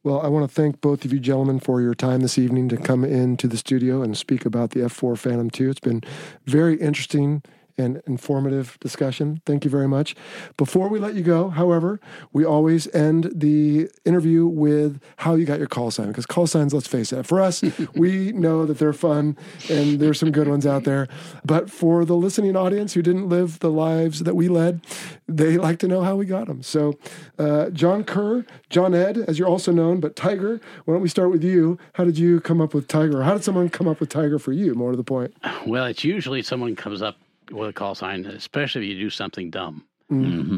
Well, 0.03 0.19
I 0.21 0.27
want 0.27 0.47
to 0.47 0.53
thank 0.53 0.81
both 0.81 1.05
of 1.05 1.11
you 1.11 1.19
gentlemen 1.19 1.59
for 1.59 1.81
your 1.81 1.95
time 1.95 2.19
this 2.19 2.37
evening 2.37 2.69
to 2.69 2.77
come 2.77 3.03
into 3.03 3.47
the 3.47 3.57
studio 3.57 4.03
and 4.03 4.15
speak 4.15 4.45
about 4.45 4.69
the 4.69 4.83
F4 4.83 5.15
Phantom 5.15 5.49
2. 5.49 5.71
It's 5.71 5.79
been 5.79 6.03
very 6.45 6.75
interesting 6.75 7.41
and 7.77 8.01
informative 8.07 8.77
discussion. 8.79 9.41
Thank 9.45 9.65
you 9.65 9.71
very 9.71 9.87
much. 9.87 10.15
Before 10.57 10.87
we 10.87 10.99
let 10.99 11.15
you 11.15 11.23
go, 11.23 11.49
however, 11.49 11.99
we 12.33 12.45
always 12.45 12.93
end 12.93 13.31
the 13.35 13.89
interview 14.05 14.45
with 14.45 15.01
how 15.17 15.35
you 15.35 15.45
got 15.45 15.59
your 15.59 15.67
call 15.67 15.91
sign 15.91 16.07
because 16.07 16.25
call 16.25 16.47
signs, 16.47 16.73
let's 16.73 16.87
face 16.87 17.11
it, 17.11 17.25
for 17.25 17.41
us, 17.41 17.63
we 17.95 18.31
know 18.31 18.65
that 18.65 18.79
they're 18.79 18.93
fun 18.93 19.37
and 19.69 19.99
there's 19.99 20.19
some 20.19 20.31
good 20.31 20.47
ones 20.47 20.65
out 20.65 20.83
there. 20.83 21.07
But 21.43 21.69
for 21.69 22.05
the 22.05 22.15
listening 22.15 22.55
audience 22.55 22.93
who 22.93 23.01
didn't 23.01 23.29
live 23.29 23.59
the 23.59 23.71
lives 23.71 24.19
that 24.21 24.35
we 24.35 24.47
led, 24.47 24.85
they 25.27 25.57
like 25.57 25.79
to 25.79 25.87
know 25.87 26.01
how 26.01 26.15
we 26.15 26.25
got 26.25 26.47
them. 26.47 26.63
So, 26.63 26.97
uh, 27.37 27.69
John 27.71 28.03
Kerr, 28.03 28.45
John 28.69 28.93
Ed, 28.93 29.17
as 29.17 29.37
you're 29.37 29.47
also 29.47 29.71
known, 29.71 29.99
but 29.99 30.15
Tiger, 30.15 30.61
why 30.85 30.93
don't 30.93 31.01
we 31.01 31.09
start 31.09 31.31
with 31.31 31.43
you? 31.43 31.77
How 31.93 32.05
did 32.05 32.17
you 32.17 32.39
come 32.39 32.61
up 32.61 32.73
with 32.73 32.87
Tiger? 32.87 33.23
How 33.23 33.33
did 33.33 33.43
someone 33.43 33.69
come 33.69 33.87
up 33.87 33.99
with 33.99 34.09
Tiger 34.09 34.39
for 34.39 34.53
you? 34.53 34.73
More 34.75 34.91
to 34.91 34.97
the 34.97 35.03
point. 35.03 35.33
Well, 35.65 35.85
it's 35.85 36.03
usually 36.03 36.41
someone 36.43 36.75
comes 36.75 37.01
up 37.01 37.17
with 37.51 37.69
a 37.69 37.73
call 37.73 37.95
sign, 37.95 38.25
especially 38.25 38.89
if 38.89 38.97
you 38.97 39.03
do 39.05 39.09
something 39.09 39.49
dumb. 39.49 39.85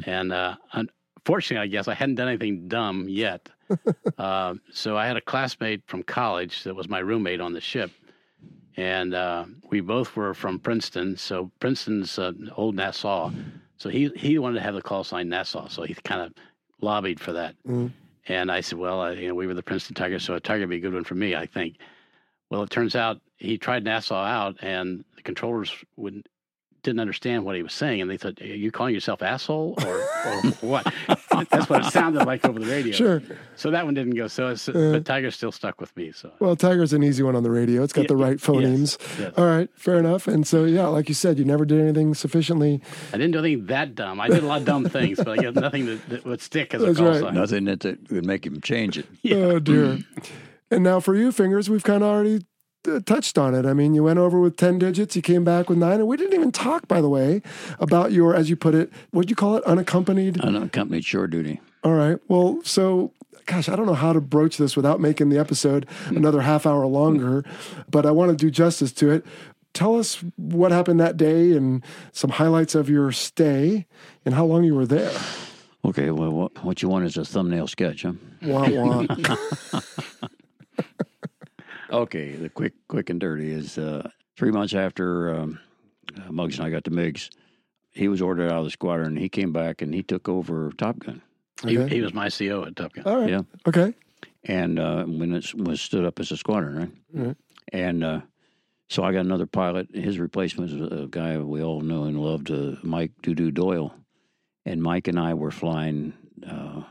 And 0.09 0.33
uh, 0.33 0.55
unfortunately, 0.73 1.63
I 1.63 1.67
guess 1.67 1.87
I 1.87 1.93
hadn't 1.93 2.15
done 2.15 2.27
anything 2.27 2.67
dumb 2.67 3.07
yet. 3.09 3.49
uh, 4.17 4.55
so 4.71 4.97
I 4.97 5.07
had 5.07 5.17
a 5.17 5.21
classmate 5.21 5.83
from 5.87 6.03
college 6.03 6.63
that 6.63 6.75
was 6.75 6.87
my 6.89 6.99
roommate 6.99 7.41
on 7.41 7.53
the 7.53 7.61
ship. 7.61 7.91
And 8.75 9.13
uh, 9.13 9.45
we 9.69 9.81
both 9.81 10.15
were 10.15 10.33
from 10.33 10.59
Princeton. 10.59 11.17
So 11.17 11.51
Princeton's 11.59 12.19
uh, 12.19 12.33
old 12.55 12.75
Nassau. 12.75 13.31
So 13.77 13.89
he, 13.89 14.09
he 14.15 14.37
wanted 14.39 14.55
to 14.55 14.61
have 14.61 14.75
the 14.75 14.81
call 14.81 15.03
sign 15.03 15.29
Nassau. 15.29 15.67
So 15.67 15.83
he 15.83 15.93
kind 15.95 16.21
of 16.21 16.33
lobbied 16.81 17.19
for 17.19 17.33
that. 17.33 17.55
And 18.27 18.51
I 18.51 18.61
said, 18.61 18.77
well, 18.77 19.01
uh, 19.01 19.11
you 19.11 19.27
know, 19.29 19.35
we 19.35 19.47
were 19.47 19.53
the 19.53 19.63
Princeton 19.63 19.95
Tigers, 19.95 20.23
so 20.25 20.33
a 20.33 20.39
Tiger 20.39 20.61
would 20.63 20.69
be 20.69 20.77
a 20.77 20.79
good 20.79 20.93
one 20.93 21.05
for 21.05 21.15
me, 21.15 21.33
I 21.35 21.45
think. 21.45 21.77
Well, 22.49 22.61
it 22.63 22.69
turns 22.69 22.95
out 22.95 23.21
he 23.37 23.57
tried 23.57 23.83
Nassau 23.85 24.21
out, 24.21 24.57
and 24.61 25.05
the 25.15 25.21
controllers 25.21 25.73
wouldn't 25.95 26.27
didn't 26.87 27.01
understand 27.01 27.43
what 27.45 27.55
he 27.55 27.61
was 27.63 27.73
saying, 27.73 28.01
and 28.01 28.09
they 28.09 28.17
thought, 28.17 28.41
"Are 28.41 28.45
you 28.45 28.71
calling 28.71 28.93
yourself 28.93 29.21
asshole 29.21 29.75
or, 29.85 29.97
or 29.99 30.41
what?" 30.61 30.91
That's 31.51 31.69
what 31.69 31.85
it 31.85 31.91
sounded 31.91 32.25
like 32.25 32.45
over 32.45 32.59
the 32.59 32.65
radio. 32.65 32.93
Sure. 32.93 33.21
So 33.55 33.69
that 33.71 33.85
one 33.85 33.93
didn't 33.93 34.15
go. 34.15 34.27
So, 34.27 34.47
it's, 34.47 34.67
but 34.67 35.05
Tiger 35.05 35.29
still 35.31 35.51
stuck 35.51 35.79
with 35.79 35.95
me. 35.95 36.11
So 36.11 36.31
Well, 36.39 36.55
Tiger's 36.55 36.93
an 36.93 37.03
easy 37.03 37.21
one 37.23 37.35
on 37.35 37.43
the 37.43 37.51
radio. 37.51 37.83
It's 37.83 37.93
got 37.93 38.03
Yeah, 38.03 38.07
the 38.07 38.15
right 38.15 38.37
phonemes. 38.37 38.97
yes. 39.19 39.33
All 39.37 39.45
right, 39.45 39.69
fair 39.75 39.99
enough. 39.99 40.27
And 40.27 40.47
so, 40.47 40.63
yeah, 40.65 40.87
like 40.87 41.09
you 41.09 41.13
said, 41.15 41.37
you 41.37 41.45
never 41.45 41.65
did 41.65 41.79
anything 41.79 42.13
sufficiently. 42.15 42.81
I 43.13 43.17
didn't 43.17 43.31
do 43.33 43.39
anything 43.39 43.65
that 43.67 43.93
dumb. 43.95 44.19
I 44.19 44.29
did 44.29 44.43
a 44.43 44.47
lot 44.47 44.61
of 44.61 44.65
dumb 44.65 44.85
things, 44.89 45.17
but 45.17 45.27
I 45.39 45.43
got 45.43 45.55
nothing 45.55 45.85
that, 45.85 46.09
that 46.09 46.25
would 46.25 46.41
stick 46.41 46.73
as 46.73 46.81
a 46.81 46.87
That's 46.87 46.97
call 46.97 47.07
right. 47.09 47.19
sign. 47.21 47.33
Nothing 47.35 47.65
that, 47.65 47.81
that 47.81 48.11
would 48.11 48.25
make 48.25 48.45
him 48.45 48.61
change 48.61 48.97
it. 48.97 49.05
Oh 49.31 49.59
dear. 49.59 49.99
and 50.71 50.83
now 50.83 50.99
for 50.99 51.15
you, 51.15 51.31
fingers, 51.31 51.69
we've 51.69 51.83
kind 51.83 52.01
of 52.03 52.09
already 52.09 52.37
uh, 52.37 52.39
Uh, 52.87 52.99
touched 53.01 53.37
on 53.37 53.53
it. 53.53 53.65
I 53.65 53.73
mean, 53.73 53.93
you 53.93 54.03
went 54.03 54.19
over 54.19 54.39
with 54.39 54.55
ten 54.57 54.79
digits, 54.79 55.15
you 55.15 55.21
came 55.21 55.43
back 55.43 55.69
with 55.69 55.77
nine, 55.77 55.99
and 55.99 56.07
we 56.07 56.17
didn't 56.17 56.33
even 56.33 56.51
talk, 56.51 56.87
by 56.87 57.01
the 57.01 57.09
way, 57.09 57.41
about 57.79 58.11
your, 58.11 58.35
as 58.35 58.49
you 58.49 58.55
put 58.55 58.73
it, 58.73 58.91
what 59.11 59.21
would 59.21 59.29
you 59.29 59.35
call 59.35 59.57
it, 59.57 59.63
unaccompanied. 59.65 60.39
Unaccompanied 60.41 61.05
shore 61.05 61.27
duty. 61.27 61.59
All 61.83 61.93
right. 61.93 62.19
Well, 62.27 62.61
so. 62.63 63.11
Gosh, 63.45 63.69
I 63.69 63.77
don't 63.77 63.85
know 63.85 63.93
how 63.93 64.11
to 64.11 64.19
broach 64.19 64.57
this 64.57 64.75
without 64.75 64.99
making 64.99 65.29
the 65.29 65.37
episode 65.37 65.87
another 66.07 66.41
half 66.41 66.65
hour 66.65 66.85
longer, 66.85 67.45
but 67.89 68.05
I 68.05 68.11
want 68.11 68.29
to 68.31 68.35
do 68.35 68.51
justice 68.51 68.91
to 68.93 69.09
it. 69.09 69.25
Tell 69.73 69.97
us 69.97 70.21
what 70.35 70.73
happened 70.73 70.99
that 70.99 71.15
day 71.15 71.53
and 71.53 71.81
some 72.11 72.31
highlights 72.31 72.75
of 72.75 72.89
your 72.89 73.13
stay 73.13 73.85
and 74.25 74.35
how 74.35 74.43
long 74.43 74.65
you 74.65 74.75
were 74.75 74.85
there. 74.85 75.17
Okay, 75.85 76.11
well, 76.11 76.31
what, 76.31 76.63
what 76.65 76.81
you 76.81 76.89
want 76.89 77.05
is 77.05 77.15
a 77.15 77.23
thumbnail 77.23 77.67
sketch, 77.67 78.01
huh? 78.01 78.13
Wah, 78.41 78.67
wah. 78.69 79.05
Okay, 81.89 82.33
the 82.33 82.49
quick, 82.49 82.73
quick 82.87 83.09
and 83.09 83.19
dirty 83.19 83.51
is 83.51 83.77
uh, 83.77 84.09
three 84.37 84.51
months 84.51 84.73
after 84.73 85.33
um, 85.35 85.59
uh, 86.17 86.31
Muggs 86.31 86.57
and 86.57 86.67
I 86.67 86.69
got 86.69 86.83
to 86.85 86.91
MiGs, 86.91 87.29
he 87.91 88.07
was 88.07 88.21
ordered 88.21 88.51
out 88.51 88.59
of 88.59 88.63
the 88.65 88.69
squadron. 88.71 89.15
He 89.17 89.29
came 89.29 89.51
back 89.53 89.81
and 89.81 89.93
he 89.93 90.03
took 90.03 90.27
over 90.29 90.71
Top 90.77 90.99
Gun. 90.99 91.21
He, 91.65 91.77
Okay. 91.79 91.95
he 91.95 92.01
was 92.01 92.13
my 92.13 92.29
CO 92.29 92.63
at 92.65 92.75
Top 92.75 92.93
Gun. 92.93 93.05
All 93.05 93.17
right. 93.21 93.29
Yeah. 93.29 93.41
Okay. 93.67 93.93
And 94.43 94.79
uh, 94.79 95.03
when 95.05 95.33
it 95.33 95.53
was 95.55 95.81
stood 95.81 96.05
up 96.05 96.19
as 96.19 96.31
a 96.31 96.37
squadron, 96.37 96.77
right? 96.77 96.91
Right. 97.25 97.37
And 97.73 98.03
uh, 98.03 98.21
so 98.89 99.03
I 99.03 99.11
got 99.11 99.21
another 99.25 99.47
pilot. 99.47 99.87
His 99.93 100.19
replacement 100.19 100.71
was 100.71 100.91
a 101.03 101.07
guy 101.07 101.37
we 101.37 101.63
all 101.63 101.81
know 101.81 102.03
and 102.03 102.19
loved, 102.21 102.51
uh, 102.51 102.75
Mike 102.83 103.11
Doodoo 103.23 103.53
Doyle. 103.53 103.93
And 104.65 104.81
Mike 104.83 105.07
and 105.07 105.19
I 105.19 105.33
were 105.33 105.51
flying 105.51 106.13
uh, 106.47 106.83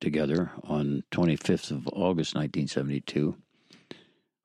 together 0.00 0.50
on 0.64 1.02
25th 1.10 1.70
of 1.70 1.88
August, 1.88 2.34
1972. 2.34 3.34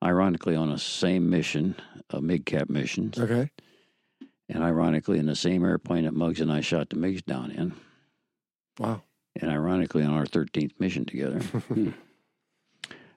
Ironically, 0.03 0.55
on 0.55 0.71
a 0.71 0.77
same 0.79 1.29
mission, 1.29 1.75
a 2.09 2.21
MIG-cap 2.21 2.69
mission, 2.69 3.13
Okay. 3.17 3.51
and 4.49 4.63
ironically, 4.63 5.19
in 5.19 5.27
the 5.27 5.35
same 5.35 5.63
airplane 5.63 6.05
that 6.05 6.13
Muggs 6.15 6.41
and 6.41 6.51
I 6.51 6.61
shot 6.61 6.89
the 6.89 6.95
MiGs 6.95 7.23
down 7.25 7.51
in, 7.51 7.73
Wow. 8.79 9.03
and 9.39 9.51
ironically, 9.51 10.03
on 10.03 10.13
our 10.13 10.25
13th 10.25 10.79
mission 10.79 11.05
together. 11.05 11.41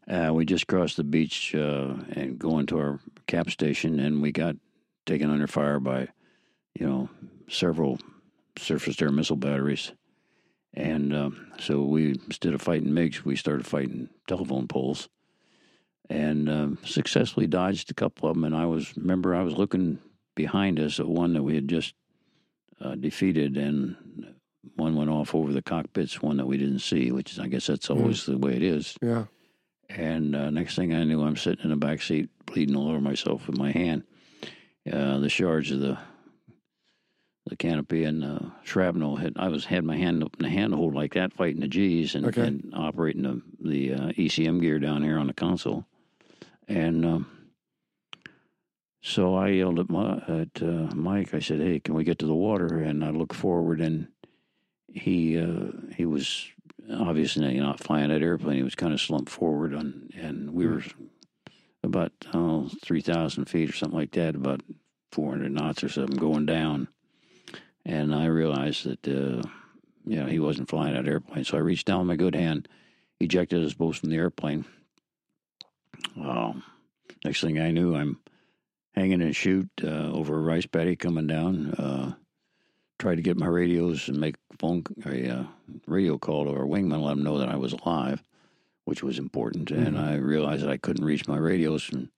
uh, 0.08 0.32
we 0.34 0.44
just 0.44 0.66
crossed 0.66 0.98
the 0.98 1.04
beach 1.04 1.54
uh, 1.54 1.94
and 2.10 2.38
going 2.38 2.66
to 2.66 2.78
our 2.78 3.00
cap 3.26 3.48
station, 3.50 3.98
and 3.98 4.20
we 4.20 4.30
got 4.30 4.56
taken 5.06 5.30
under 5.30 5.46
fire 5.46 5.80
by, 5.80 6.08
you 6.78 6.86
know, 6.86 7.08
several 7.48 7.98
surface 8.58 9.00
air 9.00 9.10
missile 9.10 9.36
batteries. 9.36 9.92
And 10.74 11.14
um, 11.14 11.46
so 11.58 11.82
we, 11.84 12.10
instead 12.26 12.52
of 12.52 12.60
fighting 12.60 12.88
MiGs, 12.90 13.24
we 13.24 13.36
started 13.36 13.64
fighting 13.66 14.08
telephone 14.26 14.66
poles 14.68 15.08
and 16.10 16.48
um, 16.48 16.78
successfully 16.84 17.46
dodged 17.46 17.90
a 17.90 17.94
couple 17.94 18.28
of 18.28 18.34
them. 18.34 18.44
And 18.44 18.54
I 18.56 18.66
was, 18.66 18.96
remember, 18.96 19.34
I 19.34 19.42
was 19.42 19.54
looking 19.56 19.98
behind 20.34 20.78
us 20.80 21.00
at 21.00 21.08
one 21.08 21.32
that 21.34 21.42
we 21.42 21.54
had 21.54 21.68
just 21.68 21.94
uh, 22.80 22.94
defeated, 22.94 23.56
and 23.56 23.96
one 24.76 24.96
went 24.96 25.10
off 25.10 25.34
over 25.34 25.52
the 25.52 25.62
cockpits, 25.62 26.20
one 26.20 26.36
that 26.38 26.46
we 26.46 26.58
didn't 26.58 26.80
see, 26.80 27.12
which 27.12 27.32
is, 27.32 27.38
I 27.38 27.46
guess 27.46 27.66
that's 27.66 27.90
always 27.90 28.26
the 28.26 28.38
way 28.38 28.54
it 28.56 28.62
is. 28.62 28.96
Yeah. 29.00 29.24
And 29.88 30.34
uh, 30.34 30.50
next 30.50 30.76
thing 30.76 30.94
I 30.94 31.04
knew, 31.04 31.22
I'm 31.22 31.36
sitting 31.36 31.64
in 31.64 31.70
the 31.70 31.76
back 31.76 32.02
seat, 32.02 32.28
bleeding 32.46 32.74
all 32.76 32.88
over 32.88 33.00
myself 33.00 33.46
with 33.46 33.58
my 33.58 33.70
hand. 33.70 34.02
Uh, 34.90 35.18
the 35.18 35.28
shards 35.28 35.70
of 35.70 35.80
the 35.80 35.98
the 37.46 37.56
canopy 37.56 38.04
and 38.04 38.24
uh, 38.24 38.38
shrapnel 38.62 39.16
had 39.16 39.34
I 39.36 39.48
was 39.48 39.66
had 39.66 39.84
my 39.84 39.96
hand 39.96 40.22
up 40.24 40.34
in 40.38 40.44
the 40.44 40.50
handhold 40.50 40.94
like 40.94 41.12
that, 41.14 41.32
fighting 41.34 41.60
the 41.60 41.68
G's 41.68 42.14
and, 42.14 42.26
Okay. 42.26 42.42
and 42.46 42.72
operating 42.74 43.22
the 43.22 43.42
the 43.60 43.92
uh, 43.94 44.08
ECM 44.12 44.60
gear 44.60 44.78
down 44.78 45.02
here 45.02 45.18
on 45.18 45.26
the 45.26 45.34
console. 45.34 45.84
And 46.68 47.04
um, 47.04 47.26
so 49.02 49.34
I 49.34 49.48
yelled 49.48 49.78
at, 49.78 49.90
my, 49.90 50.16
at 50.28 50.62
uh, 50.62 50.94
Mike. 50.94 51.34
I 51.34 51.40
said, 51.40 51.60
"Hey, 51.60 51.80
can 51.80 51.94
we 51.94 52.04
get 52.04 52.18
to 52.20 52.26
the 52.26 52.34
water?" 52.34 52.78
And 52.78 53.04
I 53.04 53.10
looked 53.10 53.36
forward, 53.36 53.80
and 53.80 54.08
he 54.88 55.38
uh, 55.38 55.72
he 55.94 56.06
was 56.06 56.46
obviously 56.90 57.58
not 57.58 57.80
flying 57.80 58.08
that 58.08 58.22
airplane. 58.22 58.56
He 58.56 58.62
was 58.62 58.74
kind 58.74 58.92
of 58.94 59.00
slumped 59.00 59.30
forward 59.30 59.74
on, 59.74 60.08
and 60.16 60.52
we 60.54 60.66
were 60.66 60.82
about 61.82 62.12
oh, 62.32 62.70
three 62.82 63.02
thousand 63.02 63.44
feet 63.46 63.68
or 63.68 63.74
something 63.74 63.98
like 63.98 64.12
that, 64.12 64.34
about 64.34 64.62
four 65.12 65.30
hundred 65.32 65.52
knots 65.52 65.84
or 65.84 65.88
something 65.88 66.16
going 66.16 66.46
down. 66.46 66.88
And 67.84 68.14
I 68.14 68.26
realized 68.26 68.84
that 68.84 69.06
uh, 69.06 69.46
you 70.06 70.16
know 70.16 70.26
he 70.26 70.38
wasn't 70.38 70.70
flying 70.70 70.94
that 70.94 71.06
airplane, 71.06 71.44
so 71.44 71.58
I 71.58 71.60
reached 71.60 71.86
down 71.86 72.00
with 72.00 72.08
my 72.08 72.16
good 72.16 72.34
hand, 72.34 72.68
ejected 73.20 73.64
us 73.64 73.74
both 73.74 73.98
from 73.98 74.10
the 74.10 74.16
airplane. 74.16 74.64
Um, 76.20 76.62
next 77.24 77.40
thing 77.40 77.58
I 77.58 77.70
knew, 77.70 77.94
I'm 77.94 78.20
hanging 78.92 79.20
in 79.20 79.28
a 79.28 79.32
chute 79.32 79.70
uh, 79.82 80.12
over 80.12 80.36
a 80.36 80.40
rice 80.40 80.66
paddy 80.66 80.96
coming 80.96 81.26
down. 81.26 81.74
Uh, 81.74 82.14
tried 82.98 83.16
to 83.16 83.22
get 83.22 83.36
my 83.36 83.46
radios 83.46 84.08
and 84.08 84.18
make 84.18 84.36
phone 84.58 84.84
a 85.04 85.28
uh, 85.28 85.44
radio 85.86 86.16
call 86.16 86.44
to 86.44 86.52
our 86.52 86.64
wingman, 86.64 87.02
let 87.02 87.12
him 87.12 87.24
know 87.24 87.38
that 87.38 87.48
I 87.48 87.56
was 87.56 87.72
alive, 87.72 88.22
which 88.84 89.02
was 89.02 89.18
important. 89.18 89.70
And 89.70 89.98
I 89.98 90.14
realized 90.14 90.62
that 90.62 90.70
I 90.70 90.76
couldn't 90.76 91.04
reach 91.04 91.26
my 91.26 91.36
radios. 91.36 91.90
And 91.92 92.08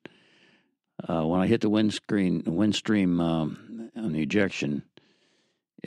uh, 1.09 1.27
when 1.27 1.41
I 1.41 1.47
hit 1.47 1.63
the 1.63 1.71
windscreen, 1.71 2.43
windstream 2.43 3.21
um, 3.21 3.91
on 3.97 4.13
the 4.13 4.23
ejection, 4.23 4.83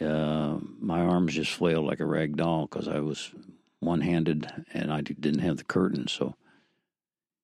uh, 0.02 0.58
my 0.80 1.02
arms 1.02 1.36
just 1.36 1.52
flailed 1.52 1.86
like 1.86 2.00
a 2.00 2.06
rag 2.06 2.36
doll 2.36 2.66
because 2.66 2.88
I 2.88 3.00
was 3.00 3.32
one-handed 3.80 4.66
and 4.74 4.92
I 4.92 5.02
didn't 5.02 5.40
have 5.40 5.58
the 5.58 5.64
curtain. 5.64 6.08
So 6.08 6.36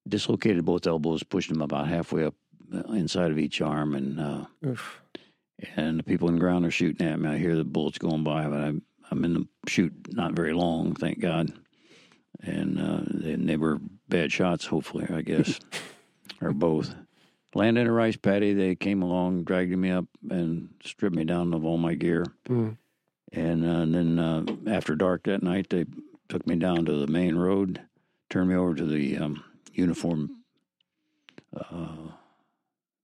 dislocated 0.08 0.66
both 0.66 0.88
elbows, 0.88 1.24
pushed 1.24 1.50
them 1.50 1.62
about 1.62 1.88
halfway 1.88 2.26
up 2.26 2.36
uh, 2.74 2.94
inside 2.94 3.32
of 3.32 3.40
each 3.40 3.62
arm, 3.62 3.96
and 3.96 4.20
uh, 4.20 4.46
and 5.76 6.00
the 6.00 6.04
people 6.04 6.28
in 6.28 6.36
the 6.36 6.40
ground 6.40 6.66
are 6.66 6.72
shooting 6.72 7.08
at 7.08 7.20
me. 7.20 7.30
I 7.30 7.38
hear 7.38 7.56
the 7.56 7.64
bullets 7.64 7.98
going 7.98 8.24
by, 8.24 8.48
but 8.48 8.60
I'm 8.60 8.82
I'm 9.12 9.24
in 9.26 9.34
the 9.34 9.48
shoot 9.68 9.94
not 10.12 10.34
very 10.34 10.54
long, 10.54 10.96
thank 10.96 11.20
God. 11.20 11.52
And 12.42 12.80
uh, 12.80 13.02
they, 13.06 13.36
they 13.36 13.58
were 13.58 13.80
bad 14.10 14.32
shots, 14.32 14.66
hopefully, 14.66 15.08
I 15.10 15.22
guess, 15.22 15.60
or 16.42 16.52
both. 16.52 16.94
Landed 17.54 17.82
in 17.82 17.88
a 17.88 17.92
rice 17.92 18.18
paddy. 18.18 18.54
They 18.54 18.76
came 18.76 19.02
along, 19.02 19.46
dragged 19.46 19.76
me 19.78 19.90
up, 19.90 20.06
and 20.30 20.70
stripped 20.84 21.16
me 21.16 21.24
down 21.24 21.54
of 21.54 21.64
all 21.64 21.78
my 21.78 21.94
gear. 21.94 22.26
Mm. 22.50 22.78
And, 23.32 23.66
uh, 23.66 23.70
and 23.70 23.96
then 23.96 24.20
uh, 24.20 24.46
after 24.70 24.96
dark 24.96 25.24
that 25.24 25.42
night, 25.42 25.70
they 25.70 25.86
took 26.28 26.46
me 26.46 26.56
down 26.56 26.86
to 26.86 26.94
the 26.94 27.08
main 27.08 27.36
road, 27.36 27.82
turned 28.30 28.50
me 28.50 28.56
over 28.56 28.76
to 28.76 28.86
the 28.86 29.18
um, 29.18 29.44
uniform 29.78 30.44
uh, 31.56 32.12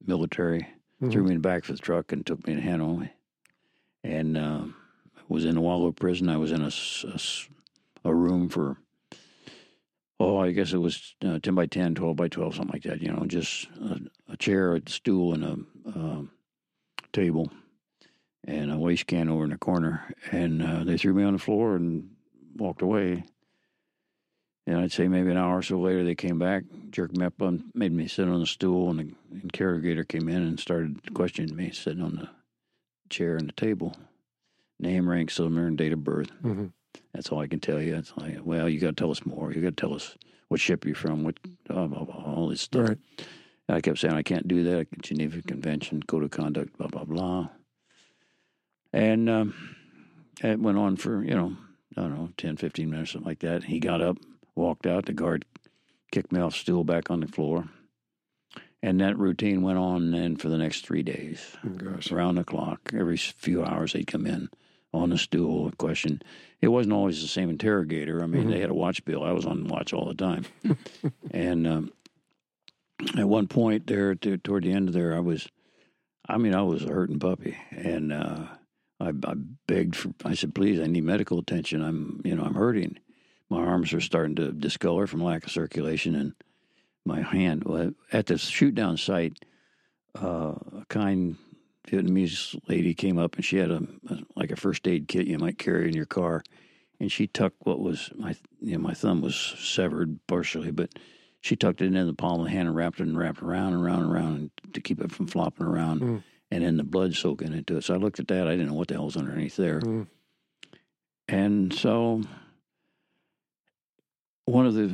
military, 0.05 0.67
threw 1.11 1.23
me 1.23 1.29
in 1.31 1.41
the 1.41 1.47
back 1.47 1.67
of 1.69 1.75
the 1.75 1.81
truck, 1.81 2.11
and 2.11 2.25
took 2.25 2.45
me 2.47 2.55
to 2.55 2.61
Hanoi. 2.61 3.09
And 4.03 4.37
uh, 4.37 4.65
was 5.27 5.45
in 5.45 5.57
a 5.57 5.61
Hoa 5.61 5.75
Lo 5.75 5.91
prison. 5.91 6.29
I 6.29 6.37
was 6.37 6.51
in 6.51 6.61
a 6.61 6.71
a 8.03 8.13
room 8.15 8.49
for, 8.49 8.77
oh, 10.19 10.37
I 10.37 10.51
guess 10.51 10.73
it 10.73 10.77
was 10.77 11.15
uh, 11.23 11.37
10 11.37 11.53
by 11.53 11.67
10, 11.67 11.93
12 11.93 12.15
by 12.15 12.27
12, 12.27 12.55
something 12.55 12.73
like 12.73 12.83
that, 12.83 13.01
you 13.01 13.11
know, 13.11 13.25
just 13.27 13.67
a, 13.79 13.99
a 14.29 14.37
chair, 14.37 14.75
a 14.75 14.81
stool, 14.87 15.33
and 15.33 15.43
a 15.43 15.97
um 15.97 16.31
table 17.13 17.51
and 18.45 18.71
a 18.71 18.77
waste 18.77 19.07
can 19.07 19.29
over 19.29 19.43
in 19.43 19.51
the 19.51 19.57
corner. 19.57 20.13
And 20.31 20.61
uh, 20.63 20.83
they 20.83 20.97
threw 20.97 21.13
me 21.13 21.23
on 21.23 21.33
the 21.33 21.39
floor 21.39 21.75
and 21.75 22.09
walked 22.55 22.81
away. 22.81 23.23
And 24.67 24.77
I'd 24.77 24.91
say 24.91 25.07
maybe 25.07 25.31
an 25.31 25.37
hour 25.37 25.57
or 25.57 25.61
so 25.63 25.79
later, 25.79 26.03
they 26.03 26.15
came 26.15 26.37
back, 26.37 26.63
jerked 26.91 27.17
me 27.17 27.25
up, 27.25 27.41
on, 27.41 27.71
made 27.73 27.91
me 27.91 28.07
sit 28.07 28.27
on 28.27 28.39
the 28.39 28.45
stool, 28.45 28.89
and 28.91 28.99
the 28.99 29.41
interrogator 29.41 30.03
came 30.03 30.29
in 30.29 30.43
and 30.43 30.59
started 30.59 31.13
questioning 31.13 31.55
me, 31.55 31.71
sitting 31.71 32.03
on 32.03 32.15
the 32.15 32.29
chair 33.09 33.35
and 33.37 33.47
the 33.47 33.53
table. 33.53 33.95
Name, 34.79 35.09
rank, 35.09 35.31
cylinder, 35.31 35.65
and 35.67 35.77
date 35.77 35.93
of 35.93 36.03
birth. 36.03 36.31
Mhm. 36.43 36.71
That's 37.13 37.29
all 37.29 37.39
I 37.39 37.47
can 37.47 37.59
tell 37.59 37.81
you. 37.81 37.95
It's 37.95 38.13
like, 38.17 38.39
well, 38.43 38.69
you 38.69 38.79
got 38.79 38.87
to 38.89 38.93
tell 38.93 39.11
us 39.11 39.25
more. 39.25 39.51
You 39.51 39.61
got 39.61 39.75
to 39.77 39.81
tell 39.81 39.93
us 39.93 40.15
what 40.47 40.59
ship 40.59 40.85
you're 40.85 40.95
from, 40.95 41.23
what 41.23 41.39
blah, 41.67 41.87
blah, 41.87 42.03
blah, 42.03 42.23
all 42.23 42.47
this 42.49 42.61
stuff. 42.61 42.89
Right. 42.89 42.97
And 43.67 43.77
I 43.77 43.81
kept 43.81 43.99
saying, 43.99 44.13
I 44.13 44.23
can't 44.23 44.47
do 44.47 44.63
that. 44.63 44.87
Geneva 45.01 45.41
Convention, 45.41 46.03
Code 46.03 46.23
of 46.23 46.31
Conduct, 46.31 46.77
blah, 46.77 46.87
blah, 46.87 47.05
blah. 47.05 47.49
And 48.93 49.29
um, 49.29 49.53
it 50.43 50.59
went 50.59 50.77
on 50.77 50.97
for, 50.97 51.23
you 51.23 51.33
know, 51.35 51.55
I 51.97 52.01
don't 52.01 52.15
know, 52.15 52.29
10, 52.37 52.57
15 52.57 52.89
minutes, 52.89 53.11
something 53.11 53.27
like 53.27 53.39
that. 53.39 53.63
He 53.65 53.79
got 53.79 54.01
up, 54.01 54.17
walked 54.55 54.85
out. 54.85 55.05
The 55.05 55.13
guard 55.13 55.45
kicked 56.11 56.31
me 56.31 56.39
off 56.39 56.55
stool 56.55 56.83
back 56.83 57.09
on 57.09 57.21
the 57.21 57.27
floor. 57.27 57.65
And 58.83 58.99
that 58.99 59.17
routine 59.17 59.61
went 59.61 59.77
on 59.77 60.11
then 60.11 60.35
for 60.37 60.49
the 60.49 60.57
next 60.57 60.85
three 60.85 61.03
days, 61.03 61.55
gosh. 61.77 62.11
around 62.11 62.35
the 62.35 62.43
clock. 62.43 62.91
Every 62.97 63.17
few 63.17 63.63
hours 63.63 63.93
they'd 63.93 64.07
come 64.07 64.25
in 64.25 64.49
on 64.93 65.11
the 65.11 65.17
stool, 65.19 65.67
a 65.67 65.71
question. 65.71 66.21
It 66.61 66.67
wasn't 66.69 66.93
always 66.93 67.21
the 67.21 67.27
same 67.27 67.49
interrogator. 67.49 68.23
I 68.23 68.25
mean, 68.25 68.49
they 68.49 68.59
had 68.59 68.71
a 68.71 68.75
watch 68.75 69.05
bill. 69.05 69.23
I 69.23 69.31
was 69.31 69.45
on 69.45 69.67
watch 69.67 69.93
all 69.93 70.05
the 70.05 70.15
time. 70.15 70.45
and 71.31 71.67
um, 71.67 71.91
at 73.17 73.27
one 73.29 73.47
point 73.47 73.87
there, 73.87 74.15
to, 74.15 74.37
toward 74.37 74.63
the 74.63 74.73
end 74.73 74.89
of 74.89 74.93
there, 74.93 75.15
I 75.15 75.19
was, 75.19 75.47
I 76.27 76.37
mean, 76.37 76.55
I 76.55 76.63
was 76.63 76.83
a 76.83 76.89
hurting 76.91 77.19
puppy, 77.19 77.57
and 77.71 78.11
uh, 78.11 78.45
I, 78.99 79.09
I 79.09 79.33
begged 79.67 79.95
for. 79.95 80.11
I 80.25 80.35
said, 80.35 80.53
"Please, 80.53 80.79
I 80.79 80.87
need 80.87 81.03
medical 81.03 81.39
attention. 81.39 81.83
I'm, 81.83 82.21
you 82.23 82.35
know, 82.35 82.43
I'm 82.43 82.53
hurting. 82.55 82.97
My 83.51 83.59
arms 83.59 83.91
are 83.93 83.99
starting 83.99 84.35
to 84.37 84.53
discolor 84.53 85.07
from 85.07 85.21
lack 85.21 85.45
of 85.45 85.51
circulation, 85.51 86.15
and 86.15 86.33
my 87.05 87.21
hand. 87.21 87.65
At 88.13 88.27
the 88.27 88.37
shoot 88.37 88.73
down 88.73 88.95
site, 88.95 89.33
uh, 90.15 90.53
a 90.79 90.85
kind 90.87 91.35
Vietnamese 91.85 92.57
lady 92.69 92.93
came 92.93 93.17
up, 93.17 93.35
and 93.35 93.43
she 93.43 93.57
had 93.57 93.69
a, 93.69 93.83
a 94.09 94.19
like 94.37 94.51
a 94.51 94.55
first 94.55 94.87
aid 94.87 95.09
kit 95.09 95.27
you 95.27 95.37
might 95.37 95.57
carry 95.57 95.89
in 95.89 95.93
your 95.93 96.05
car, 96.05 96.43
and 97.01 97.11
she 97.11 97.27
tucked 97.27 97.57
what 97.65 97.81
was 97.81 98.09
my, 98.15 98.33
you 98.61 98.77
know, 98.77 98.79
my 98.79 98.93
thumb 98.93 99.19
was 99.19 99.35
severed 99.35 100.17
partially, 100.27 100.71
but 100.71 100.93
she 101.41 101.57
tucked 101.57 101.81
it 101.81 101.93
in 101.93 102.07
the 102.07 102.13
palm 102.13 102.39
of 102.39 102.45
the 102.45 102.51
hand 102.51 102.69
and 102.69 102.77
wrapped 102.77 103.01
it 103.01 103.07
and 103.07 103.17
wrapped 103.17 103.41
around 103.41 103.73
and 103.73 103.83
around 103.83 104.03
and 104.03 104.13
around 104.13 104.51
to 104.71 104.79
keep 104.79 105.01
it 105.01 105.11
from 105.11 105.27
flopping 105.27 105.65
around 105.65 105.99
Mm. 105.99 106.23
and 106.51 106.63
then 106.63 106.77
the 106.77 106.83
blood 106.85 107.15
soaking 107.15 107.51
into 107.51 107.75
it. 107.75 107.83
So 107.83 107.95
I 107.95 107.97
looked 107.97 108.19
at 108.21 108.29
that. 108.29 108.47
I 108.47 108.51
didn't 108.51 108.67
know 108.67 108.75
what 108.75 108.87
the 108.87 108.93
hell's 108.93 109.17
underneath 109.17 109.57
there. 109.57 109.81
Mm. 109.81 110.07
And 111.27 111.73
so 111.73 112.21
one 114.45 114.65
of 114.65 114.73
the 114.73 114.87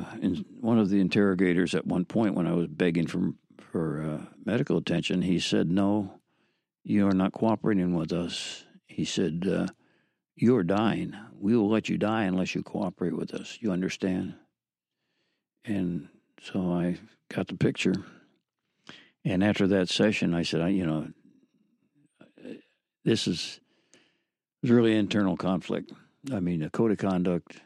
one 0.61 0.79
of 0.79 0.89
the 0.89 0.99
interrogators 0.99 1.73
at 1.73 1.85
one 1.85 2.05
point 2.05 2.35
when 2.35 2.47
I 2.47 2.53
was 2.53 2.67
begging 2.67 3.07
for 3.07 3.31
for 3.71 4.03
uh, 4.03 4.25
medical 4.45 4.77
attention, 4.77 5.21
he 5.21 5.39
said, 5.39 5.69
"No, 5.69 6.19
you 6.83 7.07
are 7.07 7.13
not 7.13 7.33
cooperating 7.33 7.95
with 7.95 8.11
us." 8.11 8.65
He 8.87 9.05
said, 9.05 9.47
uh, 9.49 9.67
"You 10.35 10.55
are 10.57 10.63
dying. 10.63 11.15
We 11.39 11.55
will 11.55 11.69
let 11.69 11.89
you 11.89 11.97
die 11.97 12.23
unless 12.23 12.55
you 12.55 12.63
cooperate 12.63 13.15
with 13.15 13.33
us. 13.33 13.57
You 13.61 13.71
understand?" 13.71 14.35
And 15.65 16.07
so 16.41 16.71
I 16.71 16.97
got 17.29 17.47
the 17.47 17.55
picture. 17.55 17.95
And 19.25 19.43
after 19.43 19.67
that 19.67 19.89
session, 19.89 20.33
I 20.33 20.43
said, 20.43 20.61
I, 20.61 20.69
you 20.69 20.85
know, 20.85 21.07
this 23.03 23.27
is 23.27 23.59
really 24.63 24.95
internal 24.95 25.35
conflict. 25.35 25.91
I 26.31 26.39
mean, 26.39 26.63
a 26.63 26.69
code 26.69 26.91
of 26.91 26.97
conduct. 26.97 27.59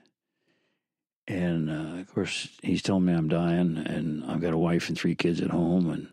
And 1.27 1.69
uh, 1.69 2.01
of 2.01 2.13
course, 2.13 2.49
he's 2.61 2.81
telling 2.81 3.05
me 3.05 3.13
I'm 3.13 3.27
dying, 3.27 3.77
and 3.77 4.25
I've 4.25 4.41
got 4.41 4.53
a 4.53 4.57
wife 4.57 4.89
and 4.89 4.97
three 4.97 5.15
kids 5.15 5.39
at 5.41 5.51
home, 5.51 5.89
and 5.89 6.07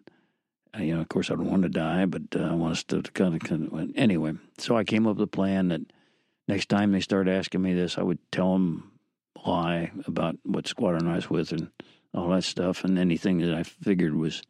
uh, 0.78 0.82
you 0.82 0.94
know, 0.94 1.00
of 1.00 1.08
course, 1.08 1.30
I 1.30 1.34
don't 1.34 1.50
want 1.50 1.62
to 1.62 1.68
die, 1.68 2.04
but 2.04 2.22
uh, 2.36 2.44
I 2.44 2.54
want 2.54 2.72
us 2.72 2.84
to 2.84 3.02
kind 3.02 3.34
of, 3.34 3.40
kind 3.40 3.72
of. 3.72 3.90
Anyway, 3.96 4.34
so 4.58 4.76
I 4.76 4.84
came 4.84 5.06
up 5.06 5.16
with 5.16 5.24
a 5.24 5.30
plan 5.30 5.68
that 5.68 5.80
next 6.46 6.68
time 6.68 6.92
they 6.92 7.00
start 7.00 7.28
asking 7.28 7.62
me 7.62 7.72
this, 7.72 7.98
I 7.98 8.02
would 8.02 8.18
tell 8.30 8.52
them 8.52 8.92
lie 9.46 9.92
about 10.06 10.36
what 10.44 10.66
squadron 10.66 11.08
I 11.08 11.16
was 11.16 11.30
with 11.30 11.52
and 11.52 11.70
all 12.14 12.28
that 12.30 12.44
stuff, 12.44 12.84
and 12.84 12.98
anything 12.98 13.38
that 13.38 13.54
I 13.54 13.62
figured 13.62 14.14
was 14.14 14.42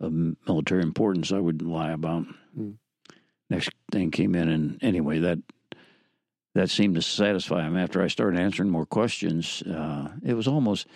of 0.00 0.12
military 0.46 0.82
importance, 0.82 1.30
I 1.30 1.38
would 1.38 1.62
lie 1.62 1.92
about. 1.92 2.24
Mm. 2.58 2.76
Next 3.50 3.70
thing 3.92 4.10
came 4.10 4.34
in, 4.34 4.48
and 4.48 4.82
anyway, 4.82 5.18
that 5.20 5.38
that 6.54 6.70
seemed 6.70 6.96
to 6.96 7.02
satisfy 7.02 7.66
him. 7.66 7.76
After 7.76 8.02
I 8.02 8.08
started 8.08 8.40
answering 8.40 8.70
more 8.70 8.86
questions, 8.86 9.62
uh, 9.62 10.10
it 10.24 10.34
was 10.34 10.48
almost 10.48 10.86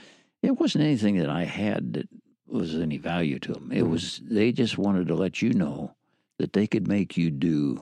it 0.43 0.59
wasn't 0.59 0.85
anything 0.85 1.17
that 1.19 1.31
I 1.31 1.45
had 1.45 1.95
that 1.95 2.09
was 2.47 2.75
any 2.75 2.99
value 2.99 3.39
to 3.41 3.53
them. 3.53 3.71
It 3.73 3.83
Mhm. 3.85 3.91
was 3.91 4.21
they 4.25 4.53
just 4.53 4.77
wanted 4.79 5.09
to 5.09 5.15
let 5.15 5.41
you 5.43 5.53
know 5.53 5.95
that 6.39 6.53
they 6.53 6.67
could 6.67 6.89
make 6.89 7.17
you 7.17 7.31
do 7.31 7.81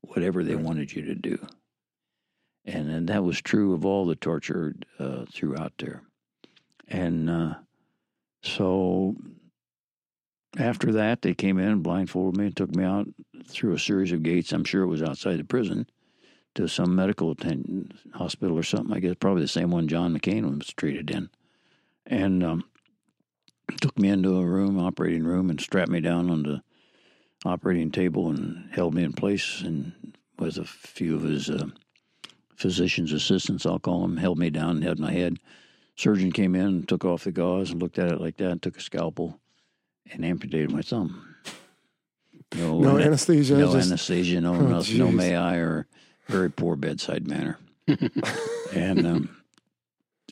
whatever 0.00 0.42
they 0.44 0.56
wanted 0.56 0.92
you 0.92 1.02
to 1.02 1.14
do, 1.14 1.38
and 2.64 2.88
and 2.88 3.08
that 3.08 3.24
was 3.24 3.40
true 3.40 3.74
of 3.74 3.84
all 3.84 4.06
the 4.06 4.16
torture 4.16 4.76
uh, 4.98 5.24
throughout 5.26 5.76
there, 5.78 6.02
and 6.86 7.28
uh, 7.28 7.54
so 8.42 9.16
after 10.56 10.92
that, 10.92 11.20
they 11.22 11.34
came 11.34 11.58
in 11.58 11.68
and 11.68 11.82
blindfolded 11.82 12.38
me 12.38 12.46
and 12.46 12.56
took 12.56 12.74
me 12.74 12.84
out 12.84 13.06
through 13.44 13.74
a 13.74 13.78
series 13.78 14.12
of 14.12 14.22
gates. 14.22 14.52
I'm 14.52 14.64
sure 14.64 14.82
it 14.82 14.86
was 14.86 15.02
outside 15.02 15.38
the 15.38 15.44
prison 15.44 15.86
to 16.54 16.68
some 16.68 16.94
medical 16.94 17.30
attendant 17.30 17.92
hospital 18.14 18.58
or 18.58 18.62
something. 18.62 18.94
I 18.94 19.00
guess 19.00 19.14
probably 19.18 19.42
the 19.42 19.48
same 19.48 19.70
one 19.70 19.88
John 19.88 20.16
McCain 20.18 20.58
was 20.58 20.72
treated 20.72 21.10
in, 21.10 21.30
and 22.06 22.42
um, 22.42 22.64
took 23.80 23.98
me 23.98 24.08
into 24.08 24.36
a 24.38 24.44
room, 24.44 24.78
operating 24.78 25.24
room, 25.24 25.50
and 25.50 25.60
strapped 25.60 25.90
me 25.90 26.00
down 26.00 26.30
on 26.30 26.42
the 26.42 26.62
operating 27.44 27.90
table 27.90 28.28
and 28.30 28.68
held 28.72 28.94
me 28.94 29.04
in 29.04 29.12
place 29.12 29.60
and 29.62 29.92
with 30.38 30.56
a 30.56 30.64
few 30.64 31.16
of 31.16 31.22
his 31.22 31.50
uh, 31.50 31.66
physician's 32.56 33.12
assistants, 33.12 33.66
I'll 33.66 33.78
call 33.78 34.02
them, 34.02 34.16
held 34.16 34.38
me 34.38 34.50
down 34.50 34.70
and 34.76 34.84
held 34.84 34.98
my 34.98 35.12
head. 35.12 35.38
Surgeon 35.96 36.30
came 36.32 36.54
in 36.54 36.66
and 36.66 36.88
took 36.88 37.04
off 37.04 37.24
the 37.24 37.32
gauze 37.32 37.70
and 37.70 37.82
looked 37.82 37.98
at 37.98 38.12
it 38.12 38.20
like 38.20 38.36
that, 38.36 38.50
and 38.50 38.62
took 38.62 38.76
a 38.76 38.80
scalpel 38.80 39.40
and 40.10 40.24
amputated 40.24 40.70
my 40.70 40.82
thumb. 40.82 41.34
No, 42.54 42.78
No 42.80 42.98
anesthesia. 42.98 43.56
no 43.56 43.72
just, 43.72 43.88
anesthesia, 43.88 44.40
no, 44.40 44.54
Oh, 44.54 44.60
no, 44.60 44.82
no 44.96 45.12
may 45.12 45.34
I, 45.36 45.56
or 45.56 45.86
very 46.28 46.50
poor 46.50 46.76
bedside 46.76 47.26
manner. 47.26 47.58
and 48.74 49.06
um, 49.06 49.36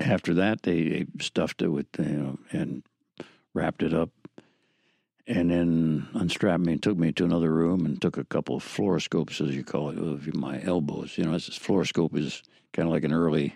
after 0.01 0.34
that, 0.34 0.62
they, 0.62 0.82
they 0.88 1.07
stuffed 1.20 1.62
it 1.62 1.68
with, 1.68 1.86
you 1.99 2.05
know, 2.05 2.38
and 2.53 2.82
wrapped 3.55 3.82
it 3.82 3.94
up, 3.94 4.11
and 5.26 5.51
then 5.51 6.07
unstrapped 6.14 6.64
me 6.64 6.74
and 6.74 6.82
took 6.82 6.97
me 6.99 7.12
to 7.12 7.24
another 7.24 7.53
room 7.53 7.84
and 7.86 8.01
took 8.01 8.16
a 8.18 8.24
couple 8.24 8.57
of 8.57 8.62
fluoroscopes, 8.62 9.47
as 9.47 9.55
you 9.57 9.64
call 9.64 9.90
it, 9.90 9.99
of 9.99 10.32
my 10.34 10.62
elbows. 10.62 11.16
You 11.16 11.24
know, 11.24 11.32
this 11.32 11.49
fluoroscope 11.49 12.16
is 12.16 12.42
kind 12.72 12.86
of 12.86 12.92
like 12.92 13.05
an 13.05 13.12
early, 13.12 13.55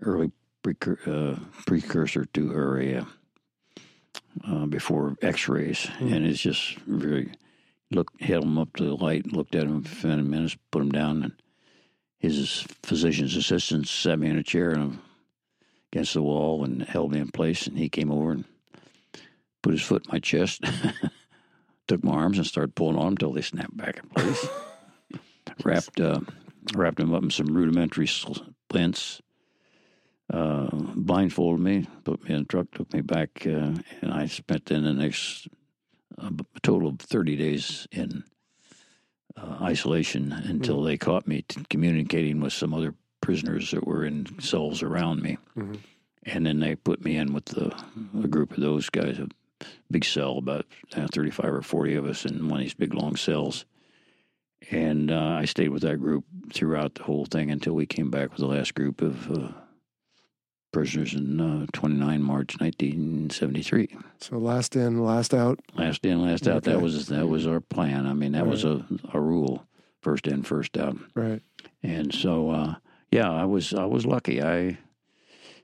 early 0.00 0.30
precur- 0.62 1.06
uh, 1.08 1.40
precursor 1.66 2.24
to 2.26 2.52
or 2.52 2.80
a 2.80 2.94
uh, 2.98 3.04
uh, 4.46 4.66
before 4.66 5.16
X-rays, 5.20 5.86
Hmm. 5.98 6.12
and 6.12 6.26
it's 6.26 6.40
just 6.40 6.76
very 6.86 7.32
look 7.94 8.12
held 8.20 8.44
him 8.44 8.58
up 8.58 8.74
to 8.76 8.84
the 8.84 8.94
light, 8.94 9.32
looked 9.32 9.54
at 9.54 9.64
him 9.64 9.82
for 9.82 10.08
a 10.08 10.14
few 10.14 10.24
minutes, 10.24 10.56
put 10.70 10.82
him 10.82 10.90
down, 10.90 11.22
and 11.22 11.32
his 12.18 12.66
physician's 12.82 13.36
assistant 13.36 13.88
sat 13.88 14.18
me 14.18 14.28
in 14.28 14.38
a 14.38 14.42
chair 14.42 14.76
against 15.92 16.14
the 16.14 16.22
wall 16.22 16.64
and 16.64 16.82
held 16.82 17.12
me 17.12 17.20
in 17.20 17.30
place, 17.30 17.66
and 17.66 17.78
he 17.78 17.88
came 17.88 18.10
over 18.10 18.32
and 18.32 18.44
put 19.62 19.72
his 19.72 19.82
foot 19.82 20.04
in 20.06 20.12
my 20.12 20.18
chest, 20.18 20.64
took 21.88 22.02
my 22.04 22.12
arms 22.12 22.38
and 22.38 22.46
started 22.46 22.74
pulling 22.74 22.96
on 22.96 23.04
them 23.04 23.12
until 23.12 23.32
they 23.32 23.42
snapped 23.42 23.76
back 23.76 23.98
in 23.98 24.08
place. 24.10 24.46
wrapped 25.64 26.00
uh, 26.00 26.20
wrapped 26.74 27.00
him 27.00 27.14
up 27.14 27.22
in 27.22 27.30
some 27.30 27.46
rudimentary 27.46 28.06
splints. 28.06 29.20
Uh, 30.32 30.68
blindfolded 30.72 31.60
me, 31.60 31.86
put 32.04 32.22
me 32.24 32.34
in 32.34 32.42
the 32.42 32.46
truck, 32.46 32.66
took 32.72 32.90
me 32.94 33.02
back, 33.02 33.44
uh, 33.46 33.74
and 34.00 34.12
I 34.12 34.26
spent 34.26 34.66
then 34.66 34.84
the 34.84 34.92
next 34.92 35.48
a 36.18 36.32
total 36.62 36.88
of 36.88 36.98
30 37.00 37.36
days 37.36 37.86
in 37.92 38.24
uh, 39.36 39.58
isolation 39.62 40.32
until 40.32 40.82
they 40.82 40.96
caught 40.98 41.26
me 41.26 41.42
t- 41.42 41.62
communicating 41.70 42.40
with 42.40 42.52
some 42.52 42.74
other 42.74 42.94
prisoners 43.20 43.70
that 43.70 43.86
were 43.86 44.04
in 44.04 44.26
cells 44.40 44.82
around 44.82 45.22
me. 45.22 45.38
Mhm. 45.56 45.78
And 46.24 46.46
then 46.46 46.60
they 46.60 46.76
put 46.76 47.04
me 47.04 47.16
in 47.16 47.32
with 47.32 47.46
the, 47.46 47.74
a 48.22 48.28
group 48.28 48.52
of 48.52 48.60
those 48.60 48.88
guys, 48.90 49.18
a 49.18 49.28
big 49.90 50.04
cell, 50.04 50.38
about 50.38 50.66
uh, 50.94 51.06
35 51.12 51.46
or 51.52 51.62
40 51.62 51.94
of 51.96 52.06
us 52.06 52.24
in 52.24 52.48
one 52.48 52.60
of 52.60 52.64
these 52.64 52.74
big 52.74 52.94
long 52.94 53.16
cells. 53.16 53.64
And 54.70 55.10
uh, 55.10 55.36
I 55.40 55.46
stayed 55.46 55.70
with 55.70 55.82
that 55.82 55.96
group 55.98 56.24
throughout 56.52 56.94
the 56.94 57.02
whole 57.02 57.24
thing 57.24 57.50
until 57.50 57.72
we 57.74 57.86
came 57.86 58.10
back 58.10 58.30
with 58.30 58.38
the 58.38 58.46
last 58.46 58.74
group 58.74 59.02
of 59.02 59.30
uh, 59.32 59.48
prisoners 60.72 61.14
in 61.14 61.40
uh, 61.40 61.66
29 61.72 62.22
March 62.22 62.58
1973. 62.58 63.96
so 64.18 64.38
last 64.38 64.74
in, 64.74 65.04
last 65.04 65.34
out. 65.34 65.60
Last 65.74 66.04
in, 66.04 66.22
last 66.22 66.48
out. 66.48 66.64
That 66.64 66.80
was 66.80 67.06
that 67.08 67.28
was 67.28 67.46
our 67.46 67.60
plan. 67.60 68.06
I 68.06 68.14
mean, 68.14 68.32
that 68.32 68.46
was 68.46 68.64
a, 68.64 68.84
a 69.12 69.20
rule: 69.20 69.66
first 70.00 70.26
in, 70.26 70.42
first 70.42 70.76
out. 70.76 70.96
Right. 71.14 71.42
And 71.82 72.12
so, 72.12 72.50
uh, 72.50 72.74
yeah, 73.10 73.30
I 73.30 73.44
was 73.44 73.74
I 73.74 73.84
was 73.84 74.06
lucky. 74.06 74.42
I 74.42 74.78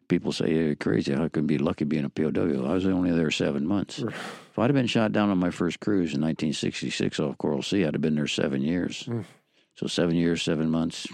people 0.08 0.32
say 0.32 0.52
you're 0.52 0.74
crazy. 0.74 1.14
How 1.14 1.28
could 1.28 1.46
be 1.46 1.58
lucky 1.58 1.84
being 1.84 2.04
a 2.04 2.10
POW? 2.10 2.66
I 2.66 2.74
was 2.74 2.86
only 2.86 3.10
there 3.12 3.30
seven 3.30 3.66
months. 3.66 4.00
Right. 4.00 4.14
If 4.14 4.58
I'd 4.58 4.70
have 4.70 4.74
been 4.74 4.86
shot 4.86 5.12
down 5.12 5.30
on 5.30 5.38
my 5.38 5.50
first 5.50 5.80
cruise 5.80 6.14
in 6.14 6.20
1966 6.20 7.20
off 7.20 7.38
Coral 7.38 7.62
Sea, 7.62 7.84
I'd 7.84 7.94
have 7.94 8.00
been 8.00 8.16
there 8.16 8.26
seven 8.26 8.62
years. 8.62 9.04
Mm. 9.04 9.24
So 9.76 9.86
seven 9.86 10.16
years, 10.16 10.42
seven 10.42 10.70
months. 10.70 11.06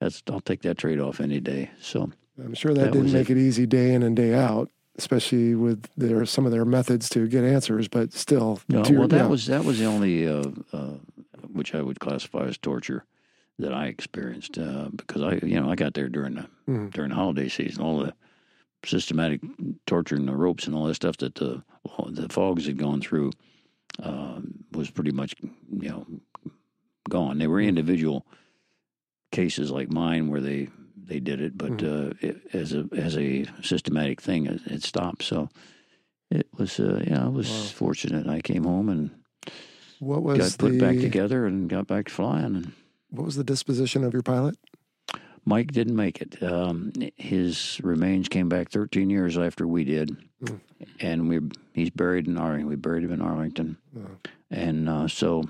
That's 0.00 0.22
I'll 0.30 0.40
take 0.40 0.62
that 0.62 0.78
trade 0.78 1.00
off 1.00 1.20
any 1.20 1.40
day. 1.40 1.70
So 1.80 2.12
I'm 2.44 2.54
sure 2.54 2.74
that, 2.74 2.80
That 2.86 2.92
didn't 2.92 3.12
make 3.12 3.30
it. 3.30 3.38
easy 3.38 3.66
day 3.66 3.94
in 3.94 4.02
and 4.02 4.16
day 4.16 4.34
out, 4.34 4.70
especially 4.96 5.54
with 5.54 5.86
their 5.96 6.24
some 6.26 6.44
of 6.46 6.52
their 6.52 6.64
methods 6.64 7.08
to 7.10 7.26
get 7.28 7.44
answers. 7.44 7.88
But 7.88 8.12
still, 8.12 8.60
No, 8.68 8.84
your- 8.84 9.00
well, 9.00 9.08
that 9.08 9.16
yeah. 9.16 9.26
was 9.26 9.46
that 9.46 9.64
was 9.64 9.78
the 9.78 9.84
only 9.86 10.26
uh, 10.26 10.44
uh, 10.72 10.94
which 11.52 11.74
I 11.74 11.82
would 11.82 12.00
classify 12.00 12.44
as 12.46 12.58
torture 12.58 13.04
that 13.58 13.72
I 13.72 13.86
experienced 13.86 14.58
uh, 14.58 14.88
because 14.96 15.22
I 15.22 15.34
you 15.46 15.60
know 15.60 15.70
I 15.70 15.74
got 15.76 15.94
there 15.94 16.08
during 16.08 16.34
the 16.34 16.46
Mhm. 16.68 16.92
during 16.92 17.10
the 17.10 17.16
holiday 17.16 17.48
season. 17.48 17.82
All 17.82 17.98
the 17.98 18.14
systematic 18.84 19.40
torturing 19.86 20.26
the 20.26 20.34
ropes 20.36 20.66
and 20.66 20.74
all 20.74 20.86
that 20.86 20.94
stuff 20.94 21.16
that 21.18 21.36
the 21.36 21.62
the 22.08 22.28
fogs 22.28 22.66
had 22.66 22.78
gone 22.78 23.00
through 23.00 23.30
uh, 24.02 24.40
was 24.72 24.90
pretty 24.90 25.12
much 25.12 25.34
you 25.70 25.88
know 25.88 26.06
gone. 27.08 27.38
They 27.38 27.46
were 27.46 27.60
individual 27.60 28.26
cases 29.30 29.70
like 29.70 29.90
mine 29.90 30.28
where 30.28 30.40
they 30.40 30.68
they 31.12 31.20
did 31.20 31.40
it, 31.42 31.58
but 31.58 31.72
Mm-hmm. 31.76 32.08
uh, 32.08 32.28
it, 32.28 32.40
as 32.54 32.72
a 32.72 32.88
as 32.96 33.16
a 33.18 33.44
systematic 33.62 34.20
thing, 34.22 34.46
it, 34.46 34.60
it 34.66 34.82
stopped. 34.82 35.22
So 35.22 35.48
it 36.30 36.46
was 36.56 36.80
uh, 36.80 37.04
yeah, 37.06 37.24
I 37.26 37.28
was 37.28 37.48
Wow. 37.50 37.62
fortunate. 37.74 38.26
I 38.28 38.40
came 38.40 38.64
home 38.64 38.88
and 38.88 39.10
What 40.00 40.22
was 40.22 40.38
got 40.38 40.58
put 40.58 40.72
the 40.72 40.78
back 40.78 40.96
together 40.98 41.44
and 41.46 41.68
got 41.68 41.86
back 41.86 42.06
to 42.06 42.12
flying. 42.12 42.44
And 42.56 42.72
what 43.10 43.26
was 43.26 43.36
the 43.36 43.44
disposition 43.44 44.04
of 44.04 44.14
your 44.14 44.22
pilot? 44.22 44.56
Mike 45.44 45.72
didn't 45.72 45.96
make 45.96 46.22
it. 46.22 46.40
Um, 46.42 46.92
his 47.16 47.78
remains 47.82 48.28
came 48.28 48.48
back 48.48 48.70
13 48.70 49.10
years 49.10 49.36
after 49.36 49.66
we 49.66 49.84
did, 49.84 50.16
Mm. 50.42 50.60
and 51.00 51.28
we 51.28 51.40
he's 51.74 51.90
buried 51.90 52.26
in 52.26 52.38
Arlington. 52.38 52.68
We 52.68 52.76
buried 52.76 53.04
him 53.04 53.12
in 53.12 53.20
Arlington, 53.20 53.76
Oh. 53.96 54.16
and 54.50 54.88
uh, 54.88 55.08
so 55.08 55.42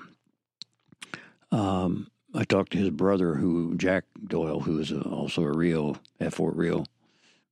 um, 1.52 2.08
I 2.34 2.44
talked 2.44 2.72
to 2.72 2.78
his 2.78 2.90
brother, 2.90 3.34
who 3.34 3.74
Jack 3.76 4.04
Doyle, 4.26 4.60
who 4.60 4.78
is 4.78 4.90
a, 4.90 5.00
also 5.02 5.42
a 5.42 5.52
RIO 5.52 5.96
at 6.18 6.32
Fort 6.32 6.56
RIO, 6.56 6.84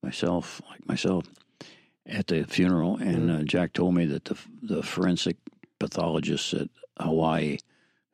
myself, 0.03 0.62
like 0.70 0.87
myself, 0.89 1.26
at 2.07 2.28
the 2.28 2.45
funeral, 2.45 2.97
and 2.97 3.31
uh, 3.31 3.43
Jack 3.43 3.72
told 3.72 3.95
me 3.95 4.07
that 4.07 4.24
the 4.24 4.37
the 4.62 4.83
forensic 4.83 5.37
pathologists 5.78 6.55
at 6.55 6.68
Hawaii, 6.99 7.59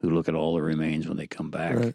who 0.00 0.10
look 0.10 0.28
at 0.28 0.34
all 0.34 0.54
the 0.54 0.62
remains 0.62 1.06
when 1.08 1.16
they 1.16 1.26
come 1.26 1.50
back 1.50 1.76
Right. 1.76 1.94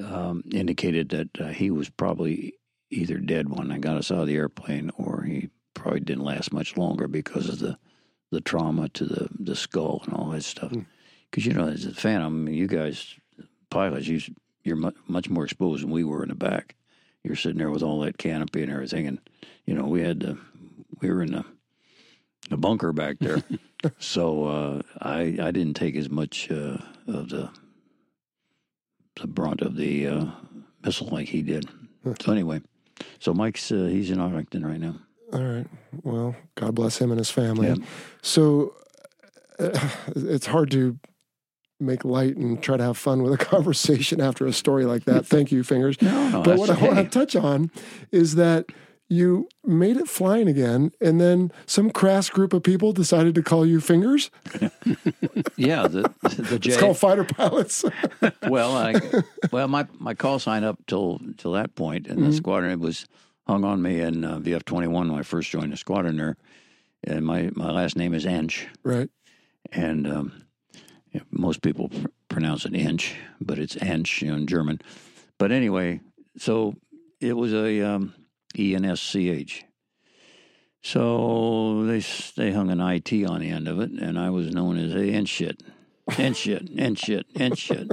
um, 0.00 0.42
indicated 0.52 1.08
that 1.10 1.40
uh, 1.40 1.48
he 1.48 1.70
was 1.70 1.88
probably 1.90 2.54
either 2.90 3.18
dead 3.18 3.48
when 3.48 3.70
I 3.72 3.78
got 3.78 3.96
us 3.96 4.10
out 4.10 4.20
of 4.20 4.26
the 4.26 4.36
airplane, 4.36 4.90
or 4.96 5.22
he 5.22 5.50
probably 5.74 6.00
didn't 6.00 6.24
last 6.24 6.52
much 6.52 6.76
longer 6.76 7.08
because 7.08 7.48
of 7.48 7.58
the 7.58 7.78
the 8.30 8.40
trauma 8.40 8.88
to 8.90 9.04
the 9.04 9.28
the 9.38 9.56
skull 9.56 10.02
and 10.06 10.14
all 10.14 10.30
that 10.30 10.44
stuff. 10.44 10.72
Because 11.30 11.46
you 11.46 11.52
know, 11.52 11.66
as 11.68 11.84
a 11.84 11.92
Phantom, 11.94 12.48
you 12.48 12.66
guys 12.68 13.16
pilots, 13.72 14.06
you 14.06 14.20
you're 14.64 14.76
mu- 14.76 14.92
much 15.08 15.28
more 15.28 15.44
exposed 15.44 15.82
than 15.82 15.90
we 15.90 16.04
were 16.04 16.22
in 16.22 16.28
the 16.28 16.34
back. 16.34 16.76
You're 17.24 17.36
sitting 17.36 17.58
there 17.58 17.70
with 17.70 17.82
all 17.82 18.00
that 18.00 18.18
canopy 18.18 18.62
and 18.62 18.72
everything, 18.72 19.06
and 19.06 19.18
you 19.66 19.74
know, 19.74 19.84
we 19.84 20.02
had 20.02 20.20
to, 20.20 20.38
we 21.00 21.10
were 21.10 21.22
in 21.22 21.32
the 21.32 21.44
the 22.50 22.56
bunker 22.56 22.92
back 22.92 23.16
there. 23.20 23.42
so 23.98 24.44
uh, 24.44 24.82
I 25.00 25.36
I 25.40 25.50
didn't 25.50 25.74
take 25.74 25.96
as 25.96 26.10
much 26.10 26.50
uh, 26.50 26.78
of 27.06 27.28
the 27.28 27.50
the 29.20 29.26
brunt 29.26 29.62
of 29.62 29.76
the 29.76 30.06
uh, 30.06 30.26
missile 30.84 31.08
like 31.08 31.28
he 31.28 31.42
did. 31.42 31.68
so 32.20 32.32
anyway, 32.32 32.60
so 33.18 33.32
Mike's 33.32 33.70
uh, 33.72 33.88
he's 33.90 34.10
in 34.10 34.20
Arlington 34.20 34.66
right 34.66 34.80
now. 34.80 34.96
All 35.32 35.42
right. 35.42 35.66
Well, 36.02 36.36
God 36.56 36.74
bless 36.74 36.98
him 36.98 37.10
and 37.10 37.18
his 37.18 37.30
family. 37.30 37.68
Yeah. 37.68 37.76
So 38.20 38.74
uh, 39.58 39.88
it's 40.14 40.46
hard 40.46 40.70
to 40.72 40.98
make 41.82 42.04
light 42.04 42.36
and 42.36 42.62
try 42.62 42.76
to 42.76 42.82
have 42.82 42.96
fun 42.96 43.22
with 43.22 43.32
a 43.32 43.36
conversation 43.44 44.20
after 44.20 44.46
a 44.46 44.52
story 44.52 44.84
like 44.84 45.04
that. 45.04 45.26
Thank 45.26 45.52
you, 45.52 45.62
Fingers. 45.62 46.00
No, 46.00 46.42
but 46.44 46.58
what 46.58 46.68
that's 46.68 46.80
I 46.80 46.86
want 46.86 46.98
to 46.98 47.18
touch 47.18 47.36
on 47.36 47.70
is 48.10 48.36
that 48.36 48.66
you 49.08 49.46
made 49.62 49.98
it 49.98 50.08
flying 50.08 50.48
again, 50.48 50.90
and 50.98 51.20
then 51.20 51.52
some 51.66 51.90
crass 51.90 52.30
group 52.30 52.54
of 52.54 52.62
people 52.62 52.92
decided 52.92 53.34
to 53.34 53.42
call 53.42 53.66
you 53.66 53.80
Fingers. 53.80 54.30
Yeah, 55.56 55.86
the 55.86 56.12
the 56.22 56.58
J. 56.58 56.70
It's 56.70 56.80
called 56.80 56.98
fighter 56.98 57.24
pilots. 57.24 57.84
well, 58.48 58.74
I 58.74 58.94
well 59.52 59.68
my 59.68 59.86
my 59.98 60.14
call 60.14 60.38
sign 60.38 60.64
up 60.64 60.78
till 60.86 61.20
till 61.36 61.52
that 61.52 61.74
point, 61.74 62.08
and 62.08 62.24
the 62.24 62.32
squadron 62.32 62.80
was 62.80 63.06
hung 63.46 63.64
on 63.64 63.80
me 63.80 64.00
in 64.00 64.24
uh, 64.24 64.38
VF 64.38 64.64
twenty 64.64 64.88
one 64.88 65.10
when 65.10 65.20
I 65.20 65.22
first 65.22 65.50
joined 65.50 65.72
the 65.72 65.76
squadron 65.76 66.16
there, 66.16 66.36
and 67.04 67.24
my 67.24 67.50
my 67.54 67.70
last 67.70 67.96
name 67.96 68.12
is 68.12 68.24
Ench, 68.24 68.66
right. 68.82 69.08
and 69.70 70.06
um, 70.06 70.44
most 71.30 71.62
people 71.62 71.88
pr- 71.88 72.06
pronounce 72.28 72.64
it 72.64 72.74
Inch, 72.74 73.14
but 73.40 73.58
it's 73.58 73.76
Ench 73.76 74.22
you 74.22 74.28
know, 74.30 74.36
in 74.36 74.46
German. 74.46 74.80
But 75.38 75.52
anyway, 75.52 76.00
so 76.38 76.74
it 77.20 77.36
was 77.36 77.52
a 77.52 77.80
um, 77.82 78.14
E 78.58 78.74
N 78.74 78.84
S 78.84 79.00
C 79.00 79.28
H. 79.30 79.64
So 80.82 81.84
they 81.86 82.00
they 82.36 82.50
hung 82.52 82.70
an 82.70 82.80
IT 82.80 83.12
on 83.24 83.40
the 83.40 83.50
end 83.50 83.68
of 83.68 83.80
it, 83.80 83.90
and 83.90 84.18
I 84.18 84.30
was 84.30 84.50
known 84.52 84.76
as 84.78 84.94
a 84.94 85.04
N 85.10 85.26
shit, 85.26 85.62
N 86.18 86.34
shit, 86.34 86.68
N 86.76 86.94
shit, 86.96 87.26
N 87.36 87.54
shit. 87.54 87.88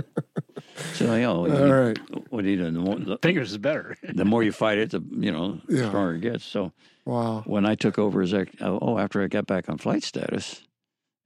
So 0.94 1.14
you 1.16 1.22
know, 1.22 1.36
All 1.46 1.48
you- 1.50 1.74
right. 1.74 1.98
what 2.32 2.44
do 2.44 2.50
you 2.50 2.58
do? 2.58 2.72
The 2.72 2.80
more, 2.80 2.96
the, 2.96 3.18
Fingers 3.22 3.52
is 3.52 3.58
better. 3.60 3.96
the 4.04 4.26
more 4.26 4.42
you 4.44 4.52
fight 4.52 4.80
it, 4.80 4.90
the 4.92 5.04
you 5.12 5.32
know 5.32 5.60
Yeah. 5.70 5.90
stronger 5.90 6.16
it 6.16 6.22
gets. 6.22 6.44
So 6.46 6.72
Wow. 7.06 7.44
when 7.46 7.66
I 7.66 7.76
took 7.76 8.00
over 8.00 8.22
as 8.22 8.34
ex- 8.34 8.56
oh 8.62 8.98
after 8.98 9.22
I 9.22 9.28
got 9.28 9.46
back 9.46 9.70
on 9.70 9.78
flight 9.78 10.04
status, 10.04 10.64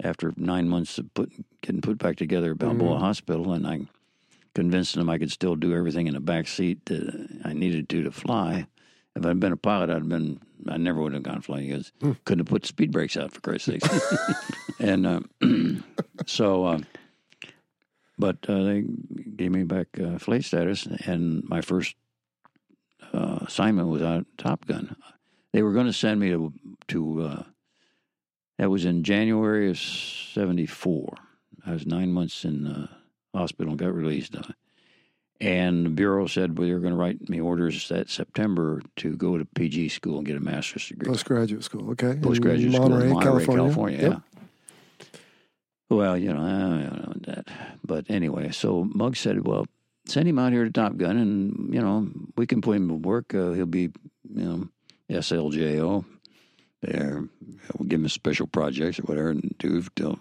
after 0.02 0.34
nine 0.38 0.68
months 0.68 0.98
of 0.98 1.14
put, 1.14 1.32
getting 1.62 1.82
put 1.82 1.98
back 1.98 2.16
together 2.16 2.52
at 2.52 2.58
Balboa 2.58 3.00
Hospital, 3.00 3.54
and 3.54 3.68
I 3.68 3.82
convinced 4.56 4.96
them 4.96 5.10
I 5.10 5.18
could 5.18 5.32
still 5.32 5.56
do 5.56 5.74
everything 5.74 6.08
in 6.08 6.14
the 6.14 6.20
back 6.20 6.48
seat 6.48 6.86
that 6.86 7.41
I 7.46 7.54
needed 7.54 7.89
to 7.89 8.04
to 8.04 8.12
fly. 8.12 8.68
If 9.16 9.26
I'd 9.26 9.39
been 9.39 9.52
a 9.52 9.58
pilot, 9.58 9.89
I'd 9.89 10.10
been 10.10 10.39
I 10.68 10.78
never 10.78 11.02
would 11.02 11.14
have 11.14 11.24
gone 11.24 11.41
flying 11.41 11.68
because 11.68 11.91
couldn't 12.26 12.39
have 12.39 12.48
put 12.48 12.66
speed 12.66 12.91
brakes 12.91 13.18
out 13.18 13.34
for 13.34 13.41
Christ's 13.41 13.66
sake. 13.66 13.82
and 14.80 15.06
uh, 15.06 15.20
so, 16.26 16.66
uh, 16.66 16.80
but 18.18 18.38
uh, 18.48 18.64
they 18.64 18.86
gave 19.36 19.52
me 19.52 19.64
back 19.64 19.88
uh, 20.00 20.18
flight 20.18 20.44
status, 20.44 20.86
and 20.86 21.44
my 21.48 21.62
first 21.62 21.96
uh, 23.14 23.39
assignment 23.41 23.89
was 23.89 24.02
out 24.02 24.22
at 24.22 24.38
Top 24.38 24.66
Gun. 24.66 24.96
They 25.52 25.62
were 25.64 25.74
going 25.74 25.88
to 25.88 25.94
send 25.94 26.20
me 26.20 26.30
to 26.30 26.54
to 26.89 27.22
uh, 27.22 27.44
that 28.58 28.70
was 28.70 28.86
in 28.86 29.04
January 29.04 29.70
of 29.70 29.78
'74. 29.78 31.16
I 31.66 31.72
was 31.72 31.86
nine 31.86 32.12
months 32.12 32.45
in 32.45 32.64
the 32.64 32.89
hospital 33.34 33.72
and 33.72 33.80
got 33.80 33.93
released. 33.93 34.36
And 35.39 35.86
the 35.86 35.89
bureau 35.89 36.28
said 36.28 36.58
well, 36.58 36.68
they 36.68 36.74
were 36.74 36.80
going 36.80 36.93
to 36.93 36.99
write 36.99 37.30
me 37.30 37.41
orders 37.41 37.89
that 37.89 38.10
September 38.10 38.82
to 38.97 39.16
go 39.16 39.38
to 39.38 39.45
PG 39.45 39.89
school 39.89 40.18
and 40.18 40.26
get 40.26 40.38
a 40.38 40.39
master's 40.39 40.88
degree. 40.88 41.10
Postgraduate 41.10 41.64
school. 41.64 41.91
Okay. 41.91 42.12
In 42.12 42.22
Postgraduate 42.22 42.74
school 42.74 42.89
Monterey, 42.89 43.08
in 43.08 43.14
Monterey, 43.14 43.45
California. 43.45 43.64
California. 43.64 44.01
Yep. 44.01 44.12
yeah. 44.12 44.39
Well, 45.89 46.18
you 46.18 46.34
know, 46.34 46.41
I 46.41 46.60
don't 46.60 47.28
know 47.28 47.34
that. 47.34 47.47
But 47.84 48.06
anyway, 48.10 48.51
so 48.51 48.86
Muggs 48.95 49.20
said, 49.20 49.45
well, 49.45 49.66
send 50.06 50.28
him 50.28 50.39
out 50.39 50.54
here 50.54 50.64
to 50.64 50.72
Top 50.72 50.97
Gun 50.97 51.18
and, 51.18 51.74
you 51.74 51.82
know, 51.82 52.10
we 52.38 52.47
can 52.47 52.62
put 52.62 52.78
him 52.78 52.88
to 52.88 52.95
work. 52.95 53.34
Uh, 53.34 53.51
he'll 53.51 53.66
be, 53.66 53.91
you 54.34 54.43
know, 54.45 54.68
SLJO. 55.10 56.06
There, 56.82 57.24
we'll 57.78 57.88
give 57.88 57.99
him 57.99 58.09
special 58.09 58.47
projects 58.47 58.99
or 58.99 59.03
whatever 59.03 59.30
and 59.30 59.55
do. 59.57 59.82
do 59.95 60.20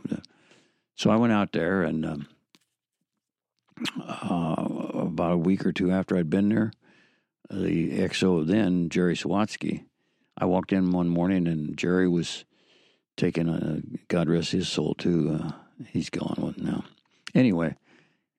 so 0.95 1.11
I 1.11 1.16
went 1.16 1.32
out 1.32 1.53
there 1.53 1.82
and 1.82 2.05
um, 2.05 2.28
uh, 4.01 4.66
about 4.95 5.32
a 5.32 5.38
week 5.38 5.66
or 5.66 5.72
two 5.72 5.90
after 5.90 6.16
I'd 6.16 6.30
been 6.30 6.49
there, 6.49 6.72
the 7.51 7.99
XO 7.99 8.47
then, 8.47 8.88
Jerry 8.88 9.14
Sawatsky, 9.14 9.84
I 10.38 10.47
walked 10.47 10.72
in 10.72 10.93
one 10.93 11.09
morning 11.09 11.47
and 11.47 11.76
Jerry 11.76 12.09
was 12.09 12.45
taking 13.16 13.49
a, 13.49 13.82
God 14.09 14.28
rest 14.28 14.53
his 14.53 14.68
soul 14.68 14.95
too. 14.95 15.38
Uh, 15.40 15.53
he's 15.88 16.11
gone 16.11 16.55
now. 16.57 16.84
Anyway, 17.34 17.74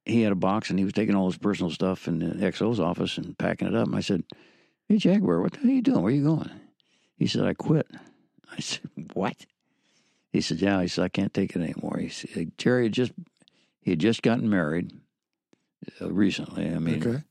he 0.05 0.21
had 0.21 0.31
a 0.31 0.35
box 0.35 0.69
and 0.69 0.79
he 0.79 0.85
was 0.85 0.93
taking 0.93 1.15
all 1.15 1.27
his 1.27 1.37
personal 1.37 1.71
stuff 1.71 2.07
in 2.07 2.19
the 2.19 2.51
XO's 2.51 2.79
office 2.79 3.17
and 3.17 3.37
packing 3.37 3.67
it 3.67 3.75
up. 3.75 3.87
And 3.87 3.95
I 3.95 4.01
said, 4.01 4.23
Hey, 4.87 4.97
Jaguar, 4.97 5.41
what 5.41 5.53
the 5.53 5.59
hell 5.59 5.69
are 5.69 5.73
you 5.73 5.81
doing? 5.81 6.01
Where 6.01 6.11
are 6.11 6.15
you 6.15 6.23
going? 6.23 6.49
He 7.17 7.27
said, 7.27 7.45
I 7.45 7.53
quit. 7.53 7.87
I 8.55 8.59
said, 8.61 8.81
What? 9.13 9.45
He 10.31 10.41
said, 10.41 10.61
Yeah. 10.61 10.81
He 10.81 10.87
said, 10.87 11.03
I 11.03 11.09
can't 11.09 11.33
take 11.33 11.55
it 11.55 11.61
anymore. 11.61 11.97
He 11.99 12.09
said, 12.09 12.51
Jerry 12.57 12.83
had 12.85 12.93
just, 12.93 13.11
he 13.81 13.91
had 13.91 13.99
just 13.99 14.21
gotten 14.21 14.49
married 14.49 14.91
uh, 16.01 16.11
recently. 16.11 16.69
I 16.69 16.79
mean, 16.79 17.05
Okay. 17.05 17.23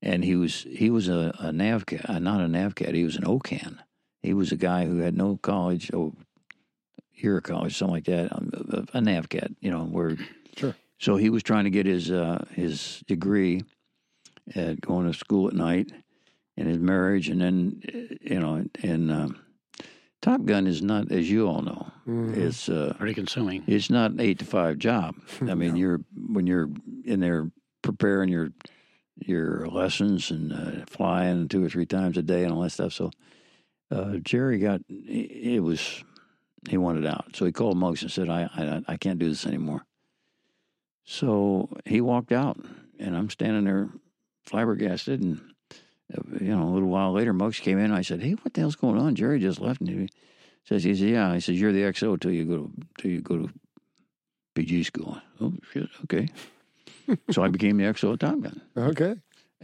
and 0.00 0.24
he 0.24 0.34
was 0.36 0.62
he 0.62 0.90
was 0.90 1.08
a, 1.08 1.32
a 1.38 1.50
NAVCAD, 1.52 2.08
uh, 2.08 2.18
not 2.18 2.40
a 2.40 2.46
NAVCAD. 2.46 2.94
He 2.94 3.04
was 3.04 3.16
an 3.16 3.24
OCAN. 3.24 3.78
He 4.22 4.34
was 4.34 4.52
a 4.52 4.56
guy 4.56 4.86
who 4.86 4.98
had 4.98 5.16
no 5.16 5.36
college, 5.36 5.90
oh, 5.92 6.14
year 7.14 7.38
of 7.38 7.42
college, 7.44 7.76
something 7.76 7.94
like 7.94 8.04
that. 8.04 8.32
um, 8.32 8.50
A, 8.70 8.98
a 8.98 9.00
NAVCAD, 9.00 9.56
you 9.60 9.70
know, 9.70 9.84
where. 9.84 10.16
Sure. 10.56 10.74
So 10.98 11.16
he 11.16 11.30
was 11.30 11.42
trying 11.42 11.64
to 11.64 11.70
get 11.70 11.86
his 11.86 12.10
uh, 12.10 12.44
his 12.52 13.02
degree 13.06 13.62
at 14.54 14.80
going 14.80 15.06
to 15.10 15.16
school 15.18 15.48
at 15.48 15.54
night, 15.54 15.90
and 16.56 16.68
his 16.68 16.78
marriage, 16.78 17.28
and 17.28 17.40
then 17.40 17.82
uh, 17.88 18.14
you 18.20 18.38
know, 18.40 18.64
and 18.82 19.10
um, 19.12 19.40
Top 20.22 20.44
Gun 20.44 20.66
is 20.68 20.80
not, 20.82 21.10
as 21.12 21.28
you 21.30 21.48
all 21.48 21.62
know, 21.62 21.90
Mhm. 22.06 22.36
it's 22.36 22.68
uh, 22.68 22.94
Pretty 22.98 23.12
consuming. 23.14 23.64
it's 23.66 23.90
not 23.90 24.12
an 24.12 24.20
eight 24.20 24.38
to 24.38 24.44
five 24.44 24.78
job. 24.78 25.16
I 25.42 25.54
mean, 25.54 25.76
you're 25.76 26.00
when 26.28 26.46
you're 26.46 26.70
in 27.04 27.20
there 27.20 27.50
preparing 27.82 28.28
your 28.28 28.50
your 29.16 29.66
lessons 29.68 30.30
and 30.30 30.52
uh, 30.52 30.84
flying 30.86 31.48
two 31.48 31.62
or 31.64 31.68
three 31.68 31.86
times 31.86 32.16
a 32.16 32.22
day 32.22 32.44
and 32.44 32.52
all 32.52 32.62
that 32.62 32.70
stuff. 32.70 32.92
So 32.92 33.10
uh, 33.90 34.16
Jerry 34.18 34.58
got 34.58 34.80
it 34.88 35.62
was 35.62 36.02
he 36.70 36.76
wanted 36.78 37.04
out, 37.04 37.34
so 37.34 37.44
he 37.44 37.50
called 37.52 37.76
Muggs 37.76 38.02
and 38.02 38.10
said, 38.10 38.28
"I 38.30 38.42
I, 38.54 38.82
I 38.92 38.96
can't 38.96 39.18
do 39.18 39.28
this 39.28 39.44
anymore." 39.46 39.84
So 41.04 41.68
he 41.84 42.00
walked 42.00 42.30
out, 42.32 42.58
and 42.98 43.16
I'm 43.16 43.28
standing 43.28 43.64
there 43.64 43.90
flabbergasted, 44.46 45.20
and 45.20 45.40
you 46.40 46.48
know, 46.48 46.64
a 46.64 46.72
little 46.72 46.88
while 46.88 47.12
later, 47.12 47.32
Muggs 47.32 47.60
came 47.60 47.78
in. 47.78 47.92
I 47.92 48.02
said, 48.02 48.22
"Hey, 48.22 48.32
what 48.32 48.54
the 48.54 48.60
hell's 48.60 48.76
going 48.76 48.98
on?" 48.98 49.14
Jerry 49.14 49.40
just 49.40 49.60
left. 49.60 49.80
And 49.80 49.90
he 49.90 50.08
says, 50.64 50.84
"He 50.84 50.94
said, 50.94 51.08
yeah." 51.08 51.34
He 51.34 51.40
says, 51.40 51.60
"You're 51.60 51.72
the 51.72 51.82
XO 51.82 52.20
till 52.20 52.32
you 52.32 52.44
go 52.44 52.56
to 52.56 52.72
till 52.98 53.10
you 53.10 53.20
go 53.20 53.38
to 53.38 53.50
PG 54.54 54.84
school." 54.84 55.20
Oh 55.40 55.54
shit, 55.72 55.88
okay. 56.04 56.28
so 57.30 57.42
I 57.42 57.48
became 57.48 57.76
the 57.76 57.84
XO 57.84 58.14
at 58.14 58.20
Top 58.20 58.40
Gun. 58.40 58.60
Okay. 58.76 59.16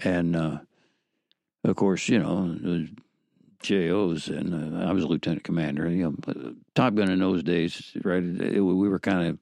And 0.02 0.36
uh, 0.36 0.58
of 1.64 1.76
course, 1.76 2.08
you 2.08 2.18
know, 2.18 2.86
JOs, 3.60 4.28
and 4.28 4.76
uh, 4.76 4.86
I 4.86 4.92
was 4.92 5.04
a 5.04 5.08
lieutenant 5.08 5.44
commander. 5.44 5.88
You 5.88 6.16
know, 6.26 6.54
Top 6.74 6.94
Gun 6.94 7.10
in 7.10 7.18
those 7.18 7.42
days, 7.42 7.92
right? 8.04 8.22
It, 8.22 8.60
we 8.60 8.88
were 8.88 8.98
kind 8.98 9.28
of 9.28 9.38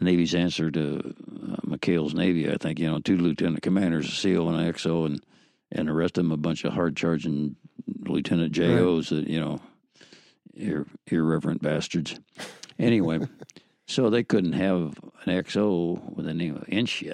Navy's 0.00 0.34
answer 0.34 0.70
to 0.70 0.98
uh, 0.98 1.56
McHale's 1.66 2.14
Navy. 2.14 2.50
I 2.50 2.56
think 2.56 2.78
you 2.78 2.90
know, 2.90 3.00
two 3.00 3.16
lieutenant 3.16 3.62
commanders, 3.62 4.08
a 4.08 4.12
SEAL 4.12 4.48
and 4.48 4.60
an 4.60 4.72
XO, 4.72 5.06
and 5.06 5.24
and 5.72 5.88
the 5.88 5.92
rest 5.92 6.18
of 6.18 6.24
them 6.24 6.32
a 6.32 6.36
bunch 6.36 6.64
of 6.64 6.72
hard 6.72 6.96
charging 6.96 7.56
lieutenant 7.86 8.52
JOs 8.52 9.10
right. 9.12 9.24
that 9.24 9.30
you 9.30 9.40
know, 9.40 9.60
ir- 10.54 10.86
irreverent 11.06 11.62
bastards. 11.62 12.18
Anyway, 12.78 13.20
so 13.86 14.10
they 14.10 14.24
couldn't 14.24 14.52
have 14.52 14.98
an 15.24 15.42
XO 15.42 16.14
with 16.14 16.26
the 16.26 16.34
name 16.34 16.56
of 16.56 16.64
inch. 16.68 17.04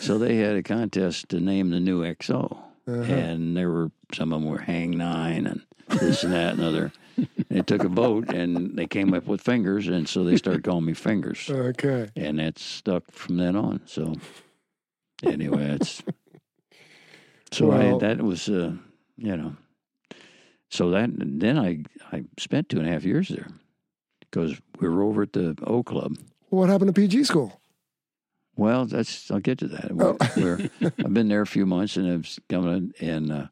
So 0.00 0.18
they 0.18 0.36
had 0.36 0.56
a 0.56 0.62
contest 0.62 1.28
to 1.30 1.40
name 1.40 1.70
the 1.70 1.80
new 1.80 2.02
XO. 2.02 2.58
Uh-huh. 2.86 3.00
And 3.00 3.56
there 3.56 3.70
were 3.70 3.90
some 4.12 4.32
of 4.32 4.40
them 4.40 4.50
were 4.50 4.58
Hang 4.58 4.90
Nine 4.92 5.46
and 5.46 5.62
this 6.00 6.24
and 6.24 6.32
that 6.32 6.54
and 6.54 6.62
other. 6.62 6.92
it 7.50 7.66
took 7.66 7.84
a 7.84 7.88
vote 7.88 8.32
and 8.32 8.76
they 8.76 8.86
came 8.86 9.14
up 9.14 9.26
with 9.26 9.40
fingers 9.40 9.86
and 9.86 10.08
so 10.08 10.24
they 10.24 10.36
started 10.36 10.64
calling 10.64 10.84
me 10.86 10.94
fingers. 10.94 11.48
Okay. 11.62 12.08
And 12.16 12.38
that 12.38 12.58
stuck 12.58 13.10
from 13.12 13.36
then 13.36 13.54
on. 13.54 13.82
So 13.86 14.14
anyway, 15.22 15.76
it's 15.80 16.02
so 17.52 17.66
well, 17.66 17.96
I 17.96 17.98
that 17.98 18.22
was 18.22 18.48
uh, 18.48 18.72
you 19.16 19.36
know 19.36 19.56
so 20.72 20.90
that 20.90 21.10
then 21.14 21.58
I 21.58 21.82
I 22.10 22.24
spent 22.38 22.70
two 22.70 22.78
and 22.78 22.88
a 22.88 22.90
half 22.90 23.04
years 23.04 23.28
there 23.28 23.48
because 24.20 24.58
we 24.80 24.88
were 24.88 25.02
over 25.02 25.22
at 25.22 25.34
the 25.34 25.56
O 25.64 25.82
Club. 25.82 26.16
What 26.48 26.70
happened 26.70 26.94
to 26.94 27.00
PG 27.00 27.24
school? 27.24 27.60
Well, 28.56 28.86
that's 28.86 29.30
I'll 29.30 29.40
get 29.40 29.58
to 29.58 29.68
that. 29.68 29.92
We're, 29.92 30.16
oh. 30.18 30.28
we're, 30.36 30.70
I've 30.98 31.12
been 31.12 31.28
there 31.28 31.42
a 31.42 31.46
few 31.46 31.66
months, 31.66 31.96
and 31.96 32.10
I've 32.10 32.38
coming 32.48 32.92
and 33.00 33.30
uh, 33.30 33.46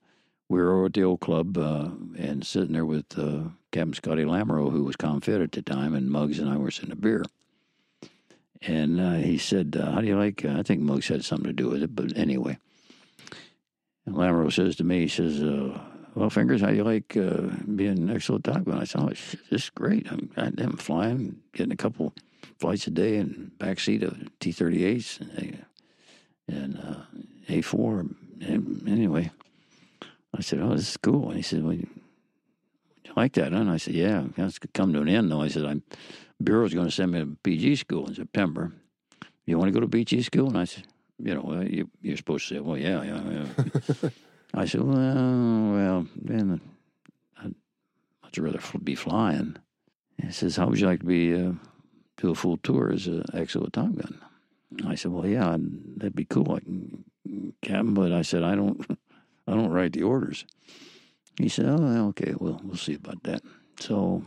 we 0.48 0.60
were 0.60 0.72
over 0.72 0.86
at 0.86 0.94
the 0.94 1.02
O 1.02 1.18
Club 1.18 1.58
uh, 1.58 1.90
and 2.18 2.44
sitting 2.44 2.72
there 2.72 2.86
with 2.86 3.18
uh, 3.18 3.50
Captain 3.70 3.92
Scotty 3.92 4.24
Lamoureux, 4.24 4.72
who 4.72 4.84
was 4.84 4.96
ComFit 4.96 5.42
at 5.42 5.52
the 5.52 5.62
time, 5.62 5.94
and 5.94 6.10
Muggs 6.10 6.38
and 6.38 6.48
I 6.48 6.56
were 6.56 6.70
sitting 6.70 6.92
a 6.92 6.96
beer. 6.96 7.22
And 8.62 8.98
uh, 8.98 9.14
he 9.14 9.36
said, 9.36 9.76
uh, 9.78 9.92
"How 9.92 10.00
do 10.00 10.06
you 10.06 10.18
like?" 10.18 10.42
Uh, 10.42 10.58
I 10.58 10.62
think 10.62 10.80
Muggs 10.80 11.08
had 11.08 11.22
something 11.22 11.48
to 11.48 11.52
do 11.52 11.68
with 11.68 11.82
it, 11.82 11.94
but 11.94 12.16
anyway. 12.16 12.56
And 14.14 14.52
says 14.52 14.76
to 14.76 14.84
me, 14.84 15.00
he 15.00 15.08
says, 15.08 15.42
"Well, 16.14 16.30
fingers, 16.30 16.60
how 16.60 16.70
you 16.70 16.84
like 16.84 17.12
being 17.14 18.06
next 18.06 18.26
to 18.26 18.38
the 18.38 18.52
top? 18.52 18.68
I 18.68 18.84
said, 18.84 19.02
"Oh, 19.02 19.08
this 19.08 19.36
is 19.50 19.70
great. 19.70 20.10
I'm, 20.10 20.30
I'm 20.36 20.76
flying, 20.76 21.40
getting 21.52 21.72
a 21.72 21.76
couple." 21.76 22.14
flights 22.60 22.86
a 22.86 22.90
day 22.90 23.16
in 23.16 23.50
backseat 23.58 24.02
of 24.02 24.18
T 24.38 24.52
38s 24.52 25.20
and, 25.20 25.64
and 26.46 26.78
uh, 26.78 27.02
A4. 27.48 28.14
And 28.42 28.88
anyway, 28.88 29.30
I 30.36 30.42
said, 30.42 30.60
Oh, 30.60 30.74
this 30.74 30.90
is 30.90 30.96
cool. 30.98 31.28
And 31.28 31.36
he 31.36 31.42
said, 31.42 31.64
Well, 31.64 31.72
you, 31.72 31.88
you 33.04 33.12
like 33.16 33.32
that, 33.34 33.52
huh? 33.52 33.60
And 33.60 33.70
I 33.70 33.78
said, 33.78 33.94
Yeah, 33.94 34.24
it's 34.36 34.58
come 34.74 34.92
to 34.92 35.00
an 35.00 35.08
end, 35.08 35.32
though. 35.32 35.42
I 35.42 35.48
said, 35.48 35.64
I'm 35.64 35.82
Bureau's 36.42 36.74
going 36.74 36.86
to 36.86 36.92
send 36.92 37.12
me 37.12 37.20
to 37.20 37.36
PG 37.42 37.76
school 37.76 38.06
in 38.06 38.14
September. 38.14 38.72
You 39.46 39.58
want 39.58 39.68
to 39.68 39.72
go 39.72 39.80
to 39.80 39.88
PG 39.88 40.22
school? 40.22 40.48
And 40.48 40.58
I 40.58 40.64
said, 40.64 40.84
You 41.22 41.34
know, 41.34 41.42
well, 41.42 41.64
you, 41.64 41.88
are 42.08 42.16
supposed 42.16 42.48
to 42.48 42.54
say, 42.54 42.60
Well, 42.60 42.78
yeah, 42.78 43.02
yeah. 43.02 43.22
yeah. 43.30 44.10
I 44.54 44.64
said, 44.64 44.82
Well, 44.82 44.94
well, 44.94 46.06
then 46.16 46.60
I'd 47.38 47.54
much 48.22 48.38
rather 48.38 48.60
be 48.82 48.94
flying. 48.94 49.56
He 50.22 50.32
says, 50.32 50.56
How 50.56 50.66
would 50.66 50.80
you 50.80 50.86
like 50.86 51.00
to 51.00 51.06
be 51.06 51.34
uh, 51.34 51.52
do 52.20 52.30
a 52.30 52.34
full 52.34 52.58
tour 52.58 52.92
as 52.92 53.06
an 53.06 53.24
XO 53.32 53.70
Top 53.72 53.94
Gun. 53.94 54.20
I 54.86 54.94
said, 54.94 55.10
well, 55.10 55.26
yeah, 55.26 55.56
that'd 55.96 56.14
be 56.14 56.24
cool. 56.24 56.52
I 56.52 56.60
can, 56.60 57.04
Captain, 57.62 57.94
but 57.94 58.12
I 58.12 58.22
said, 58.22 58.42
I 58.42 58.54
don't, 58.54 58.80
I 59.46 59.52
don't 59.52 59.70
write 59.70 59.92
the 59.92 60.02
orders. 60.02 60.44
He 61.38 61.48
said, 61.48 61.66
oh, 61.66 62.08
okay, 62.08 62.34
well, 62.38 62.60
we'll 62.62 62.76
see 62.76 62.94
about 62.94 63.22
that. 63.24 63.42
So 63.80 64.22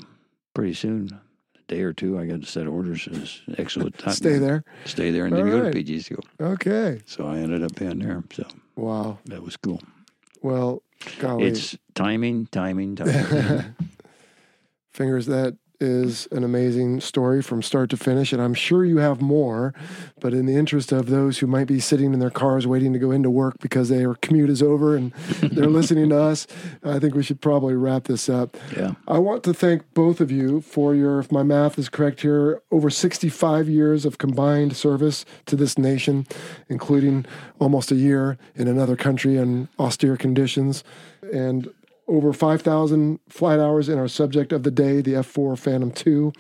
pretty 0.54 0.74
soon, 0.74 1.10
a 1.12 1.22
day 1.68 1.82
or 1.82 1.94
two, 1.94 2.20
I 2.20 2.26
got 2.26 2.42
to 2.42 2.48
set 2.48 2.68
of 2.68 2.74
orders 2.74 3.08
as 3.08 3.42
XO 3.58 3.96
Top 3.98 4.14
Stay 4.14 4.38
there. 4.38 4.64
Stay 4.86 5.12
there 5.12 5.26
and 5.26 5.34
All 5.36 5.44
then 5.44 5.52
right. 5.54 5.60
go 5.64 5.68
to 5.68 5.74
PG 5.74 6.00
school. 6.02 6.24
Okay. 6.40 7.02
So 7.06 7.28
I 7.28 7.38
ended 7.38 7.64
up 7.64 7.76
being 7.76 8.00
there. 8.00 8.24
So 8.34 8.46
wow, 8.76 9.20
that 9.26 9.42
was 9.42 9.58
cool. 9.58 9.82
Well, 10.42 10.84
golly. 11.20 11.46
it's 11.46 11.78
timing, 11.96 12.48
timing, 12.48 12.96
timing. 12.96 13.76
Fingers 14.92 15.26
that 15.28 15.58
is 15.80 16.28
an 16.32 16.44
amazing 16.44 17.02
story 17.02 17.42
from 17.42 17.62
start 17.62 17.90
to 17.90 17.98
finish, 17.98 18.32
and 18.32 18.42
I'm 18.42 18.54
sure 18.54 18.86
you 18.86 18.98
have 18.98 19.22
more. 19.22 19.74
But 20.20 20.34
in 20.34 20.46
the 20.46 20.56
interest 20.56 20.92
of 20.92 21.08
those 21.08 21.40
who 21.40 21.48
might 21.48 21.68
be 21.68 21.80
sitting 21.80 22.14
in 22.14 22.20
their 22.20 22.30
cars 22.30 22.66
waiting 22.66 22.94
to 22.94 23.00
go 23.00 23.12
into 23.12 23.30
work 23.30 23.60
because 23.60 23.90
their 23.90 24.16
commute 24.16 24.50
is 24.50 24.62
over 24.62 24.96
and 24.96 25.12
they're 25.42 25.70
listening 25.70 26.10
to 26.10 26.20
us, 26.20 26.48
I 26.84 27.00
think 27.00 27.16
we 27.16 27.24
should 27.24 27.42
probably 27.42 27.76
wrap 27.76 28.06
this 28.06 28.30
up. 28.30 28.56
Yeah. 28.76 28.94
I 29.08 29.20
want 29.20 29.44
to 29.44 29.54
thank 29.54 29.94
both 29.94 30.22
of 30.22 30.32
you 30.32 30.62
for 30.62 30.96
your, 30.96 31.20
if 31.20 31.32
my 31.32 31.44
math 31.44 31.78
is 31.78 31.90
correct 31.90 32.22
here, 32.22 32.62
over 32.72 32.90
65 32.90 33.68
years 33.68 34.06
of 34.06 34.18
combined 34.18 34.76
service 34.76 35.26
to 35.48 35.56
this 35.56 35.78
nation, 35.78 36.26
including 36.70 37.26
almost 37.60 37.92
a 37.92 37.96
year 37.96 38.38
in 38.56 38.68
another 38.68 38.96
country 38.96 39.38
in 39.38 39.68
austere 39.80 40.18
conditions. 40.18 40.84
And 41.34 41.74
over 42.08 42.34
5,000 42.34 43.20
flight 43.30 43.60
hours 43.60 43.90
in 43.90 43.98
our 43.98 44.08
subject 44.08 44.52
of 44.52 44.64
the 44.64 44.72
day, 44.72 45.02
the 45.02 45.16
F 45.16 45.26
4 45.26 45.56
Phantom 45.56 45.92
2. 45.92 46.34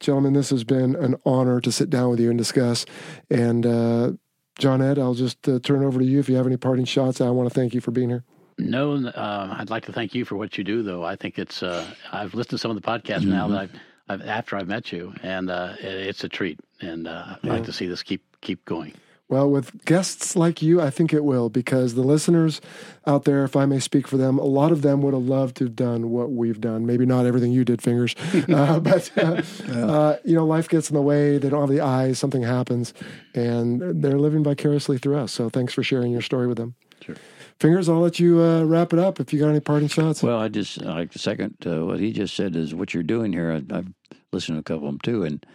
Gentlemen, 0.00 0.32
this 0.32 0.50
has 0.50 0.64
been 0.64 0.96
an 0.96 1.16
honor 1.24 1.60
to 1.60 1.72
sit 1.72 1.88
down 1.90 2.10
with 2.10 2.20
you 2.20 2.28
and 2.28 2.38
discuss. 2.38 2.84
And 3.30 3.64
uh, 3.64 4.12
John 4.58 4.82
Ed, 4.82 4.98
I'll 4.98 5.14
just 5.14 5.48
uh, 5.48 5.60
turn 5.60 5.84
over 5.84 5.98
to 5.98 6.04
you 6.04 6.18
if 6.18 6.28
you 6.28 6.36
have 6.36 6.46
any 6.46 6.56
parting 6.56 6.84
shots. 6.84 7.20
I 7.20 7.30
want 7.30 7.48
to 7.48 7.54
thank 7.54 7.74
you 7.74 7.80
for 7.80 7.90
being 7.90 8.10
here. 8.10 8.24
No, 8.58 8.94
uh, 8.94 9.56
I'd 9.58 9.70
like 9.70 9.84
to 9.86 9.92
thank 9.92 10.14
you 10.14 10.24
for 10.24 10.36
what 10.36 10.56
you 10.56 10.64
do, 10.64 10.82
though. 10.82 11.04
I 11.04 11.16
think 11.16 11.38
it's, 11.38 11.62
uh, 11.62 11.86
I've 12.12 12.34
listened 12.34 12.50
to 12.50 12.58
some 12.58 12.70
of 12.70 12.80
the 12.80 12.86
podcasts 12.86 13.20
mm-hmm. 13.20 13.30
now 13.30 13.48
that 13.48 13.58
I've, 13.58 13.72
I've, 14.08 14.22
after 14.22 14.56
I've 14.56 14.68
met 14.68 14.92
you, 14.92 15.12
and 15.22 15.50
uh, 15.50 15.74
it's 15.80 16.22
a 16.22 16.28
treat. 16.28 16.60
And 16.80 17.08
uh, 17.08 17.24
I'd 17.30 17.38
yeah. 17.42 17.52
like 17.52 17.64
to 17.64 17.72
see 17.72 17.86
this 17.86 18.02
keep 18.02 18.22
keep 18.40 18.64
going. 18.64 18.92
Well, 19.28 19.50
with 19.50 19.84
guests 19.86 20.36
like 20.36 20.60
you, 20.60 20.82
I 20.82 20.90
think 20.90 21.14
it 21.14 21.24
will 21.24 21.48
because 21.48 21.94
the 21.94 22.02
listeners 22.02 22.60
out 23.06 23.24
there, 23.24 23.42
if 23.44 23.56
I 23.56 23.64
may 23.64 23.80
speak 23.80 24.06
for 24.06 24.18
them, 24.18 24.38
a 24.38 24.44
lot 24.44 24.70
of 24.70 24.82
them 24.82 25.00
would 25.00 25.14
have 25.14 25.22
loved 25.22 25.56
to 25.56 25.64
have 25.64 25.74
done 25.74 26.10
what 26.10 26.30
we've 26.30 26.60
done. 26.60 26.84
Maybe 26.84 27.06
not 27.06 27.24
everything 27.24 27.50
you 27.50 27.64
did, 27.64 27.80
fingers, 27.80 28.14
uh, 28.52 28.80
but 28.80 29.10
uh, 29.16 29.42
yeah. 29.66 29.86
uh, 29.86 30.16
you 30.24 30.34
know, 30.34 30.44
life 30.44 30.68
gets 30.68 30.90
in 30.90 30.94
the 30.94 31.02
way. 31.02 31.38
They 31.38 31.48
don't 31.48 31.60
have 31.62 31.70
the 31.70 31.80
eyes. 31.80 32.18
Something 32.18 32.42
happens, 32.42 32.92
and 33.34 34.02
they're 34.02 34.18
living 34.18 34.44
vicariously 34.44 34.98
through 34.98 35.16
us. 35.16 35.32
So, 35.32 35.48
thanks 35.48 35.72
for 35.72 35.82
sharing 35.82 36.12
your 36.12 36.22
story 36.22 36.46
with 36.46 36.58
them. 36.58 36.74
Sure. 37.00 37.16
Fingers, 37.58 37.88
I'll 37.88 38.00
let 38.00 38.18
you 38.18 38.42
uh, 38.42 38.64
wrap 38.64 38.92
it 38.92 38.98
up 38.98 39.20
if 39.20 39.32
you 39.32 39.38
got 39.38 39.48
any 39.48 39.60
parting 39.60 39.88
shots. 39.88 40.22
Well, 40.22 40.38
I 40.38 40.48
just 40.48 40.82
like 40.82 41.12
to 41.12 41.18
second 41.18 41.56
uh, 41.66 41.86
what 41.86 41.98
he 41.98 42.12
just 42.12 42.34
said 42.34 42.56
is 42.56 42.74
what 42.74 42.92
you're 42.92 43.02
doing 43.02 43.32
here. 43.32 43.52
I, 43.52 43.74
I've 43.74 43.92
listened 44.32 44.56
to 44.56 44.60
a 44.60 44.62
couple 44.62 44.88
of 44.88 44.92
them 44.92 45.00
too, 45.00 45.22
and 45.22 45.46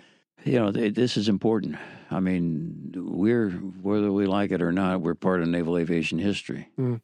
you 0.44 0.60
know, 0.60 0.72
this 0.72 1.18
is 1.18 1.30
important. 1.30 1.78
I 2.12 2.20
mean, 2.20 2.94
we're 2.96 3.50
whether 3.50 4.12
we 4.12 4.26
like 4.26 4.52
it 4.52 4.62
or 4.62 4.72
not, 4.72 5.02
we're 5.02 5.16
part 5.16 5.42
of 5.42 5.48
naval 5.48 5.78
aviation 5.78 6.20
history. 6.20 6.70
Mm. 6.78 7.02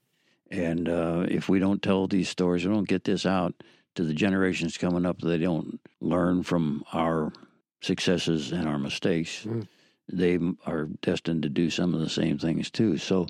And 0.51 0.89
uh, 0.89 1.25
if 1.27 1.49
we 1.49 1.59
don't 1.59 1.81
tell 1.81 2.07
these 2.07 2.29
stories, 2.29 2.65
we 2.65 2.73
don't 2.73 2.87
get 2.87 3.03
this 3.03 3.25
out 3.25 3.53
to 3.95 4.03
the 4.03 4.13
generations 4.13 4.77
coming 4.77 5.05
up, 5.05 5.19
they 5.21 5.37
don't 5.37 5.79
learn 6.01 6.43
from 6.43 6.83
our 6.93 7.31
successes 7.81 8.51
and 8.51 8.67
our 8.67 8.77
mistakes. 8.77 9.45
Mm. 9.45 9.67
They 10.11 10.39
are 10.65 10.85
destined 11.01 11.43
to 11.43 11.49
do 11.49 11.69
some 11.69 11.93
of 11.93 11.99
the 11.99 12.09
same 12.09 12.37
things 12.37 12.69
too. 12.69 12.97
So, 12.97 13.27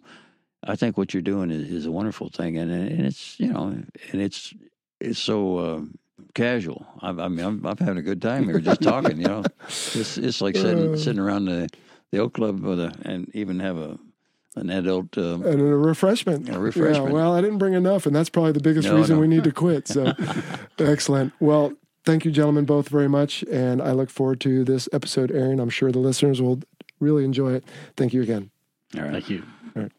I 0.68 0.76
think 0.76 0.98
what 0.98 1.14
you're 1.14 1.22
doing 1.22 1.52
is, 1.52 1.72
is 1.72 1.86
a 1.86 1.92
wonderful 1.92 2.30
thing, 2.30 2.58
and 2.58 2.72
and 2.72 3.06
it's 3.06 3.40
you 3.40 3.54
know, 3.54 3.68
and 3.68 4.22
it's 4.22 4.54
it's 5.00 5.20
so. 5.20 5.58
Uh, 5.58 5.82
casual. 6.34 6.86
I, 7.02 7.10
I 7.10 7.28
mean, 7.28 7.46
I'm, 7.46 7.66
I'm, 7.66 7.78
having 7.78 7.98
a 7.98 8.02
good 8.02 8.22
time 8.22 8.46
here, 8.46 8.60
just 8.60 8.82
talking. 8.82 9.18
You 9.20 9.28
know, 9.28 9.44
it's 9.64 10.18
it's 10.18 10.42
like 10.42 10.56
sitting 10.56 10.94
uh. 10.94 10.98
sitting 10.98 11.20
around 11.20 11.46
the 11.46 11.70
the 12.12 12.20
O 12.20 12.30
Club 12.30 12.62
with 12.62 12.80
a 12.80 12.94
and 13.04 13.30
even 13.34 13.60
have 13.60 13.78
a 13.78 13.98
an 14.56 14.70
adult 14.70 15.18
uh, 15.18 15.36
and 15.42 15.62
a 15.62 15.64
refreshment. 15.64 16.50
A 16.50 16.60
refreshment. 16.60 17.08
Yeah, 17.08 17.14
well, 17.14 17.36
I 17.36 17.42
didn't 17.42 17.58
bring 17.58 17.74
enough, 17.74 18.06
and 18.06 18.16
that's 18.16 18.30
probably 18.30 18.54
the 18.54 18.62
biggest 18.62 18.88
no, 18.88 18.98
reason 18.98 19.16
no. 19.16 19.22
we 19.22 19.28
need 19.28 19.44
to 19.44 19.52
quit. 19.54 19.88
So, 19.88 20.14
excellent. 20.80 21.34
Well, 21.40 21.74
thank 22.06 22.26
you, 22.26 22.32
gentlemen, 22.32 22.66
both 22.66 22.88
very 22.88 23.10
much, 23.10 23.44
and 23.52 23.82
I 23.82 23.92
look 23.92 24.10
forward 24.10 24.40
to 24.42 24.64
this 24.64 24.88
episode 24.94 25.32
airing. 25.32 25.60
I'm 25.60 25.70
sure 25.70 25.92
the 25.92 26.00
listeners 26.00 26.42
will 26.42 26.62
really 27.00 27.26
enjoy 27.26 27.54
it. 27.54 27.66
Thank 27.98 28.14
you 28.14 28.22
again. 28.22 28.50
All 28.96 29.04
right. 29.04 29.12
Thank 29.12 29.30
you. 29.30 29.44
All 29.76 29.84
right. 29.84 29.92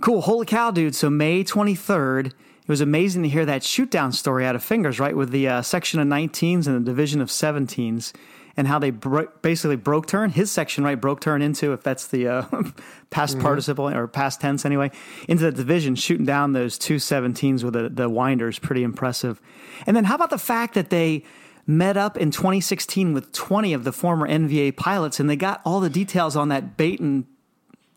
Cool. 0.00 0.20
Holy 0.20 0.46
cow, 0.46 0.70
dude. 0.70 0.94
So 0.94 1.10
May 1.10 1.42
23rd 1.42 2.32
it 2.62 2.68
was 2.68 2.80
amazing 2.80 3.22
to 3.24 3.28
hear 3.28 3.44
that 3.46 3.62
shoot 3.64 3.90
down 3.90 4.12
story 4.12 4.46
out 4.46 4.54
of 4.54 4.62
Fingers, 4.62 4.98
right, 5.00 5.16
with 5.16 5.30
the 5.30 5.48
uh, 5.48 5.62
section 5.62 6.00
of 6.00 6.06
19s 6.06 6.66
and 6.66 6.76
the 6.76 6.80
division 6.90 7.20
of 7.20 7.28
17s. 7.28 8.12
and 8.56 8.68
how 8.68 8.78
they 8.78 8.90
bro- 8.90 9.28
basically 9.42 9.76
broke 9.76 10.06
turn 10.06 10.28
his 10.30 10.50
section 10.50 10.84
right 10.84 11.00
broke 11.00 11.20
turn 11.20 11.40
into 11.42 11.72
if 11.72 11.82
that's 11.82 12.08
the 12.08 12.28
uh, 12.28 12.42
past 13.10 13.34
Mm-hmm. 13.36 13.42
participle 13.42 13.88
or 13.88 14.06
past 14.06 14.40
tense 14.42 14.64
anyway 14.66 14.90
into 15.26 15.44
the 15.44 15.52
division 15.52 15.94
shooting 15.94 16.26
down 16.26 16.52
those 16.52 16.76
two 16.78 16.96
17s 16.96 17.64
with 17.64 17.72
the, 17.72 17.88
the 17.88 18.08
winders 18.10 18.58
pretty 18.58 18.82
impressive 18.82 19.40
and 19.86 19.96
then 19.96 20.04
how 20.04 20.14
about 20.16 20.28
the 20.30 20.36
fact 20.38 20.74
that 20.74 20.90
they 20.90 21.24
met 21.66 21.96
up 21.96 22.18
in 22.18 22.30
2016 22.30 23.14
with 23.14 23.32
20 23.32 23.72
of 23.72 23.84
the 23.84 23.92
former 23.92 24.28
nva 24.28 24.76
pilots 24.76 25.18
and 25.18 25.30
they 25.30 25.36
got 25.36 25.62
all 25.64 25.80
the 25.80 25.88
details 25.90 26.36
on 26.36 26.48
that 26.50 26.76
bait 26.76 27.00
and 27.00 27.24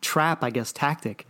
trap 0.02 0.42
i 0.42 0.50
guess 0.50 0.72
tactic 0.72 1.28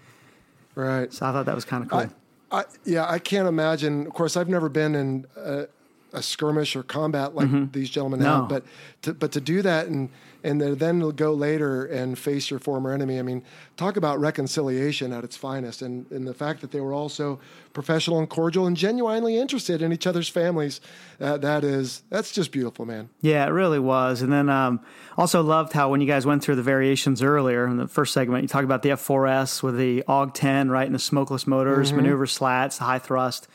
Right. 0.76 1.12
so 1.12 1.26
i 1.26 1.32
thought 1.32 1.48
that 1.48 1.56
was 1.56 1.66
kind 1.66 1.84
of 1.84 1.90
cool 1.90 2.00
I, 2.02 2.10
I, 2.56 2.64
yeah, 2.86 3.06
I 3.10 3.20
can't 3.20 3.48
imagine. 3.48 4.08
Of 4.08 4.14
course, 4.14 4.38
I've 4.38 4.50
never 4.50 4.70
been 4.70 4.96
in 4.96 5.26
a, 5.36 5.68
a 6.14 6.22
skirmish 6.22 6.76
or 6.76 6.84
combat 6.84 7.36
like 7.36 7.72
these 7.72 7.90
gentlemen 7.90 8.20
Mm-hmm. 8.20 8.30
No. 8.30 8.40
have, 8.42 8.50
but 8.50 8.64
to, 9.04 9.14
but 9.14 9.32
to 9.34 9.42
do 9.42 9.62
that 9.62 9.88
and 9.88 10.10
and 10.46 10.60
to 10.60 10.76
then 10.76 11.00
go 11.12 11.34
later 11.34 11.86
and 11.86 12.18
face 12.18 12.52
your 12.52 12.60
former 12.60 12.94
enemy. 12.94 13.18
I 13.18 13.24
mean, 13.24 13.44
talk 13.78 13.98
about 13.98 14.20
reconciliation 14.20 15.12
at 15.12 15.24
its 15.24 15.36
finest, 15.36 15.82
and 15.82 16.10
and 16.12 16.28
the 16.28 16.34
fact 16.34 16.62
that 16.62 16.72
they 16.72 16.80
were 16.80 16.94
also 16.94 17.40
professional 17.74 18.20
and 18.20 18.30
cordial 18.30 18.68
and 18.68 18.78
genuinely 18.78 19.38
interested 19.38 19.82
in 19.82 19.92
each 19.92 20.06
other's 20.06 20.30
families. 20.30 20.82
Uh, 21.20 21.38
that 21.38 21.64
is 21.64 22.04
that's 22.10 22.32
just 22.32 22.52
beautiful, 22.52 22.86
man. 22.86 23.10
Yeah, 23.22 23.46
it 23.46 23.50
really 23.50 23.80
was. 23.80 24.22
And 24.22 24.32
then 24.32 24.50
um, 24.50 24.82
also 25.18 25.42
loved 25.42 25.74
how 25.74 25.90
when 25.90 26.00
you 26.00 26.08
guys 26.08 26.26
went 26.26 26.44
through 26.44 26.56
the 26.56 26.64
variations 26.64 27.24
earlier 27.24 27.68
in 27.68 27.78
the 27.78 27.88
first 27.88 28.14
segment, 28.14 28.44
you 28.44 28.48
talked 28.48 28.66
about 28.66 28.84
the 28.84 28.90
F4S 28.90 29.64
with 29.64 29.78
the 29.78 30.04
AWG 30.08 30.34
10, 30.34 30.70
right, 30.70 30.86
and 30.86 30.94
the 30.96 31.00
smokeless 31.00 31.48
motors, 31.48 31.92
maneuver 31.92 32.28
slats, 32.28 32.78
the 32.78 32.84
high 32.84 33.00
thrust. 33.00 33.48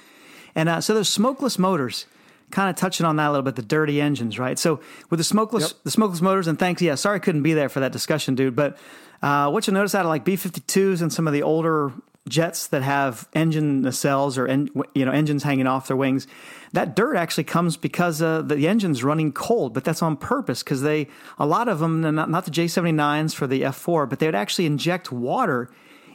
And 0.55 0.69
uh, 0.69 0.81
so 0.81 0.95
those 0.95 1.09
smokeless 1.09 1.59
motors, 1.59 2.07
kind 2.51 2.69
of 2.71 2.77
touching 2.77 3.07
on 3.07 3.17
that 3.17 3.29
a 3.29 3.31
little 3.31 3.45
bit, 3.45 3.57
the 3.57 3.63
dirty 3.63 4.01
engines, 4.01 4.39
right? 4.39 4.59
So 4.59 4.81
with 5.09 5.19
the 5.19 5.25
smokeless, 5.25 5.71
Yep. 5.71 5.73
the 5.85 5.91
smokeless 5.91 6.21
motors, 6.21 6.47
and 6.47 6.59
thanks, 6.59 6.83
yeah, 6.83 6.95
sorry 6.95 7.17
I 7.17 7.19
couldn't 7.21 7.43
be 7.43 7.55
there 7.55 7.69
for 7.69 7.81
that 7.81 7.93
discussion, 7.93 8.35
dude, 8.35 8.55
but 8.57 8.77
uh, 9.23 9.51
what 9.51 9.67
you 9.67 9.73
notice 9.73 9.95
out 9.95 10.05
of 10.05 10.09
like 10.09 10.25
B-52s 10.25 11.03
and 11.03 11.13
some 11.13 11.27
of 11.27 11.33
the 11.33 11.43
older 11.43 11.93
jets 12.29 12.67
that 12.69 12.83
have 12.83 13.27
engine 13.35 13.83
nacelles 13.83 14.37
or 14.39 14.47
en- 14.47 14.69
you 14.95 15.05
know 15.07 15.11
engines 15.11 15.43
hanging 15.43 15.67
off 15.67 15.89
their 15.89 15.97
wings, 15.97 16.27
that 16.73 16.95
dirt 16.95 17.17
actually 17.17 17.45
comes 17.45 17.77
because 17.77 18.21
uh, 18.23 18.43
the 18.43 18.69
engine's 18.69 19.03
running 19.03 19.33
cold, 19.33 19.73
but 19.75 19.85
that's 19.85 20.03
on 20.03 20.17
purpose 20.17 20.63
because 20.63 20.83
they 20.83 21.09
a 21.39 21.47
lot 21.47 21.67
of 21.69 21.79
them, 21.81 22.01
not, 22.03 22.31
not 22.31 22.45
the 22.45 22.51
J79s 22.51 23.35
for 23.35 23.47
the 23.47 23.63
F4, 23.63 24.09
but 24.09 24.19
they 24.19 24.27
would 24.27 24.35
actually 24.35 24.67
inject 24.67 25.11
water 25.11 25.71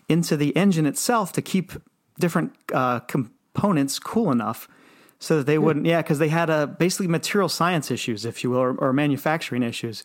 into 0.08 0.38
the 0.38 0.56
engine 0.56 0.86
itself 0.86 1.32
to 1.34 1.42
keep 1.42 1.74
different 2.20 2.54
uh, 2.74 3.00
components 3.02 4.00
cool 4.00 4.32
enough 4.32 4.68
so 5.26 5.38
that 5.38 5.48
they 5.48 5.58
wouldn't 5.58 5.88
yeah 5.88 6.04
because 6.04 6.20
they 6.20 6.28
had 6.28 6.52
uh, 6.52 6.68
basically 6.68 7.08
material 7.08 7.50
science 7.50 7.90
issues 7.90 8.26
if 8.26 8.44
you 8.44 8.52
will 8.52 8.60
or, 8.60 8.76
or 8.76 8.94
manufacturing 8.94 9.64
issues. 9.64 10.04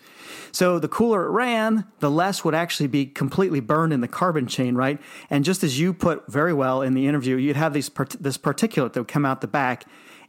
So 0.51 0.79
the 0.79 0.89
cooler 0.89 1.27
it 1.27 1.29
ran 1.29 1.85
the 1.99 2.11
less 2.11 2.43
would 2.43 2.55
actually 2.55 2.87
be 2.87 3.05
completely 3.05 3.61
burned 3.61 3.93
in 3.93 4.01
the 4.01 4.09
carbon 4.09 4.47
chain 4.47 4.77
right? 4.77 4.99
And 5.29 5.45
just 5.45 5.63
as 5.63 5.79
you 5.79 5.93
put 5.93 6.27
very 6.33 6.55
well 6.55 6.81
in 6.81 6.95
the 6.95 7.07
interview 7.07 7.37
you'd 7.37 7.57
have 7.57 7.75
these 7.75 7.91
this 8.19 8.39
particulate 8.39 8.95
that 8.95 9.01
would 9.01 9.09
come 9.09 9.27
out 9.27 9.43
the 9.43 9.47
back 9.47 9.85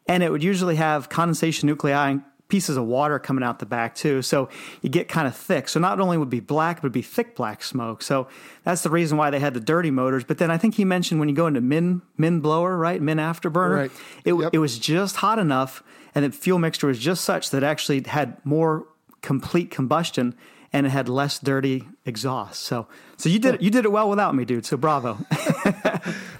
and 0.09 0.23
it 0.23 0.29
would 0.29 0.43
usually 0.43 0.75
have 0.75 1.07
condensation 1.07 1.67
nuclei 1.67 2.09
and 2.09 2.23
pieces 2.51 2.77
of 2.77 2.85
water 2.85 3.17
coming 3.17 3.43
out 3.43 3.57
the 3.57 3.65
back 3.65 3.95
too. 3.95 4.21
So 4.21 4.49
you 4.83 4.89
get 4.89 5.07
kind 5.07 5.27
of 5.27 5.35
thick. 5.35 5.67
So 5.69 5.79
not 5.79 5.99
only 5.99 6.17
would 6.19 6.27
it 6.27 6.31
be 6.31 6.39
black 6.41 6.77
but 6.77 6.83
it'd 6.85 6.91
be 6.93 7.01
thick 7.01 7.35
black 7.35 7.63
smoke. 7.63 8.03
So 8.03 8.27
that's 8.63 8.83
the 8.83 8.91
reason 8.91 9.17
why 9.17 9.31
they 9.31 9.39
had 9.39 9.55
the 9.55 9.59
dirty 9.59 9.89
motors. 9.89 10.23
But 10.23 10.37
then 10.37 10.51
i 10.51 10.57
think 10.57 10.75
he 10.75 10.85
mentioned 10.85 11.19
when 11.19 11.29
you 11.29 11.35
go 11.35 11.47
into 11.47 11.61
min 11.61 12.01
min 12.17 12.39
blower 12.41 12.77
right? 12.77 13.01
Min 13.01 13.17
afterburner 13.17 13.75
Right. 13.77 13.91
it, 14.25 14.33
Yep. 14.35 14.49
it 14.53 14.59
was 14.59 14.77
just 14.77 15.15
hot 15.15 15.39
enough 15.39 15.81
and 16.13 16.23
the 16.25 16.31
fuel 16.31 16.59
mixture 16.59 16.87
was 16.87 16.99
just 16.99 17.23
such 17.23 17.49
that 17.49 17.63
it 17.63 17.65
actually 17.65 18.03
had 18.05 18.37
more 18.45 18.85
complete 19.21 19.71
combustion 19.71 20.35
and 20.73 20.85
it 20.85 20.89
had 20.89 21.07
less 21.09 21.39
dirty 21.39 21.87
exhaust. 22.05 22.61
So 22.63 22.87
so 23.17 23.29
you 23.29 23.39
did 23.39 23.55
it, 23.55 23.61
you 23.61 23.69
did 23.71 23.85
it 23.85 23.91
well 23.91 24.09
without 24.09 24.35
me 24.35 24.45
dude. 24.45 24.65
So 24.65 24.77
bravo. 24.77 25.17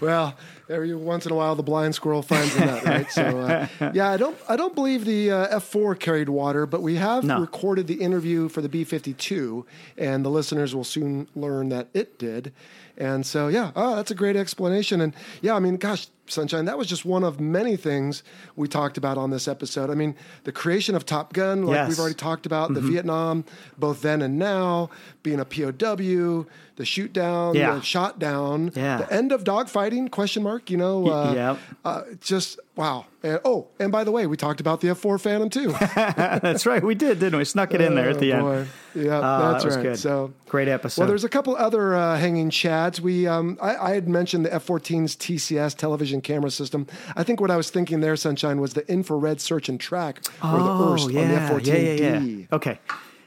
Well, 0.02 0.36
every 0.72 0.96
once 0.96 1.26
in 1.26 1.32
a 1.32 1.36
while, 1.36 1.56
the 1.56 1.64
blind 1.64 1.94
squirrel 1.96 2.22
finds 2.22 2.56
a 2.56 2.66
nut, 2.66 2.84
right? 2.86 3.12
So, 3.12 3.22
uh, 3.40 3.68
yeah, 3.94 4.10
I 4.10 4.18
don't, 4.18 4.38
I 4.50 4.56
don't 4.56 4.74
believe 4.76 5.06
the 5.06 5.32
uh, 5.32 5.60
F4 5.60 6.00
carried 6.00 6.30
water, 6.30 6.66
but 6.66 6.82
we 6.82 6.96
have 6.96 7.24
No. 7.24 7.40
recorded 7.40 7.88
the 7.88 7.96
interview 8.02 8.50
for 8.50 8.62
the 8.62 8.70
B52, 8.70 9.66
and 9.98 10.24
the 10.26 10.30
listeners 10.30 10.74
will 10.74 10.84
soon 10.84 11.28
learn 11.36 11.70
that 11.70 11.88
it 11.94 12.18
did. 12.18 12.54
And 12.98 13.26
so, 13.26 13.48
yeah, 13.48 13.72
oh, 13.76 13.96
that's 13.96 14.12
a 14.12 14.16
great 14.16 14.36
explanation. 14.36 15.02
And 15.02 15.14
yeah, 15.42 15.56
I 15.56 15.60
mean, 15.60 15.78
gosh, 15.78 16.08
Sunshine, 16.28 16.66
that 16.66 16.78
was 16.78 16.88
just 16.88 17.04
one 17.04 17.24
of 17.26 17.40
many 17.42 17.76
things 17.76 18.22
we 18.56 18.68
talked 18.68 18.98
about 18.98 19.18
on 19.18 19.32
this 19.32 19.48
episode. 19.50 19.90
I 19.90 19.96
mean, 19.96 20.16
the 20.46 20.52
creation 20.54 20.96
of 20.96 21.06
Top 21.06 21.34
Gun, 21.34 21.66
like 21.66 21.76
Yes. 21.76 21.90
we've 21.90 22.00
already 22.00 22.16
talked 22.16 22.46
about, 22.46 22.74
the 22.74 22.80
Vietnam, 22.80 23.44
both 23.78 24.02
then 24.02 24.22
and 24.22 24.38
now, 24.40 24.90
being 25.24 25.40
a 25.42 25.46
POW, 25.46 26.46
the 26.78 26.86
shoot 26.86 27.12
down, 27.12 27.56
Yeah. 27.56 27.76
the 27.76 27.82
shot 27.82 28.18
down, 28.20 28.72
Yeah. 28.76 28.98
the 29.00 29.12
end 29.14 29.32
of 29.34 29.44
dogfighting? 29.44 30.10
Question 30.12 30.44
mark. 30.44 30.61
You 30.70 30.78
know, 30.78 31.08
uh, 31.10 31.34
yep. 31.34 31.58
uh, 31.84 32.04
just 32.20 32.60
wow. 32.76 33.06
And, 33.24 33.40
oh, 33.46 33.68
and 33.80 33.92
by 33.92 34.04
the 34.04 34.12
way, 34.12 34.28
we 34.28 34.36
talked 34.38 34.60
about 34.60 34.82
the 34.82 34.90
F4 34.90 35.20
Phantom 35.22 35.50
too. 35.50 35.72
that's 35.96 36.66
right 36.66 36.84
we 36.84 36.96
did 36.96 37.20
didn't 37.20 37.38
we 37.38 37.46
snuck 37.46 37.74
it 37.74 37.82
in 37.82 37.94
there 37.96 38.10
at 38.10 38.20
the 38.20 38.34
Oh, 38.34 38.48
end. 38.48 38.68
Yeah, 38.96 39.18
Oh, 39.18 39.52
that's 39.52 39.64
that 39.64 39.68
was 39.68 39.76
right. 39.78 39.84
good. 39.84 40.00
So. 40.00 40.34
great 40.48 40.68
episode 40.68 41.02
Well, 41.02 41.08
there's 41.08 41.24
a 41.24 41.30
couple 41.30 41.56
other 41.56 41.96
uh, 41.96 42.18
hanging 42.18 42.50
chads. 42.50 43.00
We, 43.00 43.28
um, 43.28 43.58
I, 43.62 43.76
I 43.76 43.94
had 43.94 44.10
mentioned 44.10 44.46
the 44.46 44.54
F-14's 44.56 45.16
TCS 45.16 45.76
television 45.78 46.20
camera 46.22 46.52
system. 46.52 46.88
I 47.16 47.24
think 47.24 47.40
what 47.40 47.52
I 47.52 47.58
was 47.58 47.70
thinking 47.70 48.02
there, 48.02 48.16
Sunshine, 48.16 48.60
was 48.60 48.74
the 48.74 48.90
infrared 48.92 49.40
search 49.40 49.70
and 49.70 49.80
track, 49.80 50.22
or 50.44 50.58
the 50.58 50.64
IRST 50.66 51.06
on 51.06 51.28
the 51.30 51.36
F-14D. 51.36 51.54
Oh, 51.54 51.78
yeah, 51.78 51.94
yeah, 51.94 52.20
yeah. 52.20 52.46
Okay. 52.52 52.80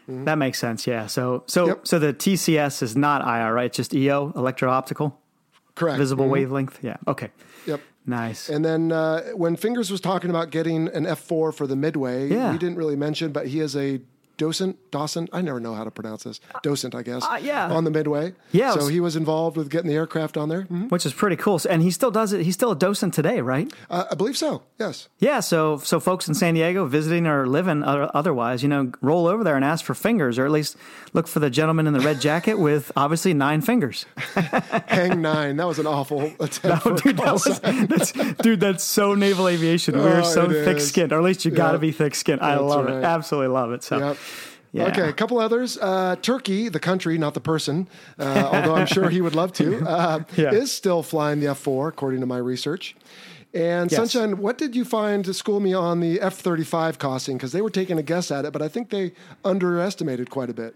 That 0.07 0.37
makes 0.37 0.59
sense. 0.59 0.87
Yeah. 0.87 1.07
So, 1.07 1.45
so, 1.47 1.67
Yep. 1.69 1.87
so 1.87 1.99
the 1.99 2.13
TCS 2.13 2.83
is 2.83 2.95
not 2.95 3.23
IR, 3.23 3.55
right? 3.55 3.67
It's 3.67 3.77
just 3.79 3.95
EO, 3.95 4.33
electro 4.37 4.71
optical, 4.71 5.19
Correct. 5.75 5.99
visible 5.99 6.27
Mhm. 6.27 6.31
wavelength. 6.31 6.79
Yeah. 6.83 6.97
Okay. 7.09 7.31
Yep. 7.67 7.81
Nice. 8.07 8.49
And 8.51 8.65
then 8.65 8.93
uh, 8.93 9.23
when 9.35 9.57
Fingers 9.57 9.91
was 9.91 10.01
talking 10.01 10.31
about 10.31 10.51
getting 10.51 10.89
an 10.89 11.05
F4 11.07 11.53
for 11.55 11.67
the 11.67 11.75
Midway, 11.77 12.29
Yeah. 12.29 12.53
we 12.53 12.59
didn't 12.59 12.77
really 12.77 12.97
mention, 12.97 13.33
but 13.33 13.47
he 13.49 13.61
is 13.61 13.75
a 13.77 14.01
docent, 14.37 14.77
Dawson. 14.91 15.29
I 15.33 15.41
never 15.43 15.61
know 15.61 15.75
how 15.75 15.85
to 15.85 15.91
pronounce 15.91 16.25
this. 16.25 16.41
Docent, 16.63 16.95
I 16.95 17.03
guess. 17.03 17.25
Uh, 17.25 17.39
yeah. 17.43 17.71
On 17.71 17.85
the 17.85 17.91
Midway. 17.91 18.35
Yeah, 18.53 18.73
So 18.73 18.81
was- 18.81 18.89
he 18.89 19.01
was 19.01 19.17
involved 19.17 19.57
with 19.57 19.71
getting 19.71 19.89
the 19.89 19.97
aircraft 19.97 20.37
on 20.37 20.49
there. 20.49 20.63
Mhm. 20.65 20.91
Which 20.91 21.07
is 21.07 21.13
pretty 21.13 21.37
cool. 21.37 21.61
And 21.69 21.83
he 21.83 21.91
still 21.91 22.11
does 22.11 22.33
it. 22.33 22.43
He's 22.43 22.55
still 22.55 22.73
a 22.73 22.77
docent 22.77 23.15
today, 23.15 23.41
right? 23.41 23.73
Uh, 23.91 24.05
I 24.11 24.15
believe 24.15 24.37
so. 24.37 24.63
Yes. 24.79 25.09
Yeah. 25.19 25.41
So, 25.41 25.79
so 25.79 26.01
folks 26.01 26.27
in 26.29 26.35
San 26.35 26.55
Diego 26.55 26.87
visiting 26.87 27.27
or 27.27 27.47
living 27.47 27.83
otherwise, 27.85 28.63
you 28.63 28.69
know, 28.69 28.93
roll 29.01 29.27
over 29.27 29.45
there 29.45 29.57
and 29.57 29.65
ask 29.65 29.85
for 29.85 29.95
fingers, 29.95 30.39
or 30.39 30.45
at 30.45 30.51
least 30.51 30.77
look 31.13 31.27
for 31.29 31.39
the 31.41 31.51
gentleman 31.51 31.87
in 31.87 31.93
the 31.93 32.01
red 32.01 32.21
jacket 32.21 32.55
with 32.59 32.91
obviously 32.97 33.35
nine 33.35 33.61
fingers. 33.61 34.07
Hang 34.87 35.21
nine. 35.23 35.57
That 35.57 35.67
was 35.67 35.79
an 35.79 35.87
awful 35.87 36.23
attempt. 36.41 36.87
a 36.87 36.95
dude, 36.95 37.17
that 37.19 37.33
was, 37.33 37.61
that's, 37.61 38.13
dude, 38.43 38.61
that's 38.61 38.85
so 38.85 39.15
naval 39.15 39.49
aviation. 39.49 39.97
We're 39.97 40.21
Oh, 40.21 40.23
so 40.23 40.49
thick 40.49 40.81
skinned, 40.81 41.13
or 41.13 41.19
at 41.19 41.25
least 41.25 41.45
you 41.45 41.51
got 41.51 41.69
to 41.69 41.75
Yep. 41.75 41.81
be 41.81 41.93
thick 41.93 42.15
skinned. 42.15 42.41
I 42.41 42.57
love 42.59 42.87
right. 42.87 42.95
it. 42.97 43.05
Absolutely 43.05 43.49
love 43.49 43.73
it. 43.73 43.83
So, 43.83 43.99
Yep. 43.99 44.17
Yeah. 44.75 44.89
Okay, 44.89 45.09
a 45.09 45.13
couple 45.13 45.39
others. 45.39 45.79
Uh, 45.81 46.17
Turkey, 46.21 46.69
the 46.69 46.81
country, 46.81 47.17
not 47.17 47.33
the 47.35 47.41
person, 47.41 47.89
uh, 48.19 48.51
although 48.53 48.75
I'm 48.75 48.87
sure 48.87 49.09
he 49.09 49.21
would 49.21 49.35
love 49.35 49.53
to, 49.55 49.81
uh, 49.87 50.21
Yeah. 50.37 50.51
is 50.53 50.73
still 50.73 51.03
flying 51.03 51.41
the 51.41 51.47
F4, 51.47 51.89
according 51.89 52.21
to 52.21 52.27
my 52.27 52.39
research. 52.39 52.97
And 53.55 53.89
Yes. 53.91 53.97
Sunshine, 53.97 54.39
what 54.39 54.59
did 54.59 54.75
you 54.75 54.85
find 54.85 55.25
to 55.27 55.33
school 55.33 55.61
me 55.61 55.73
on 55.75 56.01
the 56.01 56.21
F 56.21 56.35
35 56.35 56.99
costing? 56.99 57.37
Because 57.37 57.53
they 57.53 57.63
were 57.63 57.71
taking 57.71 57.99
a 57.99 58.03
guess 58.03 58.31
at 58.33 58.45
it, 58.45 58.53
but 58.53 58.63
I 58.63 58.69
think 58.69 58.91
they 58.91 59.13
underestimated 59.45 60.29
quite 60.29 60.51
a 60.51 60.55
bit. 60.55 60.75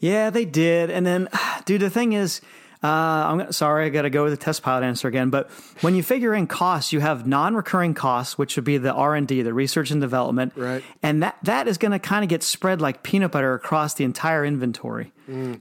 Yeah, 0.00 0.30
they 0.30 0.46
did. 0.46 0.90
And 0.90 1.04
then, 1.06 1.28
dude, 1.66 1.82
the 1.82 1.90
thing 1.90 2.14
is, 2.14 2.40
uh, 2.84 2.86
I'm 2.86 3.38
gonna, 3.38 3.52
sorry, 3.54 3.86
I 3.86 3.88
got 3.88 4.02
to 4.02 4.10
go 4.10 4.24
with 4.24 4.34
the 4.34 4.36
test 4.36 4.62
pilot 4.62 4.84
answer 4.84 5.08
again. 5.08 5.30
But 5.30 5.50
when 5.80 5.94
you 5.94 6.02
figure 6.02 6.34
in 6.34 6.46
costs, 6.46 6.92
you 6.92 7.00
have 7.00 7.26
non-recurring 7.26 7.94
costs, 7.94 8.36
which 8.36 8.56
would 8.56 8.64
be 8.64 8.76
the 8.76 8.92
R 8.92 9.14
and 9.14 9.26
D, 9.26 9.40
the 9.40 9.54
research 9.54 9.90
and 9.90 10.02
development, 10.02 10.52
Right. 10.54 10.84
And 11.02 11.22
that 11.22 11.38
that 11.44 11.66
is 11.66 11.78
going 11.78 11.92
to 11.92 11.98
kind 11.98 12.22
of 12.22 12.28
get 12.28 12.42
spread 12.42 12.82
like 12.82 13.02
peanut 13.02 13.32
butter 13.32 13.54
across 13.54 13.94
the 13.94 14.04
entire 14.04 14.44
inventory. 14.44 15.12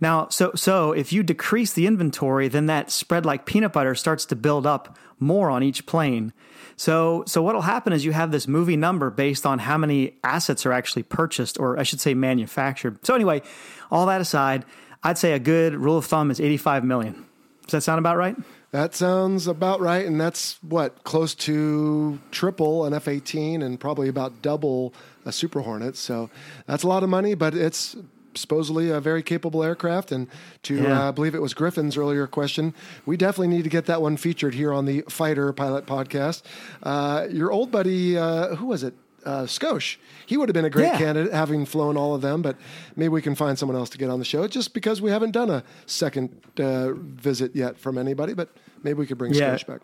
Now, 0.01 0.27
so 0.27 0.51
so 0.55 0.91
if 0.91 1.13
you 1.13 1.23
decrease 1.23 1.71
the 1.71 1.87
inventory, 1.87 2.49
then 2.49 2.65
that 2.65 2.91
spread 2.91 3.25
like 3.25 3.45
peanut 3.45 3.71
butter 3.71 3.95
starts 3.95 4.25
to 4.25 4.35
build 4.35 4.65
up 4.67 4.97
more 5.19 5.49
on 5.49 5.63
each 5.63 5.85
plane. 5.85 6.33
So 6.75 7.23
so 7.25 7.41
what'll 7.41 7.61
happen 7.61 7.93
is 7.93 8.03
you 8.03 8.11
have 8.11 8.31
this 8.31 8.49
movie 8.49 8.75
number 8.75 9.09
based 9.09 9.45
on 9.45 9.59
how 9.59 9.77
many 9.77 10.17
assets 10.25 10.65
are 10.65 10.73
actually 10.73 11.03
purchased, 11.03 11.57
or 11.57 11.79
I 11.79 11.83
should 11.83 12.01
say 12.01 12.13
manufactured. 12.13 13.05
So 13.05 13.15
anyway, 13.15 13.41
all 13.89 14.05
that 14.07 14.19
aside, 14.19 14.65
I'd 15.03 15.17
say 15.17 15.33
a 15.33 15.39
good 15.39 15.75
rule 15.75 15.97
of 15.97 16.05
thumb 16.05 16.31
is 16.31 16.39
85 16.39 16.83
million. 16.83 17.25
Does 17.63 17.71
that 17.71 17.81
sound 17.81 17.99
about 17.99 18.17
right? 18.17 18.35
That 18.71 18.95
sounds 18.95 19.47
about 19.47 19.79
right. 19.81 20.05
And 20.05 20.19
that's 20.19 20.57
what, 20.63 21.03
close 21.03 21.35
to 21.35 22.19
triple 22.31 22.85
an 22.85 22.93
F 22.93 23.07
18 23.07 23.61
and 23.61 23.79
probably 23.79 24.09
about 24.09 24.41
double 24.41 24.93
a 25.25 25.31
Super 25.31 25.61
Hornet. 25.61 25.95
So 25.95 26.29
that's 26.65 26.83
a 26.83 26.87
lot 26.87 27.03
of 27.03 27.09
money, 27.09 27.35
but 27.35 27.53
it's 27.53 27.95
supposedly 28.35 28.89
a 28.89 28.99
very 28.99 29.21
capable 29.21 29.63
aircraft. 29.63 30.11
And 30.11 30.27
to, 30.63 30.75
Yeah. 30.75 31.01
uh, 31.09 31.11
believe 31.11 31.35
it 31.35 31.41
was 31.41 31.53
Griffin's 31.53 31.95
earlier 31.97 32.25
question, 32.25 32.73
we 33.05 33.15
definitely 33.15 33.49
need 33.55 33.63
to 33.63 33.69
get 33.69 33.85
that 33.85 34.01
one 34.01 34.17
featured 34.17 34.55
here 34.55 34.73
on 34.73 34.85
the 34.85 35.03
Fighter 35.07 35.53
Pilot 35.53 35.85
podcast. 35.85 36.41
Uh, 36.81 37.27
your 37.29 37.51
old 37.51 37.71
buddy, 37.71 38.17
uh, 38.17 38.55
who 38.55 38.65
was 38.65 38.81
it? 38.83 38.95
Uh, 39.25 39.43
Skosh. 39.43 39.97
He 40.25 40.37
would 40.37 40.49
have 40.49 40.53
been 40.53 40.65
a 40.65 40.69
great 40.69 40.85
Yeah. 40.87 40.97
candidate, 40.97 41.33
having 41.33 41.65
flown 41.65 41.97
all 41.97 42.15
of 42.15 42.21
them. 42.21 42.41
But 42.41 42.55
maybe 42.95 43.09
we 43.09 43.21
can 43.21 43.35
find 43.35 43.57
someone 43.59 43.77
else 43.77 43.89
to 43.91 43.97
get 43.97 44.09
on 44.09 44.19
the 44.19 44.25
show, 44.25 44.47
just 44.47 44.73
because 44.73 45.01
we 45.01 45.11
haven't 45.11 45.31
done 45.31 45.49
a 45.49 45.63
second 45.85 46.29
uh, 46.59 46.91
visit 46.93 47.55
yet 47.55 47.77
from 47.77 47.97
anybody. 47.97 48.33
But 48.33 48.49
maybe 48.83 48.99
we 48.99 49.05
could 49.05 49.17
bring 49.17 49.33
Yeah. 49.33 49.55
Skosh 49.55 49.67
back. 49.67 49.81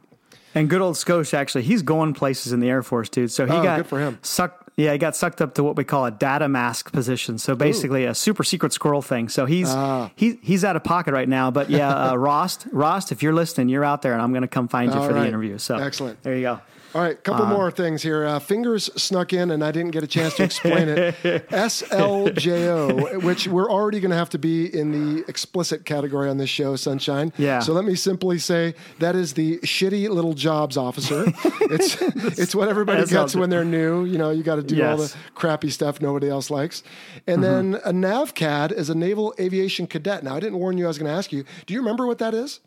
And 0.55 0.67
good 0.67 0.81
old 0.81 0.97
Scotia, 0.97 1.37
actually, 1.37 1.61
he's 1.63 1.83
going 1.83 2.13
places 2.15 2.53
in 2.53 2.59
the 2.59 2.69
Air 2.69 2.81
Force, 2.81 3.07
dude. 3.09 3.31
So 3.31 3.45
he 3.45 3.51
Oh, 3.51 3.61
got 3.61 3.77
good 3.77 3.87
for 3.87 3.99
him. 3.99 4.17
sucked. 4.23 4.69
Yeah, 4.77 4.93
he 4.93 4.97
got 4.97 5.13
sucked 5.15 5.41
up 5.41 5.55
to 5.55 5.63
what 5.63 5.75
we 5.75 5.83
call 5.83 6.05
a 6.05 6.11
data 6.11 6.47
mask 6.47 6.93
position. 6.93 7.37
So 7.37 7.53
basically, 7.53 8.05
a 8.05 8.15
super 8.15 8.43
secret 8.45 8.71
squirrel 8.71 9.01
thing. 9.01 9.27
So 9.29 9.45
he's 9.45 9.67
Ah. 9.69 10.09
he, 10.15 10.39
he's 10.41 10.63
out 10.63 10.75
of 10.77 10.83
pocket 10.85 11.11
right 11.13 11.27
now. 11.27 11.51
But 11.51 11.69
yeah, 11.69 11.89
uh, 12.11 12.15
Rost, 12.17 12.65
Rost, 12.71 13.11
if 13.11 13.21
you're 13.21 13.33
listening, 13.33 13.67
you're 13.69 13.83
out 13.83 14.01
there, 14.01 14.13
and 14.13 14.21
I'm 14.21 14.31
going 14.31 14.41
to 14.41 14.47
come 14.47 14.67
find 14.69 14.91
you 14.91 14.97
All 14.99 15.05
for 15.07 15.13
the 15.13 15.27
interview. 15.27 15.57
So 15.57 15.75
Excellent. 15.75 16.23
There 16.23 16.33
you 16.35 16.41
go. 16.43 16.61
All 16.95 17.01
right, 17.01 17.23
couple 17.23 17.45
Uh, 17.45 17.49
more 17.49 17.69
things 17.71 18.01
here. 18.01 18.25
Uh, 18.25 18.39
fingers 18.39 18.89
snuck 18.95 19.31
in, 19.31 19.51
and 19.51 19.63
I 19.63 19.71
didn't 19.71 19.91
get 19.91 20.03
a 20.03 20.07
chance 20.07 20.35
to 20.37 20.43
explain 20.43 20.89
it. 20.89 21.15
SLJO, 21.49 23.23
which 23.23 23.47
we're 23.47 23.69
already 23.69 23.99
going 23.99 24.11
to 24.11 24.17
have 24.17 24.29
to 24.31 24.39
be 24.39 24.65
in 24.65 24.91
the 24.91 25.23
explicit 25.27 25.85
category 25.85 26.29
on 26.29 26.37
this 26.37 26.49
show, 26.49 26.75
Sunshine. 26.75 27.31
Yeah. 27.37 27.59
So 27.59 27.73
let 27.73 27.85
me 27.85 27.95
simply 27.95 28.39
say 28.39 28.75
that 28.99 29.15
is 29.15 29.33
the 29.33 29.57
shitty 29.59 30.09
little 30.09 30.33
jobs 30.33 30.77
officer. 30.77 31.25
it's 31.61 32.01
it's 32.39 32.55
what 32.55 32.69
everybody 32.69 33.05
gets 33.05 33.35
when 33.35 33.49
they're 33.49 33.65
new. 33.65 34.05
You 34.05 34.17
know, 34.17 34.31
you 34.31 34.43
got 34.43 34.55
to 34.55 34.63
do 34.63 34.83
all 34.83 34.97
the 34.97 35.13
crappy 35.35 35.69
stuff 35.69 36.01
nobody 36.01 36.29
else 36.29 36.49
likes. 36.49 36.83
And 37.27 37.43
then 37.43 37.75
a 37.85 37.91
NAVCAD 37.91 38.71
is 38.71 38.89
a 38.89 38.95
Naval 38.95 39.33
Aviation 39.39 39.87
Cadet. 39.87 40.23
Now, 40.23 40.35
I 40.35 40.39
didn't 40.39 40.57
warn 40.59 40.77
you. 40.77 40.85
I 40.85 40.87
was 40.87 40.97
going 40.97 41.11
to 41.11 41.17
ask 41.17 41.31
you. 41.31 41.43
Do 41.65 41.73
you 41.73 41.79
remember 41.81 42.07
what 42.07 42.17
that 42.19 42.33
is? 42.33 42.59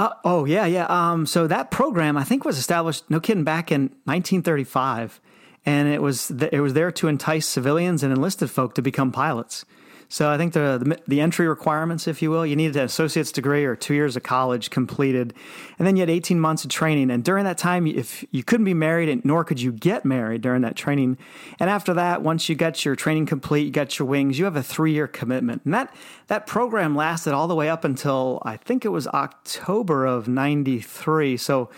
Uh, 0.00 0.14
oh 0.24 0.46
yeah, 0.46 0.64
yeah. 0.64 0.86
Um, 0.88 1.26
so 1.26 1.46
that 1.46 1.70
program 1.70 2.16
I 2.16 2.24
think 2.24 2.46
was 2.46 2.56
established, 2.56 3.04
no 3.10 3.20
kidding, 3.20 3.44
back 3.44 3.70
in 3.70 3.82
1935, 4.04 5.20
and 5.66 5.88
it 5.88 6.00
was 6.00 6.28
th- 6.28 6.50
it 6.54 6.62
was 6.62 6.72
there 6.72 6.90
to 6.90 7.06
entice 7.06 7.46
civilians 7.46 8.02
and 8.02 8.10
enlisted 8.10 8.50
folk 8.50 8.74
to 8.76 8.82
become 8.82 9.12
pilots. 9.12 9.66
So 10.12 10.28
I 10.28 10.36
think 10.36 10.54
the, 10.54 10.76
the 10.82 11.00
the 11.06 11.20
entry 11.20 11.46
requirements, 11.46 12.08
if 12.08 12.20
you 12.20 12.32
will, 12.32 12.44
you 12.44 12.56
needed 12.56 12.74
an 12.74 12.84
associate's 12.84 13.30
degree 13.30 13.64
or 13.64 13.76
two 13.76 13.94
years 13.94 14.16
of 14.16 14.24
college 14.24 14.68
completed, 14.68 15.32
and 15.78 15.86
then 15.86 15.94
you 15.94 16.00
had 16.00 16.10
18 16.10 16.40
months 16.40 16.64
of 16.64 16.70
training. 16.70 17.12
And 17.12 17.22
during 17.22 17.44
that 17.44 17.58
time, 17.58 17.86
if 17.86 18.24
you 18.32 18.42
couldn't 18.42 18.64
be 18.64 18.74
married, 18.74 19.08
and 19.08 19.24
nor 19.24 19.44
could 19.44 19.60
you 19.60 19.70
get 19.70 20.04
married 20.04 20.40
during 20.40 20.62
that 20.62 20.74
training. 20.74 21.16
And 21.60 21.70
after 21.70 21.94
that, 21.94 22.22
once 22.22 22.48
you 22.48 22.56
got 22.56 22.84
your 22.84 22.96
training 22.96 23.26
complete, 23.26 23.66
you 23.66 23.70
got 23.70 24.00
your 24.00 24.08
wings, 24.08 24.36
you 24.36 24.46
have 24.46 24.56
a 24.56 24.64
three 24.64 24.92
year 24.92 25.06
commitment, 25.06 25.62
and 25.64 25.72
that 25.72 25.94
that 26.26 26.44
program 26.44 26.96
lasted 26.96 27.32
all 27.32 27.46
the 27.46 27.54
way 27.54 27.68
up 27.68 27.84
until 27.84 28.42
I 28.44 28.56
think 28.56 28.84
it 28.84 28.88
was 28.88 29.06
October 29.06 30.06
of 30.06 30.26
'93. 30.26 31.36
So 31.36 31.70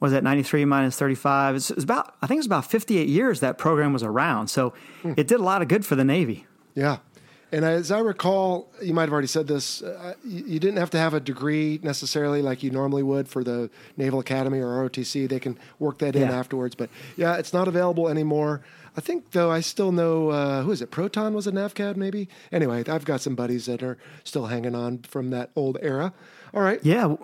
was 0.00 0.12
that 0.12 0.24
93 0.24 0.64
minus 0.64 0.96
35? 0.96 1.56
It's, 1.56 1.70
it's 1.70 1.84
about 1.84 2.14
I 2.22 2.26
think 2.26 2.38
it's 2.38 2.46
about 2.46 2.64
58 2.64 3.08
years 3.08 3.40
that 3.40 3.58
program 3.58 3.92
was 3.92 4.02
around. 4.02 4.48
So 4.48 4.72
hmm. 5.02 5.12
it 5.18 5.28
did 5.28 5.38
a 5.38 5.42
lot 5.42 5.60
of 5.60 5.68
good 5.68 5.84
for 5.84 5.96
the 5.96 6.04
Navy. 6.04 6.46
Yeah. 6.74 6.98
And 7.54 7.64
as 7.64 7.92
I 7.92 8.00
recall, 8.00 8.68
you 8.82 8.92
might 8.92 9.02
have 9.02 9.12
already 9.12 9.28
said 9.28 9.46
this, 9.46 9.80
uh, 9.80 10.14
you, 10.24 10.44
you 10.44 10.58
didn't 10.58 10.78
have 10.78 10.90
to 10.90 10.98
have 10.98 11.14
a 11.14 11.20
degree 11.20 11.78
necessarily 11.84 12.42
like 12.42 12.64
you 12.64 12.70
normally 12.72 13.04
would 13.04 13.28
for 13.28 13.44
the 13.44 13.70
Naval 13.96 14.18
Academy 14.18 14.58
or 14.58 14.66
ROTC. 14.66 15.28
They 15.28 15.38
can 15.38 15.56
work 15.78 15.98
that 15.98 16.16
in 16.16 16.22
Yeah. 16.22 16.36
afterwards. 16.36 16.74
But 16.74 16.90
yeah, 17.16 17.36
it's 17.36 17.52
not 17.52 17.68
available 17.68 18.08
anymore. 18.08 18.62
I 18.96 19.00
think, 19.00 19.30
though, 19.30 19.52
I 19.52 19.60
still 19.60 19.92
know, 19.92 20.30
uh, 20.30 20.62
who 20.62 20.72
is 20.72 20.82
it? 20.82 20.90
Proton 20.90 21.32
was 21.32 21.46
a 21.46 21.52
NAVCAD, 21.52 21.94
maybe? 21.96 22.28
Anyway, 22.50 22.82
I've 22.88 23.04
got 23.04 23.20
some 23.20 23.36
buddies 23.36 23.66
that 23.66 23.84
are 23.84 23.98
still 24.24 24.46
hanging 24.46 24.74
on 24.74 24.98
from 24.98 25.30
that 25.30 25.50
old 25.54 25.78
era. 25.80 26.12
All 26.52 26.62
right. 26.62 26.80
Yeah. 26.82 27.14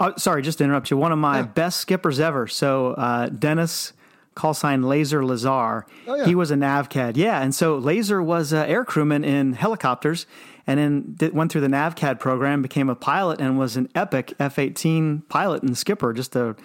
Oh, 0.00 0.14
sorry, 0.16 0.42
just 0.42 0.58
to 0.58 0.64
interrupt 0.64 0.90
you. 0.90 0.96
One 0.96 1.12
of 1.12 1.18
my 1.18 1.38
Yeah. 1.38 1.46
best 1.46 1.78
skippers 1.78 2.18
ever. 2.18 2.48
So 2.48 2.94
uh, 2.94 3.28
Dennis, 3.28 3.92
call 4.38 4.54
sign 4.54 4.82
Laser 4.84 5.24
Lazar. 5.24 5.84
Oh, 6.06 6.14
yeah. 6.14 6.24
He 6.24 6.34
was 6.34 6.50
a 6.50 6.54
NavCad. 6.54 7.16
Yeah, 7.16 7.42
and 7.42 7.54
so 7.54 7.76
Laser 7.76 8.22
was 8.22 8.52
an 8.52 8.68
air 8.68 8.84
crewman 8.84 9.24
in 9.24 9.52
helicopters, 9.54 10.26
and 10.66 10.78
then 10.78 11.14
did, 11.16 11.34
went 11.34 11.50
through 11.50 11.62
the 11.62 11.68
NavCad 11.68 12.20
program, 12.20 12.62
became 12.62 12.88
a 12.88 12.94
pilot, 12.94 13.40
and 13.40 13.58
was 13.58 13.76
an 13.76 13.88
epic 13.94 14.34
F-18 14.38 15.28
pilot 15.28 15.62
and 15.62 15.76
skipper. 15.76 16.12
Just 16.12 16.36
a 16.36 16.56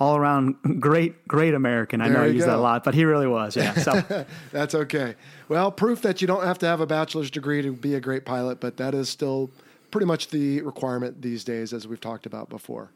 all 0.00 0.16
around 0.16 0.56
great, 0.80 1.26
great 1.28 1.54
American. 1.54 2.00
I 2.00 2.06
know 2.06 2.14
There 2.14 2.22
I 2.22 2.26
use 2.28 2.46
that 2.46 2.56
a 2.56 2.60
lot, 2.60 2.84
but 2.84 2.94
he 2.94 3.04
really 3.04 3.26
was. 3.26 3.56
Yeah. 3.56 3.74
So 3.74 4.26
That's 4.52 4.74
okay. 4.74 5.16
Well, 5.48 5.70
proof 5.70 6.02
that 6.02 6.20
you 6.20 6.26
don't 6.26 6.44
have 6.44 6.58
to 6.58 6.66
have 6.66 6.80
a 6.80 6.86
bachelor's 6.86 7.30
degree 7.30 7.62
to 7.62 7.72
be 7.72 7.94
a 7.94 8.00
great 8.00 8.24
pilot, 8.24 8.60
but 8.60 8.76
that 8.78 8.94
is 8.94 9.08
still 9.08 9.50
pretty 9.90 10.06
much 10.06 10.28
the 10.28 10.62
requirement 10.62 11.20
these 11.20 11.44
days, 11.44 11.72
as 11.72 11.86
we've 11.86 12.00
talked 12.00 12.26
about 12.26 12.48
before. 12.48 12.90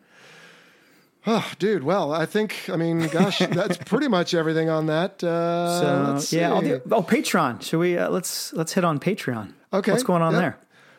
Oh, 1.27 1.53
dude. 1.59 1.85
Well, 1.85 2.13
I 2.13 2.27
think, 2.27 2.69
I 2.69 2.77
mean, 2.77 3.07
gosh, 3.09 3.39
that's 3.51 3.77
pretty 3.79 4.09
much 4.09 4.35
everything 4.35 4.69
on 4.69 4.87
that. 4.87 5.23
Uh, 5.23 5.81
So 5.81 6.13
let's 6.15 6.33
yeah, 6.33 6.53
I'll 6.53 6.61
do, 6.63 6.81
oh 6.91 7.03
Patreon. 7.03 7.63
Should 7.63 7.79
we? 7.79 7.97
Uh, 7.97 8.11
let's 8.11 8.53
let's 8.53 8.73
hit 8.73 8.85
on 8.85 8.99
Patreon. 8.99 9.53
Okay. 9.73 9.93
what's 9.93 10.03
going 10.05 10.23
on 10.23 10.35
there? 10.35 10.59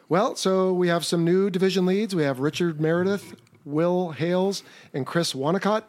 Well, 0.10 0.36
so 0.36 0.74
we 0.74 0.88
have 0.88 1.06
some 1.06 1.24
new 1.26 1.50
division 1.50 1.86
leads. 1.86 2.16
We 2.16 2.24
have 2.24 2.40
Richard 2.40 2.80
Meredith, 2.80 3.36
Will 3.66 4.12
Hales, 4.12 4.64
and 4.94 5.06
Chris 5.06 5.34
Wanacott. 5.34 5.84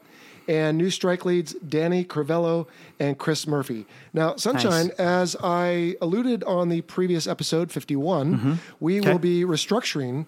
And 0.47 0.77
new 0.77 0.91
strike 0.91 1.25
leads, 1.25 1.55
Danny 1.55 2.05
Crivello 2.05 2.67
and 3.01 3.17
Chris 3.17 3.47
Murphy. 3.47 3.87
Now, 4.13 4.37
Sunshine, 4.37 4.91
as 4.99 5.35
I 5.43 5.97
alluded 6.03 6.45
on 6.45 6.69
the 6.69 6.83
previous 6.83 7.27
episode, 7.27 7.73
51, 7.73 8.61
we 8.79 9.01
Okay. 9.01 9.11
will 9.11 9.19
be 9.19 9.43
restructuring 9.45 10.27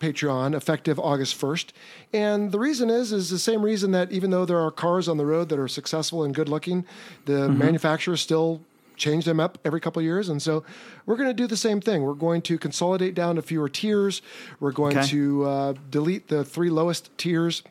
Patreon 0.00 0.54
effective 0.54 0.98
August 0.98 1.40
1st. 1.40 1.68
And 2.12 2.52
the 2.52 2.58
reason 2.58 2.90
is 2.90 3.12
is 3.12 3.30
the 3.30 3.38
same 3.38 3.62
reason 3.62 3.92
that 3.92 4.12
even 4.12 4.30
though 4.30 4.44
there 4.44 4.58
are 4.60 4.70
cars 4.70 5.08
on 5.08 5.16
the 5.16 5.26
road 5.26 5.48
that 5.48 5.58
are 5.58 5.68
successful 5.68 6.22
and 6.24 6.34
good 6.34 6.48
looking, 6.48 6.84
the 7.24 7.48
manufacturers 7.48 8.20
still 8.20 8.60
change 8.96 9.26
them 9.26 9.38
up 9.38 9.58
every 9.64 9.78
couple 9.80 10.00
of 10.00 10.04
years. 10.04 10.28
And 10.30 10.40
so 10.40 10.64
we're 11.04 11.16
going 11.16 11.28
to 11.28 11.34
do 11.34 11.46
the 11.46 11.56
same 11.56 11.80
thing. 11.82 12.02
We're 12.02 12.14
going 12.14 12.40
to 12.42 12.56
consolidate 12.58 13.14
down 13.14 13.36
to 13.36 13.42
fewer 13.42 13.68
tiers. 13.68 14.22
We're 14.58 14.72
going 14.72 14.96
Okay. 14.96 15.06
to 15.08 15.44
uh, 15.44 15.74
delete 15.90 16.28
the 16.28 16.44
three 16.44 16.70
lowest 16.70 17.10
tiers 17.18 17.62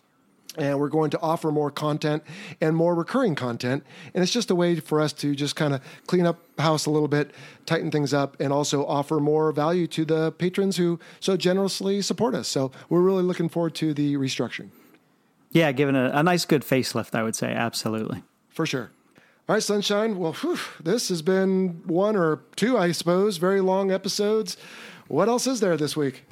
and 0.57 0.79
we're 0.79 0.89
going 0.89 1.09
to 1.11 1.19
offer 1.21 1.51
more 1.51 1.71
content 1.71 2.23
and 2.61 2.75
more 2.75 2.95
recurring 2.95 3.35
content. 3.35 3.83
And 4.13 4.23
it's 4.23 4.31
just 4.31 4.49
a 4.51 4.55
way 4.55 4.79
for 4.79 5.01
us 5.01 5.13
to 5.13 5.35
just 5.35 5.55
kind 5.55 5.73
of 5.73 5.81
clean 6.07 6.25
up 6.25 6.39
house 6.57 6.85
a 6.85 6.89
little 6.89 7.07
bit, 7.07 7.31
tighten 7.65 7.91
things 7.91 8.13
up, 8.13 8.39
and 8.39 8.53
also 8.53 8.85
offer 8.85 9.19
more 9.19 9.51
value 9.51 9.87
to 9.87 10.05
the 10.05 10.31
patrons 10.33 10.77
who 10.77 10.99
so 11.19 11.35
generously 11.37 12.01
support 12.01 12.35
us. 12.35 12.47
So 12.47 12.71
we're 12.89 13.01
really 13.01 13.23
looking 13.23 13.49
forward 13.49 13.75
to 13.75 13.93
the 13.93 14.15
restructuring 14.15 14.69
Yeah, 15.51 15.71
giving 15.71 15.95
a, 15.95 16.11
a 16.13 16.23
nice 16.23 16.45
good 16.45 16.61
facelift, 16.63 17.15
I 17.15 17.23
would 17.23 17.35
say. 17.35 17.51
Absolutely. 17.51 18.23
for 18.49 18.65
sure. 18.65 18.91
All 19.47 19.53
right, 19.53 19.61
Sunshine. 19.61 20.17
Well, 20.17 20.33
whew, 20.33 20.57
this 20.79 21.09
has 21.09 21.21
been 21.21 21.83
one 21.85 22.15
or 22.15 22.41
two, 22.55 22.79
I 22.79 22.91
suppose, 22.93 23.37
very 23.37 23.61
long 23.61 23.91
episodes. 23.91 24.57
What 25.07 25.27
else 25.27 25.45
is 25.45 25.59
there 25.59 25.77
this 25.77 25.95
week? 25.95 26.23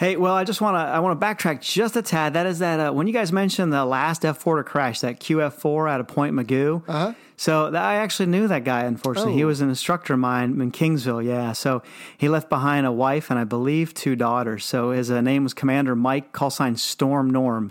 Hey, 0.00 0.16
well, 0.16 0.32
I 0.32 0.44
just 0.44 0.62
want 0.62 0.76
to 0.76 0.78
I 0.78 0.98
want 1.00 1.20
to 1.20 1.26
backtrack 1.26 1.60
just 1.60 1.94
a 1.94 2.00
tad. 2.00 2.32
That 2.32 2.46
is 2.46 2.60
that 2.60 2.80
uh, 2.80 2.90
when 2.90 3.06
you 3.06 3.12
guys 3.12 3.32
mentioned 3.32 3.70
the 3.70 3.84
last 3.84 4.22
F4 4.22 4.56
to 4.56 4.64
crash, 4.64 5.00
that 5.00 5.20
QF4 5.20 5.90
out 5.90 6.00
of 6.00 6.08
Point 6.08 6.34
Mugu. 6.34 6.82
Uh-huh. 6.88 7.12
So 7.36 7.70
that, 7.70 7.82
I 7.82 7.96
actually 7.96 8.30
knew 8.30 8.48
that 8.48 8.64
guy. 8.64 8.84
Unfortunately, 8.84 9.34
he 9.34 9.44
Oh. 9.44 9.48
was 9.48 9.60
an 9.60 9.68
instructor 9.68 10.14
of 10.14 10.20
mine 10.20 10.58
in 10.58 10.72
Kingsville. 10.72 11.22
Yeah. 11.22 11.52
So 11.52 11.82
he 12.16 12.30
left 12.30 12.48
behind 12.48 12.86
a 12.86 12.92
wife 12.92 13.28
and 13.28 13.38
I 13.38 13.44
believe 13.44 13.92
two 13.92 14.16
daughters. 14.16 14.64
So 14.64 14.92
his 14.92 15.10
uh, 15.10 15.20
name 15.20 15.42
was 15.42 15.52
Commander 15.52 15.94
Mike, 15.94 16.32
call 16.32 16.48
sign 16.48 16.76
Storm 16.76 17.28
Norm, 17.28 17.70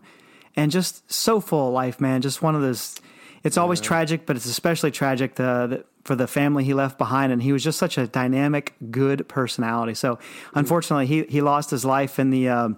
and 0.56 0.72
just 0.72 1.12
so 1.12 1.40
full 1.40 1.70
of 1.70 1.74
life, 1.74 2.00
man. 2.00 2.22
Just 2.22 2.44
one 2.44 2.54
of 2.54 2.62
those. 2.62 2.96
It's 3.44 3.58
always 3.58 3.80
tragic, 3.82 4.26
but 4.26 4.36
it's 4.36 4.46
especially 4.46 4.92
tragic 4.92 5.36
the, 5.36 5.68
the, 5.68 5.86
for 6.04 6.16
the 6.16 6.28
family 6.28 6.64
he 6.64 6.74
left 6.74 6.98
behind. 6.98 7.32
And 7.32 7.42
he 7.42 7.52
was 7.54 7.64
just 7.64 7.78
such 7.80 7.98
a 7.98 8.06
dynamic, 8.08 8.74
good 8.92 9.28
personality. 9.28 9.94
So 9.94 10.20
unfortunately, 10.54 11.06
he, 11.08 11.24
he 11.24 11.42
lost 11.42 11.72
his 11.72 11.86
life 11.86 12.20
in 12.20 12.30
the 12.32 12.50
um 12.50 12.78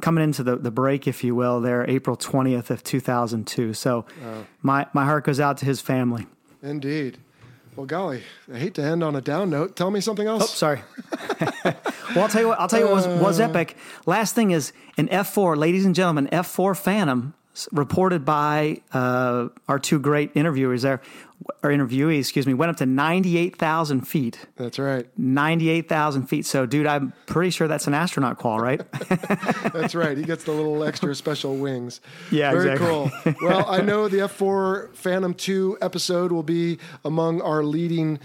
coming 0.00 0.24
into 0.24 0.42
the, 0.42 0.56
the 0.56 0.70
break, 0.70 1.06
if 1.06 1.22
you 1.22 1.34
will, 1.34 1.60
there 1.60 1.84
April 1.88 2.16
twentieth 2.16 2.70
of 2.70 2.82
two 2.82 3.00
thousand 3.00 3.46
two. 3.46 3.74
So 3.74 4.04
my 4.62 4.86
my 4.92 5.04
heart 5.04 5.24
goes 5.24 5.38
out 5.40 5.58
to 5.58 5.64
his 5.66 5.80
family. 5.80 6.26
Indeed. 6.62 7.18
Well, 7.76 7.86
golly, 7.86 8.24
I 8.52 8.58
hate 8.58 8.74
to 8.74 8.82
end 8.82 9.02
on 9.04 9.14
a 9.14 9.20
down 9.20 9.48
note. 9.48 9.76
Tell 9.76 9.90
me 9.90 10.00
something 10.00 10.26
else. 10.26 10.42
Oh, 10.42 10.46
sorry. 10.46 10.80
well, 11.64 11.74
I'll 12.16 12.28
tell 12.28 12.42
you 12.42 12.48
what. 12.48 12.60
I'll 12.60 12.68
tell 12.68 12.80
you 12.80 12.86
what 12.86 12.94
was, 12.96 13.06
was 13.22 13.40
epic. 13.40 13.76
Last 14.06 14.34
thing 14.34 14.50
is 14.50 14.72
an 14.98 15.08
F 15.10 15.32
four, 15.32 15.56
ladies 15.56 15.84
and 15.86 15.94
gentlemen, 15.94 16.28
F 16.32 16.46
four 16.48 16.74
Phantom, 16.74 17.32
s- 17.32 17.39
reported 17.72 18.24
by 18.24 18.80
uh, 18.92 19.48
our 19.68 19.78
two 19.78 19.98
great 19.98 20.30
interviewers 20.34 20.82
there, 20.82 21.00
or 21.62 21.70
interviewees, 21.70 22.20
excuse 22.20 22.46
me, 22.46 22.54
went 22.54 22.70
up 22.70 22.76
to 22.76 22.86
ninety 22.86 23.36
eight 23.38 23.56
thousand 23.56 24.02
feet. 24.02 24.46
That's 24.56 24.78
right. 24.78 25.06
Ninety 25.18 25.68
eight 25.70 25.88
thousand 25.88 26.26
feet. 26.26 26.46
So, 26.46 26.66
dude, 26.66 26.86
I'm 26.86 27.12
pretty 27.26 27.50
sure 27.50 27.66
that's 27.66 27.86
an 27.86 27.94
astronaut 27.94 28.38
call, 28.38 28.60
right? 28.60 28.80
That's 29.72 29.94
right. 29.94 30.16
He 30.18 30.24
gets 30.24 30.44
the 30.44 30.52
little 30.52 30.84
extra 30.84 31.14
special 31.14 31.56
wings. 31.56 32.00
Yeah, 32.30 32.50
Very 32.52 32.72
exactly. 32.72 32.86
cool. 33.24 33.34
Well, 33.48 33.64
I 33.68 33.80
know 33.80 34.08
the 34.08 34.18
F4 34.18 34.94
Phantom 34.94 35.32
2 35.34 35.78
episode 35.80 36.30
will 36.32 36.42
be 36.42 36.78
among 37.04 37.40
our 37.40 37.62
leading 37.64 38.18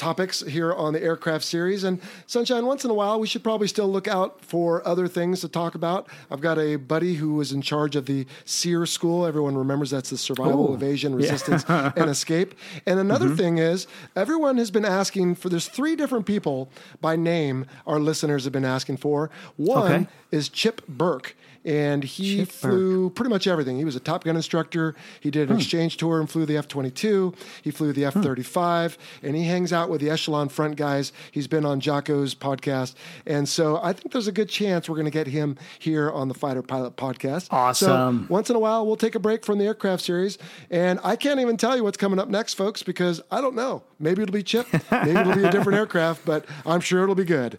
topics 0.00 0.40
here 0.40 0.72
on 0.72 0.94
the 0.94 1.02
aircraft 1.02 1.44
series. 1.44 1.84
And 1.84 2.00
Sunshine, 2.26 2.64
once 2.64 2.84
in 2.84 2.90
a 2.90 2.94
while, 2.94 3.20
we 3.20 3.26
should 3.26 3.42
probably 3.44 3.68
still 3.68 3.86
look 3.88 4.08
out 4.08 4.42
for 4.44 4.86
other 4.88 5.06
things 5.06 5.42
to 5.42 5.48
talk 5.48 5.74
about. 5.74 6.08
I've 6.30 6.40
got 6.40 6.58
a 6.58 6.76
buddy 6.76 7.14
who 7.14 7.34
was 7.34 7.52
in 7.52 7.60
charge 7.60 7.96
of 7.96 8.06
the 8.06 8.26
SERE 8.46 8.86
school. 8.86 9.26
Everyone 9.26 9.56
remembers 9.56 9.90
that's 9.90 10.08
the 10.10 10.16
survival, 10.18 10.70
Ooh, 10.70 10.74
evasion, 10.74 11.14
resistance, 11.14 11.64
and 11.68 12.08
escape. 12.10 12.54
And 12.86 12.98
another 12.98 13.26
Mm-hmm. 13.26 13.36
thing 13.36 13.58
is, 13.58 13.86
everyone 14.16 14.56
has 14.56 14.70
been 14.70 14.84
asking 14.86 15.34
for, 15.34 15.48
there's 15.50 15.68
three 15.68 15.94
different 15.94 16.24
people 16.26 16.70
by 17.02 17.14
name 17.16 17.66
our 17.86 18.00
listeners 18.00 18.44
have 18.44 18.52
been 18.52 18.64
asking 18.64 18.96
for. 18.96 19.30
One 19.56 19.92
Okay. 19.92 20.06
is 20.30 20.48
Chip 20.48 20.80
Burke. 20.88 21.36
And 21.64 22.02
he 22.02 22.38
Chip 22.38 22.48
flew 22.48 23.10
pretty 23.10 23.30
much 23.30 23.46
everything. 23.46 23.76
He 23.76 23.84
was 23.84 23.96
a 23.96 24.00
Top 24.00 24.24
Gun 24.24 24.36
instructor. 24.36 24.94
He 25.20 25.30
did 25.30 25.48
an 25.48 25.56
hmm. 25.56 25.60
exchange 25.60 25.96
tour 25.96 26.20
and 26.20 26.28
flew 26.28 26.46
the 26.46 26.56
F 26.56 26.68
22. 26.68 27.34
He 27.62 27.70
flew 27.70 27.92
the 27.92 28.02
hmm. 28.02 28.18
F 28.18 28.24
35. 28.24 28.98
And 29.22 29.36
he 29.36 29.44
hangs 29.44 29.72
out 29.72 29.90
with 29.90 30.00
the 30.00 30.10
Echelon 30.10 30.48
Front 30.48 30.76
guys. 30.76 31.12
He's 31.30 31.46
been 31.46 31.64
on 31.64 31.80
Jocko's 31.80 32.34
podcast. 32.34 32.94
And 33.26 33.48
so 33.48 33.78
I 33.82 33.92
think 33.92 34.12
there's 34.12 34.28
a 34.28 34.32
good 34.32 34.48
chance 34.48 34.88
we're 34.88 34.96
going 34.96 35.04
to 35.04 35.10
get 35.10 35.26
him 35.26 35.56
here 35.78 36.10
on 36.10 36.28
the 36.28 36.34
Fighter 36.34 36.62
Pilot 36.62 36.96
podcast. 36.96 37.48
Awesome. 37.50 38.26
So 38.28 38.32
once 38.32 38.50
in 38.50 38.56
a 38.56 38.60
while, 38.60 38.86
we'll 38.86 38.96
take 38.96 39.14
a 39.14 39.20
break 39.20 39.44
from 39.44 39.58
the 39.58 39.66
aircraft 39.66 40.02
series. 40.02 40.38
And 40.70 40.98
I 41.04 41.16
can't 41.16 41.40
even 41.40 41.56
tell 41.56 41.76
you 41.76 41.84
what's 41.84 41.98
coming 41.98 42.18
up 42.18 42.28
next, 42.28 42.54
folks, 42.54 42.82
because 42.82 43.20
I 43.30 43.40
don't 43.40 43.54
know. 43.54 43.82
Maybe 43.98 44.22
it'll 44.22 44.32
be 44.32 44.42
Chip. 44.42 44.66
Maybe 44.90 45.10
it'll 45.10 45.34
be 45.34 45.44
a 45.44 45.50
different 45.50 45.78
aircraft, 45.78 46.24
but 46.24 46.46
I'm 46.64 46.80
sure 46.80 47.02
it'll 47.02 47.14
be 47.14 47.24
good. 47.24 47.58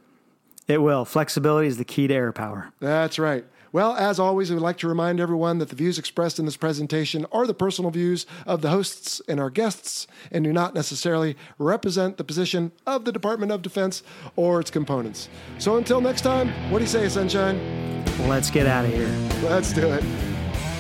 It 0.68 0.82
will. 0.82 1.06
Flexibility 1.06 1.68
is 1.68 1.78
the 1.78 1.86
key 1.86 2.08
to 2.08 2.14
air 2.14 2.32
power. 2.32 2.72
That's 2.80 3.20
right. 3.20 3.46
Well, 3.74 3.96
as 3.96 4.20
always, 4.20 4.52
we'd 4.52 4.60
like 4.60 4.78
to 4.80 4.88
remind 4.88 5.20
everyone 5.20 5.60
that 5.60 5.70
the 5.70 5.76
views 5.76 5.98
expressed 5.98 6.40
in 6.40 6.46
this 6.46 6.58
presentation 6.58 7.26
are 7.32 7.48
the 7.48 7.54
personal 7.54 7.90
views 7.90 8.26
of 8.46 8.62
the 8.62 8.70
hosts 8.70 9.22
and 9.30 9.40
our 9.40 9.50
guests 9.50 10.08
and 10.32 10.44
do 10.44 10.52
not 10.52 10.76
necessarily 10.76 11.38
represent 11.58 12.18
the 12.18 12.24
position 12.24 12.74
of 12.86 13.06
the 13.06 13.12
Department 13.14 13.52
of 13.52 13.62
Defense 13.62 14.04
or 14.36 14.60
its 14.60 14.70
components. 14.70 15.30
So 15.58 15.78
until 15.78 16.02
next 16.02 16.22
time, 16.22 16.50
what 16.70 16.80
do 16.80 16.84
you 16.84 16.90
say, 16.90 17.08
Sunshine? 17.08 18.04
Let's 18.28 18.50
get 18.50 18.68
out 18.68 18.84
of 18.86 18.92
here. 18.92 19.10
Let's 19.44 19.72
do 19.72 19.88
it. 19.88 20.04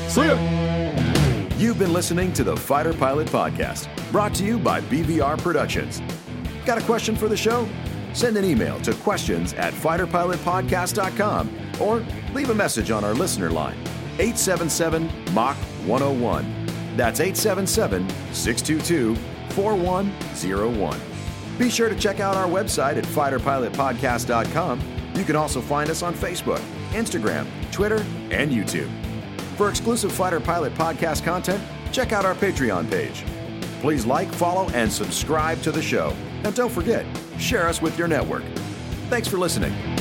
See 0.09 0.25
ya. 0.25 0.35
You've 1.57 1.79
been 1.79 1.93
listening 1.93 2.33
to 2.33 2.43
the 2.43 2.57
Fighter 2.57 2.91
Pilot 2.93 3.27
Podcast, 3.27 3.87
brought 4.11 4.33
to 4.35 4.43
you 4.43 4.57
by 4.57 4.81
BVR 4.81 5.37
Productions. 5.37 6.01
Got 6.65 6.77
a 6.79 6.81
question 6.81 7.15
for 7.15 7.27
the 7.29 7.37
show? 7.37 7.69
Send 8.13 8.35
an 8.35 8.43
email 8.43 8.81
to 8.81 8.93
questions 8.95 9.53
at 9.53 9.73
fighterpilotpodcast.com 9.73 11.49
or 11.79 12.03
leave 12.33 12.49
a 12.49 12.55
message 12.55 12.91
on 12.91 13.03
our 13.03 13.13
listener 13.13 13.49
line, 13.49 13.77
877 14.19 15.09
Mach 15.33 15.57
101. 15.85 16.95
That's 16.95 17.19
877 17.19 18.09
622 18.33 19.15
4101. 19.53 20.99
Be 21.57 21.69
sure 21.69 21.89
to 21.89 21.95
check 21.95 22.19
out 22.19 22.35
our 22.35 22.47
website 22.47 22.97
at 22.97 23.03
fighterpilotpodcast.com. 23.05 24.81
You 25.15 25.23
can 25.23 25.35
also 25.35 25.61
find 25.61 25.89
us 25.89 26.01
on 26.01 26.13
Facebook, 26.13 26.61
Instagram, 26.91 27.47
Twitter, 27.71 28.03
and 28.31 28.51
YouTube. 28.51 28.89
For 29.57 29.69
exclusive 29.69 30.11
Fighter 30.11 30.39
Pilot 30.39 30.73
podcast 30.73 31.23
content, 31.23 31.61
check 31.91 32.11
out 32.11 32.25
our 32.25 32.35
Patreon 32.35 32.89
page. 32.89 33.23
Please 33.81 34.05
like, 34.05 34.31
follow, 34.33 34.69
and 34.69 34.91
subscribe 34.91 35.61
to 35.61 35.71
the 35.71 35.81
show. 35.81 36.15
And 36.43 36.55
don't 36.55 36.71
forget, 36.71 37.05
share 37.37 37.67
us 37.67 37.81
with 37.81 37.97
your 37.97 38.07
network. 38.07 38.43
Thanks 39.09 39.27
for 39.27 39.37
listening. 39.37 40.00